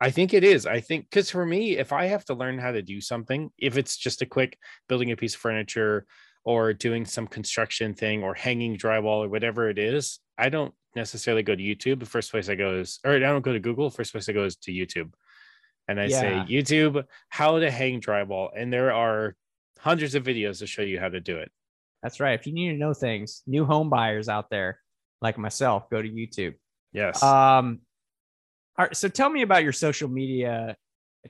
I 0.00 0.10
think 0.10 0.32
it 0.32 0.44
is. 0.44 0.64
I 0.64 0.80
think 0.80 1.10
because 1.10 1.30
for 1.30 1.44
me, 1.44 1.76
if 1.76 1.92
I 1.92 2.06
have 2.06 2.24
to 2.26 2.34
learn 2.34 2.58
how 2.58 2.72
to 2.72 2.80
do 2.80 3.00
something, 3.00 3.50
if 3.58 3.76
it's 3.76 3.96
just 3.96 4.22
a 4.22 4.26
quick 4.26 4.58
building 4.88 5.12
a 5.12 5.16
piece 5.16 5.34
of 5.34 5.40
furniture 5.40 6.06
or 6.44 6.72
doing 6.72 7.04
some 7.04 7.26
construction 7.26 7.92
thing 7.92 8.22
or 8.22 8.32
hanging 8.32 8.78
drywall 8.78 9.24
or 9.24 9.28
whatever 9.28 9.68
it 9.68 9.78
is, 9.78 10.20
I 10.38 10.48
don't 10.48 10.72
necessarily 10.96 11.42
go 11.42 11.54
to 11.54 11.62
YouTube. 11.62 12.00
The 12.00 12.06
first 12.06 12.30
place 12.30 12.48
I 12.48 12.54
go 12.54 12.78
is, 12.78 12.98
or 13.04 13.12
I 13.12 13.18
don't 13.18 13.42
go 13.42 13.52
to 13.52 13.60
Google. 13.60 13.90
First 13.90 14.12
place 14.12 14.28
I 14.28 14.32
go 14.32 14.44
is 14.44 14.56
to 14.56 14.72
YouTube. 14.72 15.12
And 15.86 16.00
I 16.00 16.06
yeah. 16.06 16.20
say, 16.20 16.32
YouTube, 16.48 17.04
how 17.28 17.58
to 17.58 17.70
hang 17.70 18.00
drywall. 18.00 18.50
And 18.56 18.72
there 18.72 18.92
are 18.92 19.36
hundreds 19.78 20.14
of 20.14 20.24
videos 20.24 20.60
to 20.60 20.66
show 20.66 20.82
you 20.82 20.98
how 20.98 21.10
to 21.10 21.20
do 21.20 21.36
it. 21.36 21.50
That's 22.02 22.20
right. 22.20 22.38
If 22.38 22.46
you 22.46 22.54
need 22.54 22.72
to 22.72 22.78
know 22.78 22.94
things, 22.94 23.42
new 23.46 23.66
home 23.66 23.90
buyers 23.90 24.30
out 24.30 24.48
there 24.48 24.78
like 25.20 25.38
myself, 25.38 25.88
go 25.90 26.00
to 26.00 26.08
YouTube. 26.08 26.54
Yes. 26.92 27.22
Um, 27.22 27.80
all 28.78 28.86
right. 28.86 28.96
So 28.96 29.08
tell 29.08 29.30
me 29.30 29.42
about 29.42 29.62
your 29.62 29.72
social 29.72 30.08
media 30.08 30.76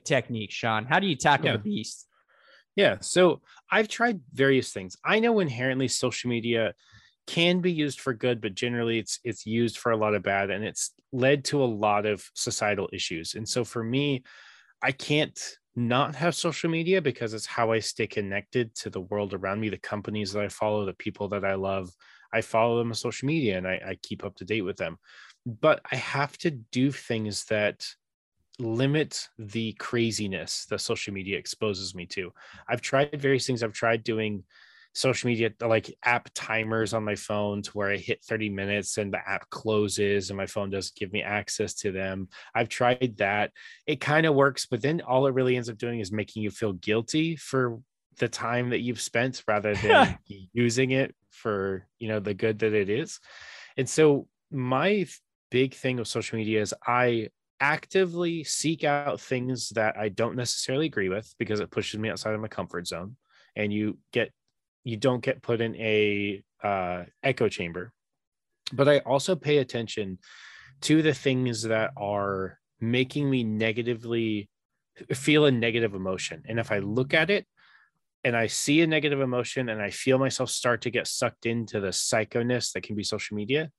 technique, 0.03 0.51
Sean. 0.51 0.85
How 0.85 0.99
do 0.99 1.07
you 1.07 1.15
tackle 1.15 1.47
yeah. 1.47 1.53
the 1.53 1.59
beast? 1.59 2.07
Yeah. 2.75 2.97
So 3.01 3.41
I've 3.69 3.87
tried 3.87 4.21
various 4.33 4.71
things. 4.71 4.95
I 5.03 5.19
know 5.19 5.39
inherently 5.39 5.87
social 5.87 6.29
media 6.29 6.73
can 7.27 7.59
be 7.59 7.71
used 7.71 7.99
for 7.99 8.13
good, 8.13 8.41
but 8.41 8.55
generally 8.55 8.99
it's 8.99 9.19
it's 9.23 9.45
used 9.45 9.77
for 9.77 9.91
a 9.91 9.97
lot 9.97 10.15
of 10.15 10.23
bad, 10.23 10.49
and 10.49 10.63
it's 10.63 10.91
led 11.11 11.45
to 11.45 11.63
a 11.63 11.65
lot 11.65 12.05
of 12.05 12.29
societal 12.33 12.89
issues. 12.93 13.35
And 13.35 13.47
so 13.47 13.63
for 13.63 13.83
me, 13.83 14.23
I 14.81 14.91
can't 14.91 15.39
not 15.75 16.15
have 16.15 16.35
social 16.35 16.69
media 16.69 17.01
because 17.01 17.33
it's 17.33 17.45
how 17.45 17.71
I 17.71 17.79
stay 17.79 18.07
connected 18.07 18.75
to 18.75 18.89
the 18.89 19.01
world 19.01 19.33
around 19.33 19.61
me, 19.61 19.69
the 19.69 19.77
companies 19.77 20.33
that 20.33 20.43
I 20.43 20.49
follow, 20.49 20.85
the 20.85 20.93
people 20.93 21.29
that 21.29 21.45
I 21.45 21.55
love. 21.55 21.91
I 22.33 22.41
follow 22.41 22.77
them 22.77 22.89
on 22.89 22.95
social 22.95 23.27
media 23.27 23.57
and 23.57 23.67
I, 23.67 23.81
I 23.85 23.97
keep 24.01 24.23
up 24.23 24.35
to 24.37 24.45
date 24.45 24.61
with 24.61 24.77
them. 24.77 24.97
But 25.45 25.81
I 25.91 25.95
have 25.95 26.37
to 26.39 26.51
do 26.51 26.91
things 26.91 27.45
that 27.45 27.85
limit 28.59 29.27
the 29.39 29.73
craziness 29.73 30.65
that 30.67 30.79
social 30.79 31.13
media 31.13 31.37
exposes 31.37 31.95
me 31.95 32.05
to. 32.07 32.31
I've 32.67 32.81
tried 32.81 33.19
various 33.19 33.47
things. 33.47 33.63
I've 33.63 33.73
tried 33.73 34.03
doing 34.03 34.43
social 34.93 35.29
media 35.29 35.51
like 35.61 35.95
app 36.03 36.29
timers 36.33 36.93
on 36.93 37.03
my 37.03 37.15
phone 37.15 37.61
to 37.61 37.71
where 37.71 37.89
I 37.89 37.97
hit 37.97 38.23
30 38.23 38.49
minutes 38.49 38.97
and 38.97 39.13
the 39.13 39.19
app 39.27 39.49
closes 39.49 40.29
and 40.29 40.37
my 40.37 40.45
phone 40.45 40.69
doesn't 40.69 40.95
give 40.95 41.13
me 41.13 41.21
access 41.21 41.73
to 41.75 41.91
them. 41.91 42.27
I've 42.53 42.69
tried 42.69 43.15
that. 43.17 43.51
It 43.87 44.01
kind 44.01 44.25
of 44.25 44.35
works, 44.35 44.65
but 44.65 44.81
then 44.81 45.01
all 45.01 45.27
it 45.27 45.33
really 45.33 45.55
ends 45.55 45.69
up 45.69 45.77
doing 45.77 46.01
is 46.01 46.11
making 46.11 46.43
you 46.43 46.51
feel 46.51 46.73
guilty 46.73 47.37
for 47.37 47.79
the 48.17 48.27
time 48.27 48.69
that 48.69 48.81
you've 48.81 49.01
spent 49.01 49.43
rather 49.47 49.75
than 49.83 50.17
using 50.53 50.91
it 50.91 51.15
for, 51.29 51.87
you 51.99 52.07
know, 52.07 52.19
the 52.19 52.33
good 52.33 52.59
that 52.59 52.73
it 52.73 52.89
is. 52.89 53.19
And 53.77 53.89
so 53.89 54.27
my 54.51 55.05
big 55.49 55.73
thing 55.73 55.97
with 55.97 56.07
social 56.07 56.37
media 56.37 56.61
is 56.61 56.73
I 56.85 57.29
actively 57.59 58.43
seek 58.43 58.83
out 58.83 59.21
things 59.21 59.69
that 59.69 59.97
I 59.97 60.09
don't 60.09 60.35
necessarily 60.35 60.87
agree 60.87 61.09
with 61.09 61.33
because 61.37 61.59
it 61.59 61.71
pushes 61.71 61.99
me 61.99 62.09
outside 62.09 62.33
of 62.33 62.41
my 62.41 62.47
comfort 62.47 62.87
zone. 62.87 63.15
And 63.55 63.71
you 63.71 63.97
get 64.11 64.31
you 64.83 64.97
don't 64.97 65.23
get 65.23 65.43
put 65.43 65.61
in 65.61 65.75
a 65.75 66.43
uh, 66.63 67.03
echo 67.21 67.49
chamber. 67.49 67.93
But 68.73 68.87
i 68.87 68.99
also 68.99 69.35
pay 69.35 69.57
attention 69.57 70.17
to 70.81 71.01
the 71.01 71.13
things 71.13 71.63
that 71.63 71.91
are 71.97 72.57
making 72.79 73.29
me 73.29 73.43
negatively 73.43 74.49
feel 75.13 75.45
a 75.45 75.51
negative 75.51 75.93
emotion. 75.93 76.43
And 76.47 76.59
if 76.59 76.71
i 76.71 76.79
look 76.79 77.13
at 77.13 77.29
it 77.29 77.45
and 78.23 78.35
i 78.35 78.47
see 78.47 78.81
a 78.81 78.87
negative 78.87 79.21
emotion 79.21 79.69
and 79.69 79.81
i 79.81 79.89
feel 79.89 80.17
myself 80.17 80.49
start 80.49 80.81
to 80.81 80.91
get 80.91 81.07
sucked 81.07 81.45
into 81.45 81.79
the 81.79 81.89
psychoness 81.89 82.71
that 82.73 82.83
can 82.83 82.95
be 82.95 83.03
social 83.03 83.35
media 83.35 83.69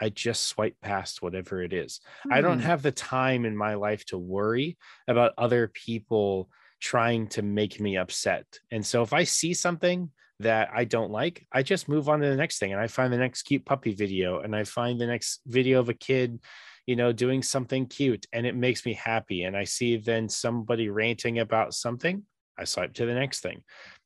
I 0.00 0.08
just 0.08 0.48
swipe 0.48 0.74
past 0.82 1.22
whatever 1.22 1.62
it 1.62 1.72
is. 1.72 2.00
Hmm. 2.24 2.32
I 2.32 2.40
don't 2.40 2.58
hmm. 2.58 2.66
have 2.66 2.82
the 2.82 2.90
time 2.90 3.44
in 3.44 3.56
my 3.56 3.74
life 3.74 4.04
to 4.06 4.18
worry 4.18 4.76
about 5.06 5.32
other 5.38 5.68
people 5.68 6.50
trying 6.80 7.28
to 7.28 7.42
make 7.42 7.80
me 7.80 7.96
upset. 7.96 8.44
And 8.72 8.84
so 8.84 9.02
if 9.02 9.12
I 9.12 9.22
see 9.22 9.54
something 9.54 10.10
that 10.40 10.70
I 10.74 10.84
don't 10.84 11.12
like, 11.12 11.46
I 11.52 11.62
just 11.62 11.88
move 11.88 12.08
on 12.08 12.20
to 12.20 12.28
the 12.28 12.36
next 12.36 12.58
thing 12.58 12.72
and 12.72 12.80
I 12.80 12.88
find 12.88 13.12
the 13.12 13.18
next 13.18 13.42
cute 13.42 13.64
puppy 13.64 13.94
video 13.94 14.40
and 14.40 14.56
I 14.56 14.64
find 14.64 15.00
the 15.00 15.06
next 15.06 15.40
video 15.46 15.78
of 15.78 15.88
a 15.88 15.94
kid, 15.94 16.40
you 16.84 16.96
know, 16.96 17.12
doing 17.12 17.40
something 17.40 17.86
cute 17.86 18.26
and 18.32 18.44
it 18.44 18.56
makes 18.56 18.84
me 18.84 18.94
happy. 18.94 19.44
And 19.44 19.56
I 19.56 19.62
see 19.62 19.96
then 19.96 20.28
somebody 20.28 20.88
ranting 20.88 21.38
about 21.38 21.74
something, 21.74 22.24
I 22.58 22.64
swipe 22.64 22.94
to 22.94 23.06
the 23.06 23.14
next 23.14 23.40
thing. 23.40 23.62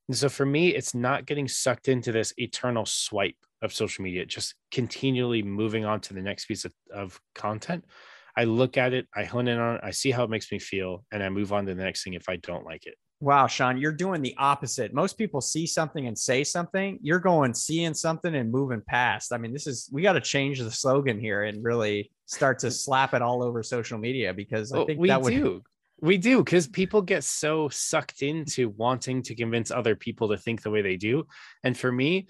And 0.09 0.17
so 0.17 0.29
for 0.29 0.47
me, 0.47 0.69
it's 0.69 0.95
not 0.95 1.27
getting 1.27 1.49
sucked 1.49 1.89
into 1.89 2.13
this 2.13 2.33
eternal 2.37 2.87
swipe 2.87 3.37
of 3.63 3.73
social 3.73 4.05
media, 4.05 4.25
just 4.25 4.55
continually 4.71 5.43
moving 5.43 5.85
on 5.85 6.01
to 6.03 6.15
the 6.15 6.23
next 6.23 6.47
piece 6.47 6.65
of, 6.65 6.73
of 6.95 7.21
content. 7.35 7.85
I 8.37 8.45
look 8.45 8.77
at 8.77 8.93
it, 8.93 9.07
I 9.15 9.25
hone 9.25 9.49
in 9.49 9.59
on 9.59 9.77
it, 9.77 9.81
I 9.83 9.91
see 9.91 10.11
how 10.11 10.23
it 10.23 10.31
makes 10.31 10.53
me 10.53 10.59
feel, 10.59 11.05
and 11.11 11.23
I 11.23 11.29
move 11.29 11.53
on 11.53 11.67
to 11.67 11.75
the 11.75 11.83
next 11.83 12.05
thing 12.05 12.15
if 12.15 12.29
I 12.29 12.37
don't 12.37 12.65
like 12.65 12.87
it. 12.87 12.95
Wow, 13.21 13.47
Sean, 13.47 13.79
you're 13.79 13.93
doing 13.93 14.21
the 14.21 14.35
opposite. 14.37 14.93
Most 14.93 15.17
people 15.17 15.41
see 15.41 15.67
something 15.67 16.07
and 16.07 16.17
say 16.17 16.45
something. 16.45 16.99
You're 17.01 17.19
going 17.19 17.55
seeing 17.55 17.95
something 17.95 18.35
and 18.35 18.53
moving 18.53 18.83
past. 18.87 19.33
I 19.33 19.39
mean, 19.39 19.55
this 19.55 19.67
is 19.67 19.89
we 19.91 20.03
got 20.03 20.13
to 20.13 20.21
change 20.21 20.61
the 20.61 20.71
slogan 20.71 21.19
here 21.19 21.45
and 21.45 21.65
really 21.65 22.11
start 22.27 22.59
to 22.59 22.71
slap 22.71 23.15
it 23.15 23.23
all 23.23 23.43
over 23.43 23.63
social 23.63 23.97
media 23.97 24.35
because 24.35 24.71
I 24.71 24.85
think 24.85 25.01
we 25.01 25.09
that 25.09 25.23
would 25.23 25.31
do. 25.31 25.63
We 26.01 26.19
do 26.19 26.45
because 26.45 26.67
people 26.67 27.01
get 27.01 27.25
so 27.25 27.69
sucked 27.71 28.23
into 28.23 28.69
wanting 28.71 29.23
to 29.23 29.35
convince 29.35 29.71
other 29.71 29.97
people 29.97 30.29
to 30.29 30.37
think 30.37 30.63
the 30.63 30.71
way 30.71 30.83
they 30.83 30.97
do. 30.97 31.27
And 31.65 31.77
for 31.77 31.91
me, 31.91 32.27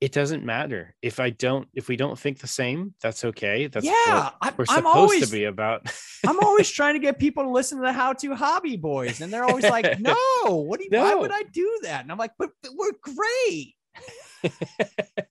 it 0.00 0.12
doesn't 0.12 0.44
matter 0.44 0.94
if 1.02 1.18
I 1.18 1.30
don't 1.30 1.66
if 1.74 1.88
we 1.88 1.96
don't 1.96 2.18
think 2.18 2.38
the 2.38 2.46
same. 2.46 2.94
That's 3.02 3.24
okay. 3.24 3.66
That's 3.66 3.84
yeah. 3.84 4.30
we're 4.56 4.64
I'm 4.68 4.76
supposed 4.76 4.86
always, 4.86 5.26
to 5.26 5.32
be 5.32 5.44
about. 5.44 5.92
I'm 6.26 6.38
always 6.40 6.70
trying 6.78 6.94
to 6.94 7.00
get 7.00 7.18
people 7.18 7.42
to 7.44 7.50
listen 7.50 7.78
to 7.78 7.84
the 7.84 7.92
How 7.92 8.12
to 8.12 8.34
Hobby 8.34 8.76
Boys, 8.76 9.20
and 9.20 9.32
they're 9.32 9.44
always 9.44 9.64
like, 9.64 9.98
"No, 10.00 10.14
what 10.44 10.78
do 10.78 10.84
you? 10.84 10.90
No. 10.90 11.02
Why 11.02 11.14
would 11.14 11.32
I 11.32 11.42
do 11.42 11.80
that?" 11.82 12.02
And 12.02 12.12
I'm 12.12 12.18
like, 12.18 12.32
"But, 12.38 12.50
but 12.62 12.72
we're 12.76 12.92
great." 13.02 13.74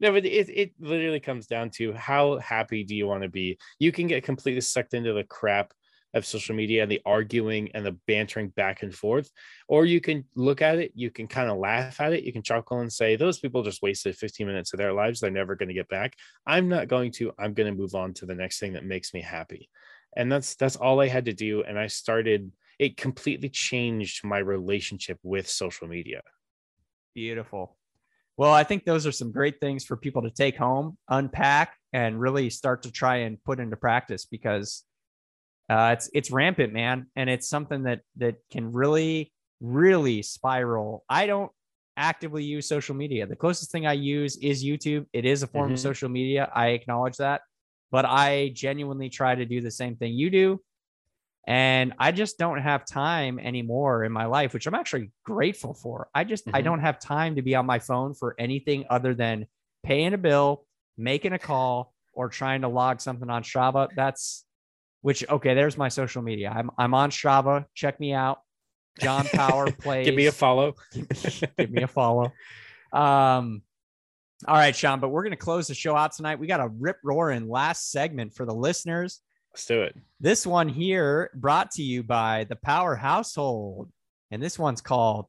no, 0.00 0.12
but 0.12 0.26
it, 0.26 0.48
it 0.50 0.72
literally 0.78 1.20
comes 1.20 1.46
down 1.46 1.70
to 1.70 1.94
how 1.94 2.38
happy 2.38 2.84
do 2.84 2.94
you 2.94 3.06
want 3.06 3.22
to 3.22 3.30
be? 3.30 3.58
You 3.78 3.92
can 3.92 4.06
get 4.06 4.24
completely 4.24 4.60
sucked 4.60 4.92
into 4.92 5.14
the 5.14 5.24
crap 5.24 5.72
of 6.14 6.26
social 6.26 6.54
media 6.54 6.82
and 6.82 6.90
the 6.90 7.00
arguing 7.06 7.70
and 7.74 7.86
the 7.86 7.96
bantering 8.06 8.48
back 8.48 8.82
and 8.82 8.94
forth 8.94 9.30
or 9.68 9.84
you 9.84 10.00
can 10.00 10.24
look 10.34 10.60
at 10.60 10.78
it 10.78 10.92
you 10.94 11.10
can 11.10 11.28
kind 11.28 11.50
of 11.50 11.58
laugh 11.58 12.00
at 12.00 12.12
it 12.12 12.24
you 12.24 12.32
can 12.32 12.42
chuckle 12.42 12.80
and 12.80 12.92
say 12.92 13.16
those 13.16 13.38
people 13.38 13.62
just 13.62 13.82
wasted 13.82 14.16
15 14.16 14.46
minutes 14.46 14.72
of 14.72 14.78
their 14.78 14.92
lives 14.92 15.20
they're 15.20 15.30
never 15.30 15.54
going 15.54 15.68
to 15.68 15.74
get 15.74 15.88
back. 15.88 16.14
I'm 16.46 16.68
not 16.68 16.88
going 16.88 17.12
to 17.12 17.32
i'm 17.38 17.54
going 17.54 17.72
to 17.72 17.78
move 17.78 17.94
on 17.94 18.14
to 18.14 18.26
the 18.26 18.34
next 18.34 18.58
thing 18.58 18.72
that 18.74 18.84
makes 18.84 19.14
me 19.14 19.20
happy. 19.20 19.68
And 20.16 20.30
that's 20.30 20.56
that's 20.56 20.76
all 20.76 21.00
i 21.00 21.08
had 21.08 21.26
to 21.26 21.32
do 21.32 21.62
and 21.62 21.78
i 21.78 21.86
started 21.86 22.50
it 22.78 22.96
completely 22.96 23.50
changed 23.50 24.24
my 24.24 24.38
relationship 24.38 25.18
with 25.22 25.46
social 25.46 25.86
media. 25.86 26.22
Beautiful. 27.14 27.76
Well 28.36 28.52
i 28.52 28.64
think 28.64 28.84
those 28.84 29.06
are 29.06 29.12
some 29.12 29.32
great 29.32 29.60
things 29.60 29.84
for 29.84 29.96
people 29.96 30.22
to 30.22 30.30
take 30.30 30.56
home 30.56 30.98
unpack 31.08 31.76
and 31.92 32.20
really 32.20 32.50
start 32.50 32.82
to 32.82 32.90
try 32.90 33.16
and 33.18 33.42
put 33.44 33.60
into 33.60 33.76
practice 33.76 34.24
because 34.24 34.84
uh, 35.70 35.90
it's 35.92 36.10
it's 36.12 36.30
rampant, 36.32 36.72
man, 36.72 37.06
and 37.14 37.30
it's 37.30 37.48
something 37.48 37.84
that 37.84 38.00
that 38.16 38.34
can 38.50 38.72
really 38.72 39.32
really 39.60 40.20
spiral. 40.22 41.04
I 41.08 41.26
don't 41.26 41.52
actively 41.96 42.42
use 42.42 42.66
social 42.66 42.96
media. 42.96 43.26
The 43.26 43.36
closest 43.36 43.70
thing 43.70 43.86
I 43.86 43.92
use 43.92 44.36
is 44.38 44.64
YouTube. 44.64 45.06
It 45.12 45.24
is 45.24 45.42
a 45.42 45.46
form 45.46 45.66
mm-hmm. 45.66 45.74
of 45.74 45.80
social 45.80 46.08
media. 46.08 46.50
I 46.52 46.68
acknowledge 46.68 47.18
that, 47.18 47.42
but 47.92 48.04
I 48.04 48.50
genuinely 48.54 49.10
try 49.10 49.34
to 49.34 49.44
do 49.44 49.60
the 49.60 49.70
same 49.70 49.94
thing 49.94 50.14
you 50.14 50.28
do. 50.30 50.60
And 51.46 51.94
I 51.98 52.12
just 52.12 52.36
don't 52.36 52.60
have 52.60 52.84
time 52.84 53.38
anymore 53.38 54.04
in 54.04 54.12
my 54.12 54.26
life, 54.26 54.52
which 54.52 54.66
I'm 54.66 54.74
actually 54.74 55.12
grateful 55.24 55.74
for. 55.74 56.08
I 56.14 56.24
just 56.24 56.46
mm-hmm. 56.46 56.56
I 56.56 56.62
don't 56.62 56.80
have 56.80 56.98
time 56.98 57.36
to 57.36 57.42
be 57.42 57.54
on 57.54 57.66
my 57.66 57.78
phone 57.78 58.14
for 58.14 58.34
anything 58.40 58.86
other 58.90 59.14
than 59.14 59.46
paying 59.84 60.14
a 60.14 60.18
bill, 60.18 60.64
making 60.98 61.32
a 61.32 61.38
call, 61.38 61.94
or 62.12 62.28
trying 62.28 62.62
to 62.62 62.68
log 62.68 63.00
something 63.00 63.30
on 63.30 63.44
Strava. 63.44 63.88
That's 63.94 64.44
which 65.02 65.28
okay, 65.28 65.54
there's 65.54 65.76
my 65.76 65.88
social 65.88 66.22
media. 66.22 66.52
I'm 66.54 66.70
I'm 66.78 66.94
on 66.94 67.10
Strava. 67.10 67.66
Check 67.74 68.00
me 68.00 68.12
out. 68.12 68.40
John 69.00 69.26
Power 69.26 69.70
plays. 69.70 70.04
give 70.06 70.14
me 70.14 70.26
a 70.26 70.32
follow. 70.32 70.74
give 71.58 71.70
me 71.70 71.82
a 71.82 71.88
follow. 71.88 72.32
Um, 72.92 73.62
all 74.46 74.56
right, 74.56 74.74
Sean, 74.74 75.00
but 75.00 75.08
we're 75.08 75.22
gonna 75.22 75.36
close 75.36 75.66
the 75.68 75.74
show 75.74 75.96
out 75.96 76.12
tonight. 76.12 76.38
We 76.38 76.46
got 76.46 76.60
a 76.60 76.68
rip 76.68 76.98
roaring 77.02 77.48
last 77.48 77.90
segment 77.90 78.34
for 78.34 78.44
the 78.44 78.54
listeners. 78.54 79.20
Let's 79.52 79.66
do 79.66 79.82
it. 79.82 79.96
This 80.20 80.46
one 80.46 80.68
here 80.68 81.30
brought 81.34 81.72
to 81.72 81.82
you 81.82 82.02
by 82.02 82.44
the 82.44 82.56
Power 82.56 82.94
Household, 82.94 83.90
and 84.30 84.42
this 84.42 84.58
one's 84.58 84.80
called 84.80 85.26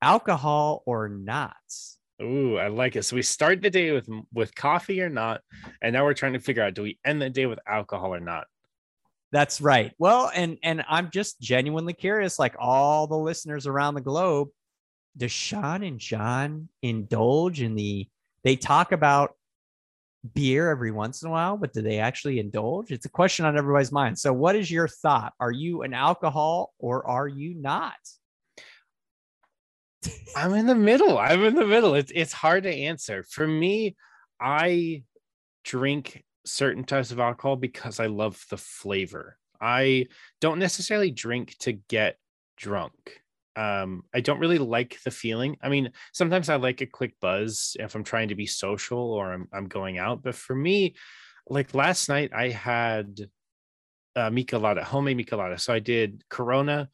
Alcohol 0.00 0.82
or 0.86 1.08
Not. 1.08 1.56
Ooh, 2.22 2.56
I 2.56 2.68
like 2.68 2.96
it. 2.96 3.04
So 3.04 3.16
we 3.16 3.22
start 3.22 3.60
the 3.60 3.70
day 3.70 3.90
with 3.92 4.08
with 4.32 4.54
coffee 4.54 5.00
or 5.02 5.08
not, 5.08 5.40
and 5.80 5.92
now 5.92 6.04
we're 6.04 6.14
trying 6.14 6.34
to 6.34 6.40
figure 6.40 6.62
out 6.62 6.74
do 6.74 6.82
we 6.82 6.98
end 7.04 7.20
the 7.20 7.30
day 7.30 7.46
with 7.46 7.58
alcohol 7.66 8.14
or 8.14 8.20
not? 8.20 8.46
That's 9.32 9.60
right. 9.60 9.92
Well, 9.98 10.30
and 10.34 10.58
and 10.62 10.84
I'm 10.88 11.10
just 11.10 11.40
genuinely 11.40 11.94
curious, 11.94 12.38
like 12.38 12.54
all 12.58 13.06
the 13.06 13.16
listeners 13.16 13.66
around 13.66 13.94
the 13.94 14.00
globe, 14.00 14.48
does 15.16 15.32
Sean 15.32 15.82
and 15.82 15.98
John 15.98 16.68
indulge 16.82 17.60
in 17.60 17.74
the? 17.74 18.08
They 18.44 18.56
talk 18.56 18.92
about 18.92 19.34
beer 20.34 20.70
every 20.70 20.90
once 20.90 21.22
in 21.22 21.28
a 21.28 21.32
while, 21.32 21.56
but 21.56 21.72
do 21.72 21.82
they 21.82 21.98
actually 21.98 22.38
indulge? 22.38 22.92
It's 22.92 23.06
a 23.06 23.10
question 23.10 23.44
on 23.44 23.56
everybody's 23.56 23.92
mind. 23.92 24.18
So, 24.18 24.32
what 24.32 24.54
is 24.54 24.70
your 24.70 24.86
thought? 24.86 25.32
Are 25.40 25.50
you 25.50 25.82
an 25.82 25.94
alcohol 25.94 26.72
or 26.78 27.06
are 27.06 27.28
you 27.28 27.54
not? 27.54 27.94
I'm 30.36 30.54
in 30.54 30.66
the 30.66 30.74
middle. 30.74 31.18
I'm 31.18 31.44
in 31.44 31.54
the 31.54 31.66
middle. 31.66 31.94
It's 31.94 32.12
it's 32.14 32.32
hard 32.32 32.64
to 32.64 32.74
answer. 32.74 33.22
For 33.22 33.46
me, 33.46 33.96
I 34.40 35.04
drink 35.64 36.24
certain 36.44 36.84
types 36.84 37.10
of 37.10 37.20
alcohol 37.20 37.56
because 37.56 38.00
I 38.00 38.06
love 38.06 38.44
the 38.50 38.56
flavor. 38.56 39.38
I 39.60 40.06
don't 40.40 40.58
necessarily 40.58 41.10
drink 41.10 41.56
to 41.60 41.72
get 41.72 42.18
drunk. 42.56 43.20
Um, 43.54 44.04
I 44.14 44.20
don't 44.20 44.40
really 44.40 44.58
like 44.58 44.98
the 45.04 45.10
feeling. 45.10 45.56
I 45.62 45.68
mean, 45.68 45.92
sometimes 46.12 46.48
I 46.48 46.56
like 46.56 46.80
a 46.80 46.86
quick 46.86 47.14
buzz 47.20 47.76
if 47.78 47.94
I'm 47.94 48.02
trying 48.02 48.28
to 48.28 48.34
be 48.34 48.46
social 48.46 49.12
or 49.12 49.32
I'm, 49.32 49.48
I'm 49.52 49.68
going 49.68 49.98
out. 49.98 50.22
But 50.22 50.34
for 50.34 50.56
me, 50.56 50.94
like 51.48 51.74
last 51.74 52.08
night, 52.08 52.32
I 52.34 52.48
had 52.48 53.20
uh, 54.16 54.30
michelada, 54.30 54.82
homemade 54.82 55.18
michelada. 55.18 55.60
So 55.60 55.72
I 55.72 55.78
did 55.80 56.24
Corona, 56.28 56.88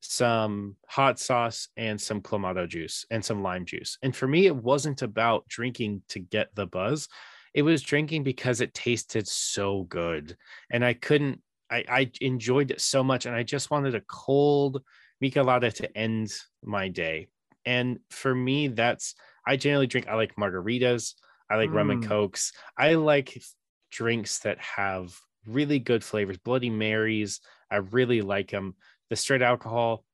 some 0.00 0.76
hot 0.88 1.18
sauce, 1.18 1.68
and 1.76 2.00
some 2.00 2.20
clamato 2.20 2.66
juice 2.68 3.04
and 3.10 3.24
some 3.24 3.42
lime 3.42 3.64
juice. 3.64 3.98
And 4.02 4.14
for 4.14 4.26
me, 4.26 4.46
it 4.46 4.56
wasn't 4.56 5.02
about 5.02 5.46
drinking 5.48 6.02
to 6.08 6.18
get 6.18 6.54
the 6.54 6.66
buzz. 6.66 7.08
It 7.52 7.62
was 7.62 7.82
drinking 7.82 8.24
because 8.24 8.60
it 8.60 8.74
tasted 8.74 9.26
so 9.28 9.82
good. 9.84 10.36
And 10.70 10.84
I 10.84 10.94
couldn't, 10.94 11.40
I, 11.70 11.84
I 11.88 12.10
enjoyed 12.20 12.70
it 12.70 12.80
so 12.80 13.04
much. 13.04 13.26
And 13.26 13.34
I 13.34 13.42
just 13.42 13.70
wanted 13.70 13.94
a 13.94 14.02
cold 14.02 14.82
michelada 15.22 15.72
to 15.74 15.96
end 15.96 16.32
my 16.64 16.88
day. 16.88 17.28
And 17.66 17.98
for 18.10 18.34
me, 18.34 18.68
that's, 18.68 19.14
I 19.46 19.56
generally 19.56 19.86
drink, 19.86 20.08
I 20.08 20.14
like 20.14 20.36
margaritas. 20.36 21.14
I 21.50 21.56
like 21.56 21.70
mm. 21.70 21.74
rum 21.74 21.90
and 21.90 22.04
mm. 22.04 22.08
cokes. 22.08 22.52
I 22.78 22.94
like 22.94 23.42
drinks 23.90 24.38
that 24.40 24.58
have 24.60 25.14
really 25.46 25.78
good 25.78 26.04
flavors. 26.04 26.38
Bloody 26.38 26.70
Marys, 26.70 27.40
I 27.70 27.76
really 27.76 28.22
like 28.22 28.50
them. 28.50 28.76
The 29.10 29.16
straight 29.16 29.42
alcohol, 29.42 30.04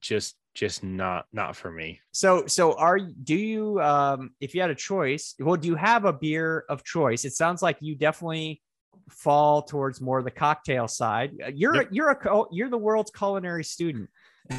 just 0.00 0.36
just 0.54 0.84
not 0.84 1.26
not 1.32 1.56
for 1.56 1.70
me. 1.70 2.00
So 2.12 2.46
so 2.46 2.74
are 2.74 2.98
do 2.98 3.34
you 3.34 3.80
um 3.80 4.30
if 4.40 4.54
you 4.54 4.60
had 4.60 4.70
a 4.70 4.74
choice, 4.74 5.34
well 5.38 5.56
do 5.56 5.68
you 5.68 5.74
have 5.74 6.04
a 6.04 6.12
beer 6.12 6.64
of 6.68 6.84
choice? 6.84 7.24
It 7.24 7.32
sounds 7.32 7.60
like 7.60 7.76
you 7.80 7.96
definitely 7.96 8.62
fall 9.10 9.62
towards 9.62 10.00
more 10.00 10.22
the 10.22 10.30
cocktail 10.30 10.88
side. 10.88 11.32
Uh, 11.44 11.50
you're 11.54 11.74
yep. 11.76 11.88
you're 11.90 12.10
a 12.10 12.44
you're 12.52 12.70
the 12.70 12.78
world's 12.78 13.10
culinary 13.10 13.64
student. 13.64 14.08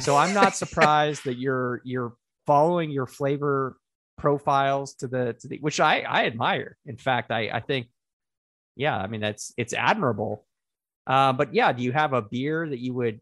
So 0.00 0.16
I'm 0.16 0.34
not 0.34 0.56
surprised 0.62 1.24
that 1.24 1.38
you're 1.38 1.80
you're 1.84 2.14
following 2.46 2.90
your 2.90 3.06
flavor 3.06 3.76
profiles 4.18 4.94
to 4.94 5.08
the 5.08 5.34
to 5.40 5.48
the 5.48 5.58
which 5.58 5.80
I 5.80 6.00
I 6.00 6.26
admire. 6.26 6.76
In 6.86 6.96
fact, 6.96 7.30
I 7.30 7.50
I 7.50 7.60
think 7.60 7.88
yeah, 8.76 8.96
I 8.96 9.06
mean 9.06 9.20
that's 9.20 9.52
it's 9.56 9.72
admirable. 9.72 10.44
Uh, 11.06 11.32
but 11.32 11.54
yeah, 11.54 11.72
do 11.72 11.82
you 11.82 11.92
have 11.92 12.12
a 12.12 12.22
beer 12.22 12.68
that 12.68 12.78
you 12.78 12.94
would? 12.94 13.20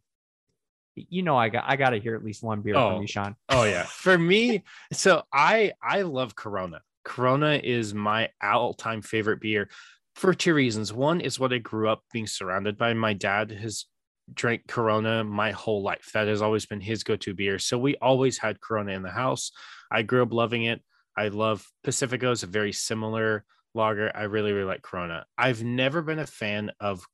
You 0.95 1.23
know, 1.23 1.37
I 1.37 1.49
got 1.49 1.65
I 1.67 1.77
got 1.77 1.91
to 1.91 1.99
hear 1.99 2.15
at 2.15 2.25
least 2.25 2.43
one 2.43 2.61
beer 2.61 2.77
oh, 2.77 2.91
from 2.93 3.03
you, 3.03 3.09
Sean. 3.09 3.37
Oh 3.49 3.65
yeah, 3.65 3.83
for 3.89 4.17
me, 4.17 4.63
so 4.93 5.23
I 5.33 5.73
I 5.83 6.03
love 6.03 6.35
Corona. 6.35 6.83
Corona 7.05 7.61
is 7.63 7.93
my 7.93 8.31
all-time 8.43 9.03
favorite 9.03 9.41
beer 9.41 9.69
for 10.15 10.33
two 10.33 10.55
reasons. 10.55 10.93
One 10.93 11.21
is 11.21 11.39
what 11.39 11.53
I 11.53 11.59
grew 11.59 11.89
up 11.89 12.03
being 12.13 12.27
surrounded 12.27 12.79
by. 12.79 12.95
My 12.95 13.13
dad 13.13 13.51
has 13.51 13.87
drank 14.33 14.67
Corona 14.67 15.23
my 15.23 15.51
whole 15.51 15.83
life. 15.83 16.11
That 16.15 16.29
has 16.29 16.41
always 16.41 16.67
been 16.67 16.81
his 16.81 17.05
go-to 17.05 17.35
beer. 17.35 17.59
So 17.59 17.77
we 17.77 17.97
always 17.97 18.39
had 18.39 18.61
Corona 18.61 18.93
in 18.93 19.03
the 19.03 19.11
house. 19.11 19.53
I 19.91 20.03
grew 20.03 20.23
up 20.23 20.33
loving 20.33 20.65
it. 20.65 20.83
I 21.17 21.29
love 21.29 21.67
Pacifico 21.83 22.29
Pacifico's 22.29 22.43
a 22.43 22.47
very 22.47 22.73
similar 22.73 23.45
lager. 23.75 24.11
I 24.15 24.23
really, 24.23 24.53
really 24.53 24.67
like 24.67 24.83
Corona. 24.83 25.27
I've 25.37 25.63
never 25.63 26.03
been 26.03 26.19
a 26.19 26.27
fan 26.27 26.71
of 26.81 27.07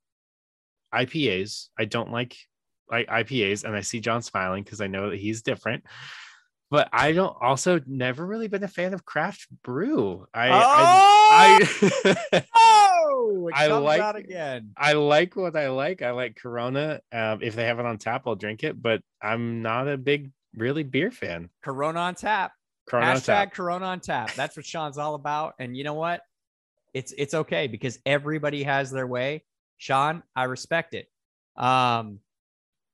IPAs. 0.95 1.69
I 1.79 1.85
don't 1.85 2.13
like 2.13 2.37
like 2.91 3.09
IPAs, 3.09 3.65
and 3.65 3.75
I 3.75 3.81
see 3.81 4.01
John 4.01 4.23
smiling 4.23 4.63
because 4.63 4.81
I 4.81 4.87
know 4.87 5.11
that 5.11 5.19
he's 5.19 5.43
different. 5.43 5.85
But 6.71 6.89
I 6.93 7.13
don't 7.13 7.37
also 7.41 7.81
never 7.87 8.25
really 8.25 8.47
been 8.47 8.63
a 8.63 8.69
fan 8.69 8.95
of 8.95 9.05
craft 9.05 9.49
brew. 9.65 10.27
I 10.33 10.49
oh! 10.51 10.53
I, 11.33 11.69
I, 12.33 12.45
oh, 12.55 13.51
I 13.53 13.67
like 13.67 14.17
again. 14.17 14.71
I 14.77 14.93
like 14.93 15.35
what 15.35 15.57
I 15.57 15.69
like. 15.71 16.03
I 16.03 16.13
like 16.13 16.37
Corona. 16.37 17.01
Um, 17.13 17.41
if 17.43 17.57
they 17.57 17.65
have 17.65 17.81
it 17.81 17.87
on 17.87 17.99
tap, 17.99 18.23
I'll 18.27 18.37
drink 18.37 18.63
it. 18.63 18.81
But 18.81 19.03
I'm 19.21 19.63
not 19.63 19.89
a 19.89 19.97
big 19.97 20.31
really 20.57 20.85
beer 20.85 21.11
fan. 21.11 21.51
Corona 21.63 21.99
on 22.01 22.15
tap. 22.15 22.53
Corona 22.87 23.07
Hashtag 23.07 23.15
on 23.15 23.23
tap. 23.23 23.53
Corona 23.55 23.87
on 23.87 24.01
tap. 24.01 24.35
That's 24.35 24.57
what 24.57 24.65
Sean's 24.65 24.99
all 24.99 25.15
about. 25.17 25.55
And 25.59 25.77
you 25.77 25.83
know 25.83 25.95
what? 25.95 26.23
it's 26.95 27.13
it's 27.17 27.35
okay 27.35 27.67
because 27.67 27.99
everybody 28.05 28.63
has 28.63 28.91
their 28.91 29.07
way. 29.07 29.45
Sean, 29.79 30.23
I 30.35 30.45
respect 30.45 30.95
it. 30.95 31.09
Um, 31.57 32.21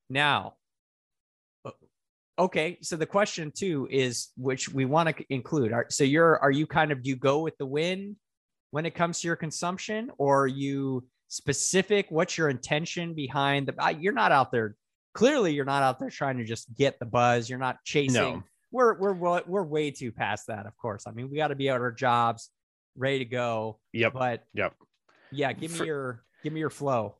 now, 0.09 0.55
okay, 2.39 2.79
so 2.83 2.97
the 2.97 3.07
question 3.07 3.53
too 3.55 3.89
is 3.91 4.29
which 4.37 4.69
we 4.69 4.85
want 4.85 5.17
to 5.17 5.25
include. 5.31 5.73
Are, 5.73 5.87
so 5.89 6.05
you're 6.05 6.39
are 6.39 6.51
you 6.51 6.67
kind 6.67 6.93
of 6.93 7.03
do 7.03 7.11
you 7.11 7.17
go 7.17 7.41
with 7.41 7.57
the 7.59 7.67
wind 7.67 8.17
when 8.71 8.87
it 8.87 8.95
comes 8.95 9.21
to 9.21 9.27
your 9.27 9.37
consumption, 9.37 10.11
or 10.19 10.43
are 10.43 10.47
you 10.47 11.05
specific? 11.29 12.07
What's 12.11 12.37
your 12.37 12.49
intention 12.49 13.15
behind 13.15 13.69
the? 13.69 13.97
You're 13.99 14.13
not 14.13 14.33
out 14.33 14.53
there. 14.53 14.77
Clearly, 15.15 15.55
you're 15.55 15.65
not 15.65 15.83
out 15.83 15.99
there 15.99 16.11
trying 16.11 16.37
to 16.39 16.45
just 16.45 16.75
get 16.77 16.99
the 16.99 17.07
buzz. 17.07 17.49
You're 17.49 17.59
not 17.59 17.79
chasing. 17.85 18.15
No. 18.15 18.43
We're 18.71 18.95
we're 18.99 19.43
we're 19.47 19.63
way 19.63 19.91
too 19.91 20.13
past 20.13 20.49
that. 20.49 20.67
Of 20.67 20.77
course, 20.77 21.07
I 21.07 21.13
mean 21.13 21.31
we 21.31 21.37
got 21.37 21.49
to 21.49 21.55
be 21.55 21.69
at 21.69 21.81
our 21.81 21.93
jobs 21.93 22.51
ready 22.97 23.21
to 23.21 23.25
go. 23.25 23.79
Yep. 23.93 24.13
But 24.13 24.45
yep. 24.53 24.75
Yeah, 25.33 25.53
give 25.53 25.73
me 25.73 25.79
For, 25.79 25.85
your 25.85 26.25
give 26.43 26.53
me 26.53 26.61
your 26.61 26.71
flow. 26.71 27.17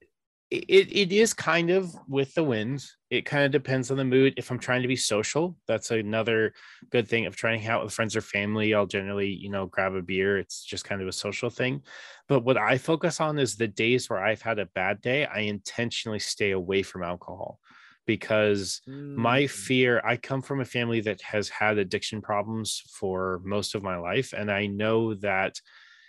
It 0.49 0.93
it 0.93 1.13
is 1.13 1.35
kind 1.35 1.71
of 1.71 1.93
with 2.09 2.33
the 2.35 2.45
winds. 2.45 2.97
It 3.11 3.27
kind 3.27 3.45
of 3.45 3.51
depends 3.51 3.91
on 3.91 3.97
the 3.97 4.05
mood. 4.05 4.35
If 4.37 4.51
I'm 4.51 4.61
trying 4.61 4.83
to 4.83 4.89
be 4.89 4.95
social, 4.95 5.57
that's 5.67 5.91
another 5.91 6.53
good 6.91 7.09
thing. 7.09 7.27
Of 7.27 7.35
trying 7.35 7.59
to 7.59 7.65
hang 7.65 7.73
out 7.73 7.83
with 7.83 7.93
friends 7.93 8.15
or 8.15 8.21
family, 8.21 8.73
I'll 8.73 8.87
generally, 8.87 9.29
you 9.29 9.51
know, 9.51 9.67
grab 9.67 9.95
a 9.95 10.03
beer. 10.03 10.39
It's 10.39 10.65
just 10.65 10.85
kind 10.85 11.03
of 11.03 11.09
a 11.09 11.13
social 11.13 11.51
thing. 11.51 11.83
But 12.29 12.45
what 12.45 12.59
I 12.59 12.79
focus 12.79 13.21
on 13.21 13.41
is 13.41 13.57
the 13.57 13.67
days 13.67 14.09
where 14.09 14.25
I've 14.25 14.43
had 14.43 14.61
a 14.61 14.67
bad 14.67 15.01
day, 15.01 15.27
I 15.27 15.41
intentionally 15.41 16.21
stay 16.21 16.53
away 16.53 16.83
from 16.83 17.03
alcohol 17.03 17.59
because 18.07 18.81
mm. 18.89 19.17
my 19.17 19.47
fear 19.47 20.01
I 20.05 20.17
come 20.17 20.41
from 20.41 20.61
a 20.61 20.65
family 20.65 21.01
that 21.03 21.21
has 21.23 21.49
had 21.49 21.79
addiction 21.79 22.23
problems 22.23 22.83
for 22.89 23.41
most 23.45 23.75
of 23.75 23.83
my 23.83 23.97
life 23.97 24.33
and 24.33 24.51
I 24.51 24.67
know 24.67 25.15
that 25.15 25.61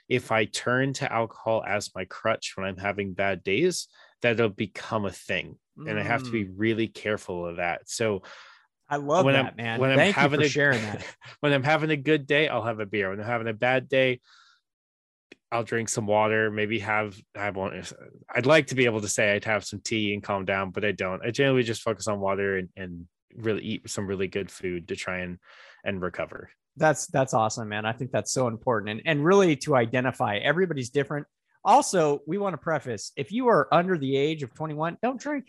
if 0.08 0.32
I 0.32 0.46
turn 0.46 0.94
to 0.94 1.12
alcohol 1.12 1.64
as 1.68 1.94
my 1.94 2.06
crutch 2.06 2.54
when 2.56 2.66
I'm 2.66 2.78
having 2.78 3.14
bad 3.14 3.44
days 3.44 3.88
that 4.22 4.34
it'll 4.34 4.50
become 4.50 5.06
a 5.06 5.12
thing 5.12 5.58
mm. 5.78 5.90
and 5.90 6.00
I 6.00 6.04
have 6.04 6.24
to 6.24 6.32
be 6.32 6.46
mm. 6.46 6.54
really 6.56 6.88
careful 6.88 7.46
of 7.46 7.58
that 7.58 7.90
so 7.90 8.24
I 8.90 8.96
love 8.98 9.26
when 9.26 9.34
that, 9.34 9.48
I'm, 9.48 9.56
man. 9.58 9.80
When 9.82 9.96
Thank 9.98 10.18
I'm 10.18 10.22
having 10.22 10.42
a, 10.42 10.48
sharing 10.48 10.82
that. 10.84 11.04
when 11.42 11.52
I'm 11.52 11.64
having 11.64 11.90
a 11.90 11.98
good 11.98 12.26
day, 12.26 12.48
I'll 12.48 12.64
have 12.64 12.80
a 12.80 12.86
beer. 12.86 13.10
When 13.10 13.20
I'm 13.20 13.26
having 13.26 13.50
a 13.50 13.54
bad 13.54 13.90
day, 13.90 14.22
I'll 15.52 15.64
drink 15.64 15.90
some 15.90 16.08
water, 16.08 16.52
maybe 16.52 16.80
have 16.80 17.18
have 17.36 17.56
one. 17.56 17.84
I'd 18.34 18.46
like 18.46 18.68
to 18.68 18.76
be 18.76 18.86
able 18.86 19.02
to 19.02 19.08
say 19.08 19.34
I'd 19.34 19.46
have 19.46 19.64
some 19.64 19.80
tea 19.80 20.14
and 20.14 20.22
calm 20.22 20.46
down, 20.46 20.72
but 20.72 20.84
I 20.84 20.92
don't. 20.92 21.26
I 21.26 21.32
generally 21.32 21.64
just 21.64 21.82
focus 21.82 22.08
on 22.08 22.20
water 22.20 22.58
and, 22.58 22.70
and 22.76 23.08
really 23.36 23.64
eat 23.64 23.90
some 23.90 24.08
really 24.08 24.28
good 24.28 24.52
food 24.52 24.90
to 24.90 24.96
try 24.96 25.20
and 25.20 25.38
and 25.84 26.02
recover. 26.02 26.50
That's 26.76 27.08
that's 27.08 27.34
awesome, 27.34 27.70
man. 27.70 27.86
I 27.86 27.94
think 27.94 28.12
that's 28.12 28.32
so 28.32 28.48
important 28.48 28.92
and 28.92 29.02
and 29.06 29.26
really 29.26 29.56
to 29.58 29.76
identify 29.76 30.38
everybody's 30.38 30.90
different. 30.90 31.28
Also, 31.64 32.22
we 32.28 32.38
want 32.38 32.54
to 32.54 32.58
preface 32.58 33.12
if 33.16 33.32
you 33.32 33.48
are 33.48 33.68
under 33.74 33.98
the 33.98 34.16
age 34.16 34.44
of 34.44 34.54
21, 34.54 34.98
don't 35.02 35.20
drink. 35.20 35.46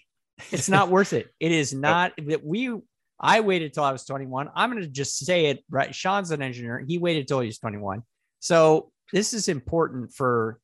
It's 0.51 0.69
not 0.69 0.89
worth 0.91 1.13
it. 1.13 1.29
It 1.41 1.53
is 1.53 1.73
not 1.73 2.13
that 2.27 2.45
we 2.45 2.75
I 3.21 3.41
waited 3.41 3.73
till 3.73 3.85
I 3.85 3.93
was 3.93 4.05
21. 4.05 4.51
I'm 4.55 4.71
going 4.71 4.83
to 4.83 4.89
just 4.89 5.19
say 5.19 5.47
it 5.47 5.65
right. 5.71 5.95
Sean's 5.95 6.31
an 6.31 6.41
engineer. 6.41 6.85
He 6.87 6.99
waited 6.99 7.27
till 7.27 7.41
he 7.41 7.47
was 7.47 7.59
21. 7.59 8.03
So 8.41 8.93
this 9.13 9.35
is 9.35 9.49
important 9.49 10.15
for 10.15 10.61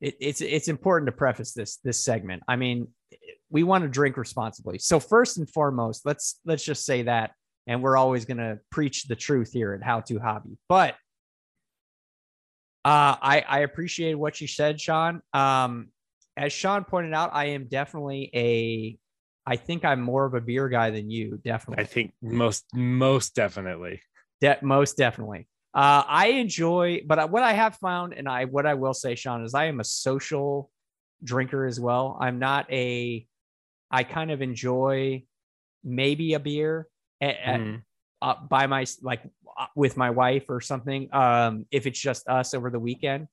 it, 0.00 0.16
it's 0.20 0.40
it's 0.40 0.68
important 0.68 1.08
to 1.08 1.12
preface 1.12 1.52
this 1.52 1.76
this 1.78 2.02
segment. 2.02 2.42
I 2.48 2.56
mean, 2.56 2.88
we 3.50 3.62
want 3.62 3.82
to 3.82 3.88
drink 3.88 4.16
responsibly. 4.16 4.78
So 4.78 4.98
first 4.98 5.38
and 5.38 5.48
foremost, 5.48 6.06
let's 6.06 6.40
let's 6.44 6.64
just 6.64 6.84
say 6.84 7.02
that, 7.02 7.32
and 7.66 7.82
we're 7.82 7.96
always 7.96 8.24
going 8.24 8.38
to 8.38 8.58
preach 8.70 9.04
the 9.04 9.16
truth 9.16 9.52
here 9.52 9.74
at 9.74 9.82
How 9.82 10.00
to 10.00 10.18
Hobby. 10.18 10.56
But 10.68 10.96
uh, 12.84 13.16
I 13.20 13.44
I 13.48 13.58
appreciate 13.60 14.14
what 14.14 14.40
you 14.40 14.46
said, 14.46 14.80
Sean. 14.80 15.22
Um, 15.32 15.88
as 16.36 16.52
Sean 16.52 16.84
pointed 16.84 17.14
out, 17.14 17.30
I 17.32 17.46
am 17.46 17.66
definitely 17.66 18.30
a. 18.34 18.98
I 19.46 19.56
think 19.56 19.84
I'm 19.84 20.00
more 20.00 20.24
of 20.24 20.34
a 20.34 20.40
beer 20.40 20.68
guy 20.68 20.90
than 20.90 21.10
you. 21.10 21.38
Definitely. 21.42 21.84
I 21.84 21.86
think 21.86 22.12
most 22.20 22.64
most 22.74 23.34
definitely. 23.34 24.00
De- 24.40 24.58
most 24.62 24.96
definitely. 24.96 25.48
Uh, 25.72 26.04
I 26.06 26.28
enjoy, 26.28 27.02
but 27.06 27.30
what 27.30 27.42
I 27.42 27.52
have 27.52 27.76
found, 27.76 28.14
and 28.14 28.28
I 28.28 28.44
what 28.44 28.66
I 28.66 28.74
will 28.74 28.94
say, 28.94 29.14
Sean, 29.14 29.44
is 29.44 29.54
I 29.54 29.64
am 29.66 29.80
a 29.80 29.84
social 29.84 30.70
drinker 31.22 31.66
as 31.66 31.80
well. 31.80 32.18
I'm 32.20 32.38
not 32.38 32.70
a. 32.70 33.26
I 33.90 34.04
kind 34.04 34.30
of 34.30 34.42
enjoy 34.42 35.24
maybe 35.84 36.34
a 36.34 36.40
beer 36.40 36.88
at, 37.20 37.36
mm. 37.60 37.82
Uh, 38.24 38.36
by 38.48 38.66
my 38.66 38.86
like 39.02 39.20
uh, 39.58 39.66
with 39.76 39.98
my 39.98 40.08
wife 40.08 40.46
or 40.48 40.60
something. 40.60 41.14
Um, 41.14 41.66
if 41.70 41.86
it's 41.86 42.00
just 42.00 42.26
us 42.26 42.54
over 42.54 42.70
the 42.70 42.80
weekend, 42.80 43.28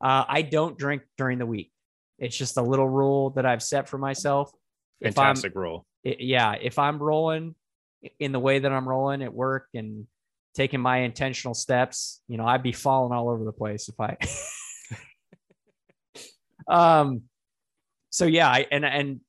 uh, 0.00 0.24
I 0.28 0.42
don't 0.42 0.76
drink 0.76 1.02
during 1.16 1.38
the 1.38 1.46
week. 1.46 1.72
It's 2.18 2.36
just 2.36 2.58
a 2.58 2.62
little 2.62 2.88
rule 2.88 3.30
that 3.30 3.46
I've 3.46 3.62
set 3.62 3.88
for 3.88 3.96
myself. 3.96 4.50
Fantastic 5.02 5.54
rule. 5.54 5.86
It, 6.04 6.20
yeah, 6.20 6.54
if 6.60 6.78
I'm 6.78 6.98
rolling 6.98 7.54
in 8.18 8.32
the 8.32 8.38
way 8.38 8.58
that 8.58 8.70
I'm 8.70 8.86
rolling 8.86 9.22
at 9.22 9.32
work 9.32 9.68
and 9.72 10.06
taking 10.54 10.80
my 10.80 10.98
intentional 10.98 11.54
steps, 11.54 12.20
you 12.28 12.36
know, 12.36 12.46
I'd 12.46 12.62
be 12.62 12.72
falling 12.72 13.12
all 13.12 13.30
over 13.30 13.42
the 13.42 13.52
place 13.52 13.88
if 13.88 13.98
I. 13.98 14.18
um, 16.68 17.22
so 18.10 18.26
yeah, 18.26 18.48
I 18.48 18.66
and 18.70 18.84
and 18.84 19.20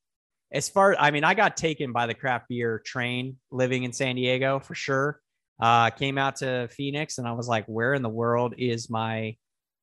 as 0.52 0.70
far 0.70 0.96
I 0.98 1.12
mean, 1.12 1.24
I 1.24 1.34
got 1.34 1.58
taken 1.58 1.92
by 1.92 2.06
the 2.08 2.14
craft 2.14 2.48
beer 2.50 2.82
train 2.86 3.38
living 3.52 3.84
in 3.84 3.94
San 3.94 4.16
Diego 4.16 4.60
for 4.60 4.76
sure. 4.76 5.20
Uh, 5.60 5.90
came 5.90 6.18
out 6.18 6.38
to 6.38 6.68
Phoenix 6.72 7.18
and 7.18 7.28
I 7.28 7.32
was 7.32 7.48
like, 7.48 7.66
where 7.66 7.94
in 7.94 8.04
the 8.04 8.10
world 8.10 8.54
is 8.58 8.90
my 8.90 9.36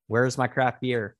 where's 0.06 0.38
my 0.38 0.46
craft 0.46 0.80
beer? 0.80 1.16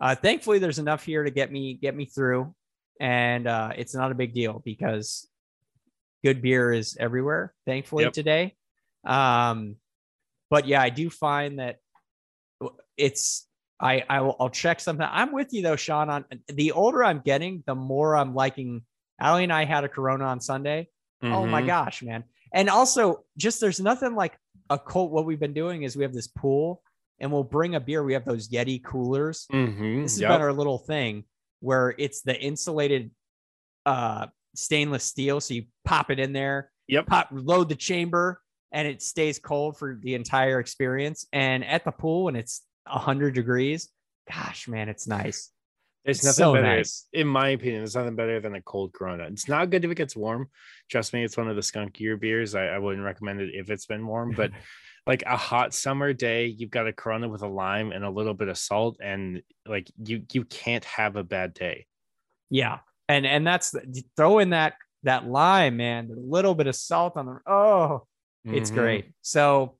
Uh, 0.00 0.14
thankfully, 0.14 0.58
there's 0.58 0.78
enough 0.78 1.04
here 1.04 1.24
to 1.24 1.30
get 1.30 1.50
me 1.50 1.74
get 1.74 1.96
me 1.96 2.04
through, 2.04 2.54
and 3.00 3.46
uh, 3.46 3.72
it's 3.76 3.94
not 3.94 4.12
a 4.12 4.14
big 4.14 4.34
deal 4.34 4.60
because 4.64 5.28
good 6.24 6.42
beer 6.42 6.72
is 6.72 6.96
everywhere. 7.00 7.54
Thankfully, 7.64 8.04
yep. 8.04 8.12
today. 8.12 8.54
Um, 9.04 9.76
but 10.50 10.66
yeah, 10.66 10.82
I 10.82 10.90
do 10.90 11.08
find 11.10 11.58
that 11.58 11.76
it's 12.96 13.45
I 13.80 14.04
I 14.08 14.20
will 14.20 14.36
I'll 14.40 14.50
check 14.50 14.80
something. 14.80 15.06
I'm 15.08 15.32
with 15.32 15.52
you 15.52 15.62
though, 15.62 15.76
Sean. 15.76 16.08
On 16.10 16.24
the 16.48 16.72
older 16.72 17.04
I'm 17.04 17.20
getting, 17.20 17.62
the 17.66 17.74
more 17.74 18.16
I'm 18.16 18.34
liking. 18.34 18.82
Allie 19.20 19.44
and 19.44 19.52
I 19.52 19.64
had 19.64 19.84
a 19.84 19.88
Corona 19.88 20.24
on 20.24 20.40
Sunday. 20.40 20.88
Mm-hmm. 21.22 21.34
Oh 21.34 21.46
my 21.46 21.60
mm-hmm. 21.60 21.68
gosh, 21.68 22.02
man! 22.02 22.24
And 22.52 22.68
also, 22.68 23.24
just 23.36 23.60
there's 23.60 23.80
nothing 23.80 24.14
like 24.14 24.38
a 24.70 24.78
cold. 24.78 25.10
What 25.10 25.24
we've 25.24 25.40
been 25.40 25.54
doing 25.54 25.82
is 25.82 25.96
we 25.96 26.02
have 26.02 26.12
this 26.12 26.26
pool, 26.26 26.82
and 27.18 27.32
we'll 27.32 27.44
bring 27.44 27.74
a 27.74 27.80
beer. 27.80 28.02
We 28.02 28.12
have 28.12 28.24
those 28.24 28.48
Yeti 28.48 28.82
coolers. 28.82 29.46
Mm-hmm. 29.52 30.02
This 30.02 30.12
has 30.12 30.20
yep. 30.20 30.30
been 30.30 30.42
our 30.42 30.52
little 30.52 30.78
thing 30.78 31.24
where 31.60 31.94
it's 31.98 32.22
the 32.22 32.38
insulated 32.38 33.10
uh 33.86 34.26
stainless 34.54 35.04
steel. 35.04 35.40
So 35.40 35.54
you 35.54 35.64
pop 35.84 36.10
it 36.10 36.18
in 36.18 36.32
there. 36.32 36.70
Yep. 36.88 37.06
Pop 37.06 37.28
load 37.32 37.68
the 37.68 37.74
chamber 37.74 38.40
and 38.72 38.86
it 38.86 39.02
stays 39.02 39.38
cold 39.38 39.78
for 39.78 39.98
the 40.02 40.14
entire 40.14 40.60
experience. 40.60 41.26
And 41.32 41.64
at 41.64 41.84
the 41.84 41.92
pool 41.92 42.24
when 42.24 42.36
it's 42.36 42.62
100 42.86 43.34
degrees, 43.34 43.88
gosh, 44.30 44.68
man, 44.68 44.88
it's 44.88 45.06
nice. 45.06 45.50
There's 46.04 46.22
nothing 46.22 46.34
so 46.34 46.52
better, 46.52 46.76
nice. 46.76 47.06
in 47.12 47.26
my 47.26 47.48
opinion. 47.48 47.80
There's 47.80 47.96
nothing 47.96 48.14
better 48.14 48.38
than 48.38 48.54
a 48.54 48.62
cold 48.62 48.92
Corona. 48.92 49.24
It's 49.24 49.48
not 49.48 49.70
good 49.70 49.84
if 49.84 49.90
it 49.90 49.96
gets 49.96 50.14
warm. 50.14 50.48
Trust 50.88 51.12
me, 51.12 51.24
it's 51.24 51.36
one 51.36 51.48
of 51.48 51.56
the 51.56 51.62
skunkier 51.62 52.18
beers. 52.18 52.54
I, 52.54 52.66
I 52.66 52.78
wouldn't 52.78 53.04
recommend 53.04 53.40
it 53.40 53.50
if 53.54 53.70
it's 53.70 53.86
been 53.86 54.06
warm, 54.06 54.32
but 54.36 54.52
like 55.06 55.24
a 55.26 55.36
hot 55.36 55.74
summer 55.74 56.12
day, 56.12 56.46
you've 56.46 56.70
got 56.70 56.86
a 56.86 56.92
Corona 56.92 57.28
with 57.28 57.42
a 57.42 57.48
lime 57.48 57.90
and 57.90 58.04
a 58.04 58.10
little 58.10 58.34
bit 58.34 58.46
of 58.46 58.56
salt, 58.56 58.98
and 59.02 59.42
like 59.66 59.90
you 60.00 60.22
you 60.32 60.44
can't 60.44 60.84
have 60.84 61.16
a 61.16 61.24
bad 61.24 61.54
day. 61.54 61.86
Yeah, 62.50 62.78
and 63.08 63.26
and 63.26 63.44
that's 63.44 63.74
throw 64.16 64.38
in 64.38 64.50
that 64.50 64.74
that 65.02 65.26
lime, 65.26 65.76
man, 65.76 66.08
a 66.16 66.20
little 66.20 66.54
bit 66.54 66.68
of 66.68 66.76
salt 66.76 67.16
on 67.16 67.26
the 67.26 67.50
oh, 67.50 68.06
it's 68.44 68.70
mm-hmm. 68.70 68.78
great. 68.78 69.12
So, 69.22 69.76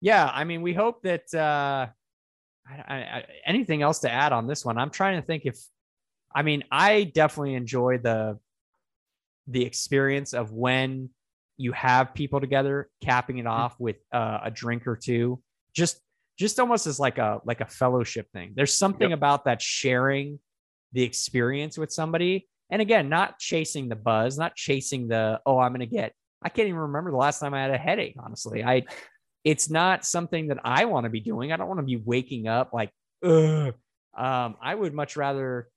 yeah, 0.00 0.28
I 0.32 0.42
mean, 0.42 0.62
we 0.62 0.74
hope 0.74 1.02
that. 1.02 1.32
uh 1.32 1.86
I, 2.66 2.94
I, 2.94 3.24
anything 3.46 3.82
else 3.82 4.00
to 4.00 4.10
add 4.10 4.32
on 4.32 4.46
this 4.46 4.64
one? 4.64 4.78
I'm 4.78 4.90
trying 4.90 5.20
to 5.20 5.26
think 5.26 5.42
if, 5.44 5.58
I 6.34 6.42
mean, 6.42 6.64
I 6.70 7.04
definitely 7.04 7.54
enjoy 7.54 7.98
the 7.98 8.38
the 9.48 9.64
experience 9.64 10.34
of 10.34 10.52
when 10.52 11.10
you 11.56 11.72
have 11.72 12.14
people 12.14 12.40
together, 12.40 12.88
capping 13.02 13.38
it 13.38 13.42
mm-hmm. 13.42 13.50
off 13.50 13.78
with 13.78 13.96
uh, 14.12 14.38
a 14.44 14.50
drink 14.50 14.86
or 14.86 14.96
two, 14.96 15.42
just 15.74 16.00
just 16.38 16.58
almost 16.58 16.86
as 16.86 16.98
like 16.98 17.18
a 17.18 17.40
like 17.44 17.60
a 17.60 17.66
fellowship 17.66 18.28
thing. 18.32 18.52
There's 18.54 18.76
something 18.76 19.10
yep. 19.10 19.18
about 19.18 19.44
that 19.44 19.60
sharing 19.60 20.38
the 20.92 21.02
experience 21.02 21.76
with 21.76 21.92
somebody, 21.92 22.48
and 22.70 22.80
again, 22.80 23.08
not 23.08 23.38
chasing 23.38 23.88
the 23.88 23.96
buzz, 23.96 24.38
not 24.38 24.54
chasing 24.54 25.08
the 25.08 25.40
oh, 25.46 25.58
I'm 25.58 25.72
gonna 25.72 25.86
get. 25.86 26.14
I 26.42 26.48
can't 26.48 26.68
even 26.68 26.80
remember 26.80 27.10
the 27.10 27.16
last 27.16 27.38
time 27.38 27.54
I 27.54 27.60
had 27.60 27.70
a 27.70 27.78
headache. 27.78 28.16
Honestly, 28.18 28.64
I 28.64 28.84
it's 29.44 29.70
not 29.70 30.04
something 30.04 30.48
that 30.48 30.58
I 30.64 30.84
want 30.84 31.04
to 31.04 31.10
be 31.10 31.20
doing. 31.20 31.52
I 31.52 31.56
don't 31.56 31.68
want 31.68 31.80
to 31.80 31.86
be 31.86 31.96
waking 31.96 32.48
up 32.48 32.72
like, 32.72 32.90
ugh. 33.24 33.74
Um, 34.16 34.56
I 34.62 34.74
would 34.74 34.92
much 34.92 35.16
rather 35.16 35.68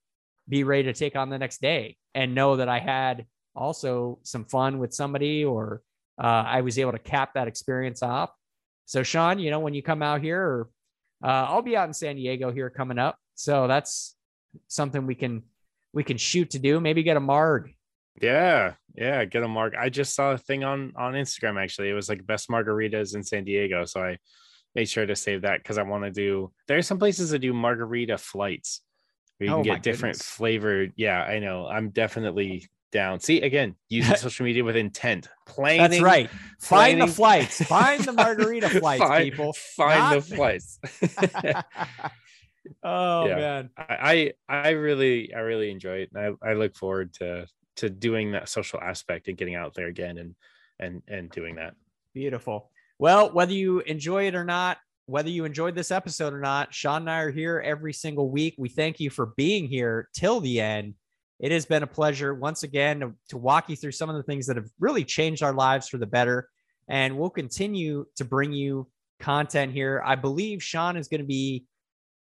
be 0.48 0.62
ready 0.62 0.84
to 0.84 0.92
take 0.92 1.16
on 1.16 1.30
the 1.30 1.38
next 1.38 1.60
day 1.60 1.96
and 2.14 2.34
know 2.34 2.56
that 2.56 2.68
I 2.68 2.78
had 2.78 3.26
also 3.54 4.18
some 4.22 4.44
fun 4.44 4.78
with 4.78 4.92
somebody 4.92 5.44
or 5.44 5.80
uh, 6.22 6.44
I 6.46 6.60
was 6.60 6.78
able 6.78 6.92
to 6.92 6.98
cap 6.98 7.34
that 7.34 7.48
experience 7.48 8.02
off. 8.02 8.30
So, 8.84 9.02
Sean, 9.02 9.38
you 9.38 9.50
know, 9.50 9.60
when 9.60 9.74
you 9.74 9.82
come 9.82 10.02
out 10.02 10.20
here, 10.20 10.40
or 10.40 10.68
uh, 11.24 11.46
I'll 11.48 11.62
be 11.62 11.76
out 11.76 11.88
in 11.88 11.94
San 11.94 12.16
Diego 12.16 12.52
here 12.52 12.70
coming 12.70 12.98
up. 12.98 13.18
So 13.34 13.66
that's 13.66 14.14
something 14.68 15.06
we 15.06 15.14
can 15.14 15.42
we 15.92 16.04
can 16.04 16.16
shoot 16.18 16.50
to 16.50 16.58
do. 16.58 16.78
Maybe 16.78 17.02
get 17.02 17.16
a 17.16 17.20
marg 17.20 17.74
yeah, 18.20 18.74
yeah, 18.94 19.24
get 19.24 19.42
a 19.42 19.48
mark. 19.48 19.74
I 19.78 19.88
just 19.88 20.14
saw 20.14 20.32
a 20.32 20.38
thing 20.38 20.64
on 20.64 20.92
on 20.96 21.14
Instagram 21.14 21.62
actually. 21.62 21.90
It 21.90 21.94
was 21.94 22.08
like 22.08 22.26
best 22.26 22.48
margaritas 22.48 23.14
in 23.14 23.22
San 23.22 23.44
Diego, 23.44 23.84
so 23.84 24.02
I 24.02 24.18
made 24.74 24.88
sure 24.88 25.06
to 25.06 25.16
save 25.16 25.42
that 25.42 25.58
because 25.62 25.78
I 25.78 25.82
want 25.82 26.04
to 26.04 26.10
do. 26.10 26.52
There 26.68 26.78
are 26.78 26.82
some 26.82 26.98
places 26.98 27.30
that 27.30 27.40
do 27.40 27.52
margarita 27.52 28.18
flights 28.18 28.82
where 29.38 29.48
you 29.48 29.52
oh, 29.54 29.56
can 29.56 29.64
get 29.64 29.82
different 29.82 30.14
goodness. 30.14 30.28
flavored. 30.28 30.92
Yeah, 30.96 31.22
I 31.22 31.38
know. 31.38 31.66
I'm 31.66 31.90
definitely 31.90 32.68
down. 32.92 33.20
See 33.20 33.40
again, 33.42 33.74
using 33.88 34.16
social 34.26 34.44
media 34.44 34.64
with 34.64 34.76
intent. 34.76 35.28
Planning. 35.46 35.90
That's 35.90 36.02
right. 36.02 36.30
Find 36.30 36.98
planning. 36.98 36.98
the 37.00 37.12
flights. 37.12 37.62
Find 37.66 38.02
the 38.02 38.12
margarita 38.12 38.68
flights, 38.70 39.02
find, 39.02 39.24
people. 39.24 39.52
Find 39.52 39.98
Not... 39.98 40.14
the 40.14 40.20
flights. 40.22 40.78
oh 42.82 43.26
yeah. 43.26 43.36
man, 43.36 43.70
I 43.76 44.32
I 44.48 44.70
really 44.70 45.34
I 45.34 45.40
really 45.40 45.70
enjoy 45.70 45.98
it, 45.98 46.10
and 46.14 46.36
I 46.42 46.50
I 46.50 46.54
look 46.54 46.76
forward 46.76 47.12
to 47.14 47.46
to 47.76 47.90
doing 47.90 48.32
that 48.32 48.48
social 48.48 48.80
aspect 48.80 49.28
and 49.28 49.36
getting 49.36 49.54
out 49.54 49.74
there 49.74 49.86
again 49.88 50.18
and 50.18 50.34
and 50.78 51.02
and 51.08 51.30
doing 51.30 51.56
that. 51.56 51.74
Beautiful. 52.14 52.70
Well, 52.98 53.30
whether 53.32 53.52
you 53.52 53.80
enjoy 53.80 54.26
it 54.26 54.34
or 54.34 54.44
not, 54.44 54.78
whether 55.06 55.28
you 55.28 55.44
enjoyed 55.44 55.74
this 55.74 55.90
episode 55.90 56.32
or 56.32 56.40
not, 56.40 56.74
Sean 56.74 57.02
and 57.02 57.10
I 57.10 57.20
are 57.20 57.30
here 57.30 57.62
every 57.64 57.92
single 57.92 58.30
week. 58.30 58.54
We 58.58 58.68
thank 58.68 59.00
you 59.00 59.10
for 59.10 59.26
being 59.36 59.68
here 59.68 60.08
till 60.14 60.40
the 60.40 60.60
end. 60.60 60.94
It 61.38 61.52
has 61.52 61.66
been 61.66 61.82
a 61.82 61.86
pleasure 61.86 62.34
once 62.34 62.62
again 62.62 63.00
to, 63.00 63.12
to 63.28 63.36
walk 63.36 63.68
you 63.68 63.76
through 63.76 63.92
some 63.92 64.08
of 64.08 64.16
the 64.16 64.22
things 64.22 64.46
that 64.46 64.56
have 64.56 64.70
really 64.80 65.04
changed 65.04 65.42
our 65.42 65.52
lives 65.52 65.88
for 65.88 65.98
the 65.98 66.06
better. 66.06 66.48
And 66.88 67.18
we'll 67.18 67.30
continue 67.30 68.06
to 68.16 68.24
bring 68.24 68.52
you 68.52 68.88
content 69.20 69.72
here. 69.72 70.02
I 70.04 70.14
believe 70.14 70.62
Sean 70.62 70.96
is 70.96 71.08
going 71.08 71.20
to 71.20 71.26
be 71.26 71.66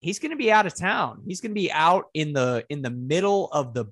he's 0.00 0.18
going 0.18 0.30
to 0.30 0.36
be 0.36 0.50
out 0.50 0.66
of 0.66 0.74
town. 0.74 1.22
He's 1.26 1.40
going 1.40 1.52
to 1.52 1.60
be 1.60 1.70
out 1.70 2.06
in 2.14 2.32
the 2.32 2.64
in 2.68 2.82
the 2.82 2.90
middle 2.90 3.48
of 3.52 3.74
the 3.74 3.86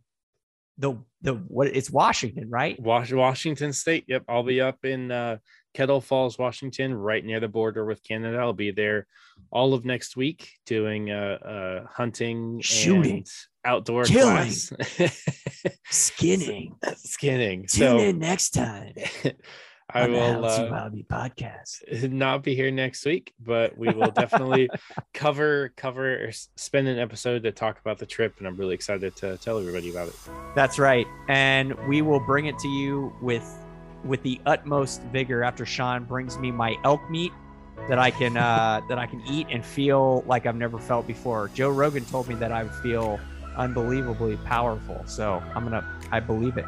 the 0.80 0.96
the 1.22 1.34
what 1.34 1.68
it's 1.68 1.90
Washington, 1.90 2.48
right? 2.50 2.80
Washington 2.80 3.72
State. 3.72 4.04
Yep, 4.08 4.24
I'll 4.28 4.42
be 4.42 4.60
up 4.60 4.84
in 4.84 5.12
uh, 5.12 5.36
Kettle 5.74 6.00
Falls, 6.00 6.38
Washington, 6.38 6.94
right 6.94 7.24
near 7.24 7.38
the 7.38 7.48
border 7.48 7.84
with 7.84 8.02
Canada. 8.02 8.38
I'll 8.38 8.52
be 8.52 8.70
there 8.70 9.06
all 9.52 9.74
of 9.74 9.84
next 9.84 10.16
week 10.16 10.50
doing 10.66 11.10
uh, 11.10 11.84
uh 11.84 11.86
hunting, 11.86 12.60
shooting, 12.60 13.26
outdoor 13.64 14.04
killing, 14.04 14.50
skinning, 15.90 16.74
skinning. 16.96 17.66
Tune 17.66 17.68
so, 17.68 17.98
in 17.98 18.18
next 18.18 18.50
time. 18.50 18.94
I 19.94 20.06
will 20.08 20.44
uh, 20.44 20.90
podcast 21.10 22.10
not 22.12 22.42
be 22.42 22.54
here 22.54 22.70
next 22.70 23.04
week, 23.04 23.32
but 23.40 23.76
we 23.76 23.88
will 23.90 24.10
definitely 24.10 24.68
cover 25.14 25.72
cover 25.76 26.26
or 26.26 26.32
spend 26.32 26.88
an 26.88 26.98
episode 26.98 27.42
to 27.42 27.52
talk 27.52 27.80
about 27.80 27.98
the 27.98 28.06
trip, 28.06 28.34
and 28.38 28.46
I'm 28.46 28.56
really 28.56 28.74
excited 28.74 29.16
to 29.16 29.36
tell 29.38 29.58
everybody 29.58 29.90
about 29.90 30.08
it. 30.08 30.14
That's 30.54 30.78
right, 30.78 31.06
and 31.28 31.74
we 31.88 32.02
will 32.02 32.20
bring 32.20 32.46
it 32.46 32.58
to 32.60 32.68
you 32.68 33.12
with 33.20 33.44
with 34.04 34.22
the 34.22 34.40
utmost 34.46 35.02
vigor 35.04 35.42
after 35.42 35.66
Sean 35.66 36.04
brings 36.04 36.38
me 36.38 36.50
my 36.50 36.76
elk 36.84 37.00
meat 37.10 37.32
that 37.88 37.98
I 37.98 38.10
can 38.10 38.36
uh, 38.36 38.80
that 38.88 38.98
I 38.98 39.06
can 39.06 39.22
eat 39.26 39.46
and 39.50 39.64
feel 39.64 40.22
like 40.26 40.46
I've 40.46 40.56
never 40.56 40.78
felt 40.78 41.06
before. 41.06 41.50
Joe 41.54 41.70
Rogan 41.70 42.04
told 42.04 42.28
me 42.28 42.34
that 42.36 42.52
I 42.52 42.62
would 42.62 42.74
feel 42.76 43.18
unbelievably 43.56 44.36
powerful, 44.38 45.02
so 45.06 45.42
I'm 45.54 45.64
gonna 45.64 45.86
I 46.10 46.20
believe 46.20 46.56
it. 46.56 46.66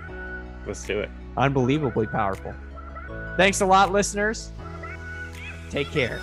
Let's 0.66 0.84
do 0.84 1.00
it. 1.00 1.10
Unbelievably 1.36 2.08
powerful. 2.08 2.54
Thanks 3.36 3.60
a 3.60 3.66
lot, 3.66 3.92
listeners. 3.92 4.52
Take 5.70 5.90
care. 5.90 6.20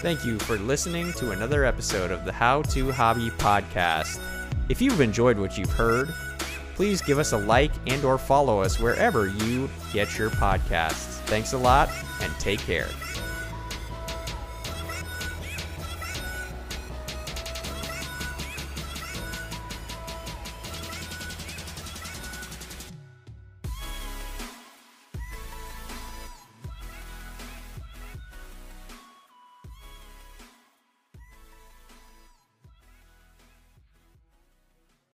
Thank 0.00 0.24
you 0.24 0.38
for 0.38 0.56
listening 0.58 1.12
to 1.14 1.32
another 1.32 1.64
episode 1.64 2.10
of 2.10 2.24
the 2.24 2.32
How 2.32 2.62
to 2.62 2.92
Hobby 2.92 3.30
podcast. 3.30 4.20
If 4.68 4.80
you've 4.80 5.00
enjoyed 5.00 5.38
what 5.38 5.58
you've 5.58 5.72
heard, 5.72 6.14
please 6.74 7.02
give 7.02 7.18
us 7.18 7.32
a 7.32 7.38
like 7.38 7.72
and 7.86 8.04
or 8.04 8.18
follow 8.18 8.60
us 8.60 8.78
wherever 8.78 9.26
you 9.26 9.68
get 9.92 10.16
your 10.16 10.30
podcasts. 10.30 11.18
Thanks 11.26 11.52
a 11.52 11.58
lot 11.58 11.88
and 12.20 12.32
take 12.38 12.60
care. 12.60 12.88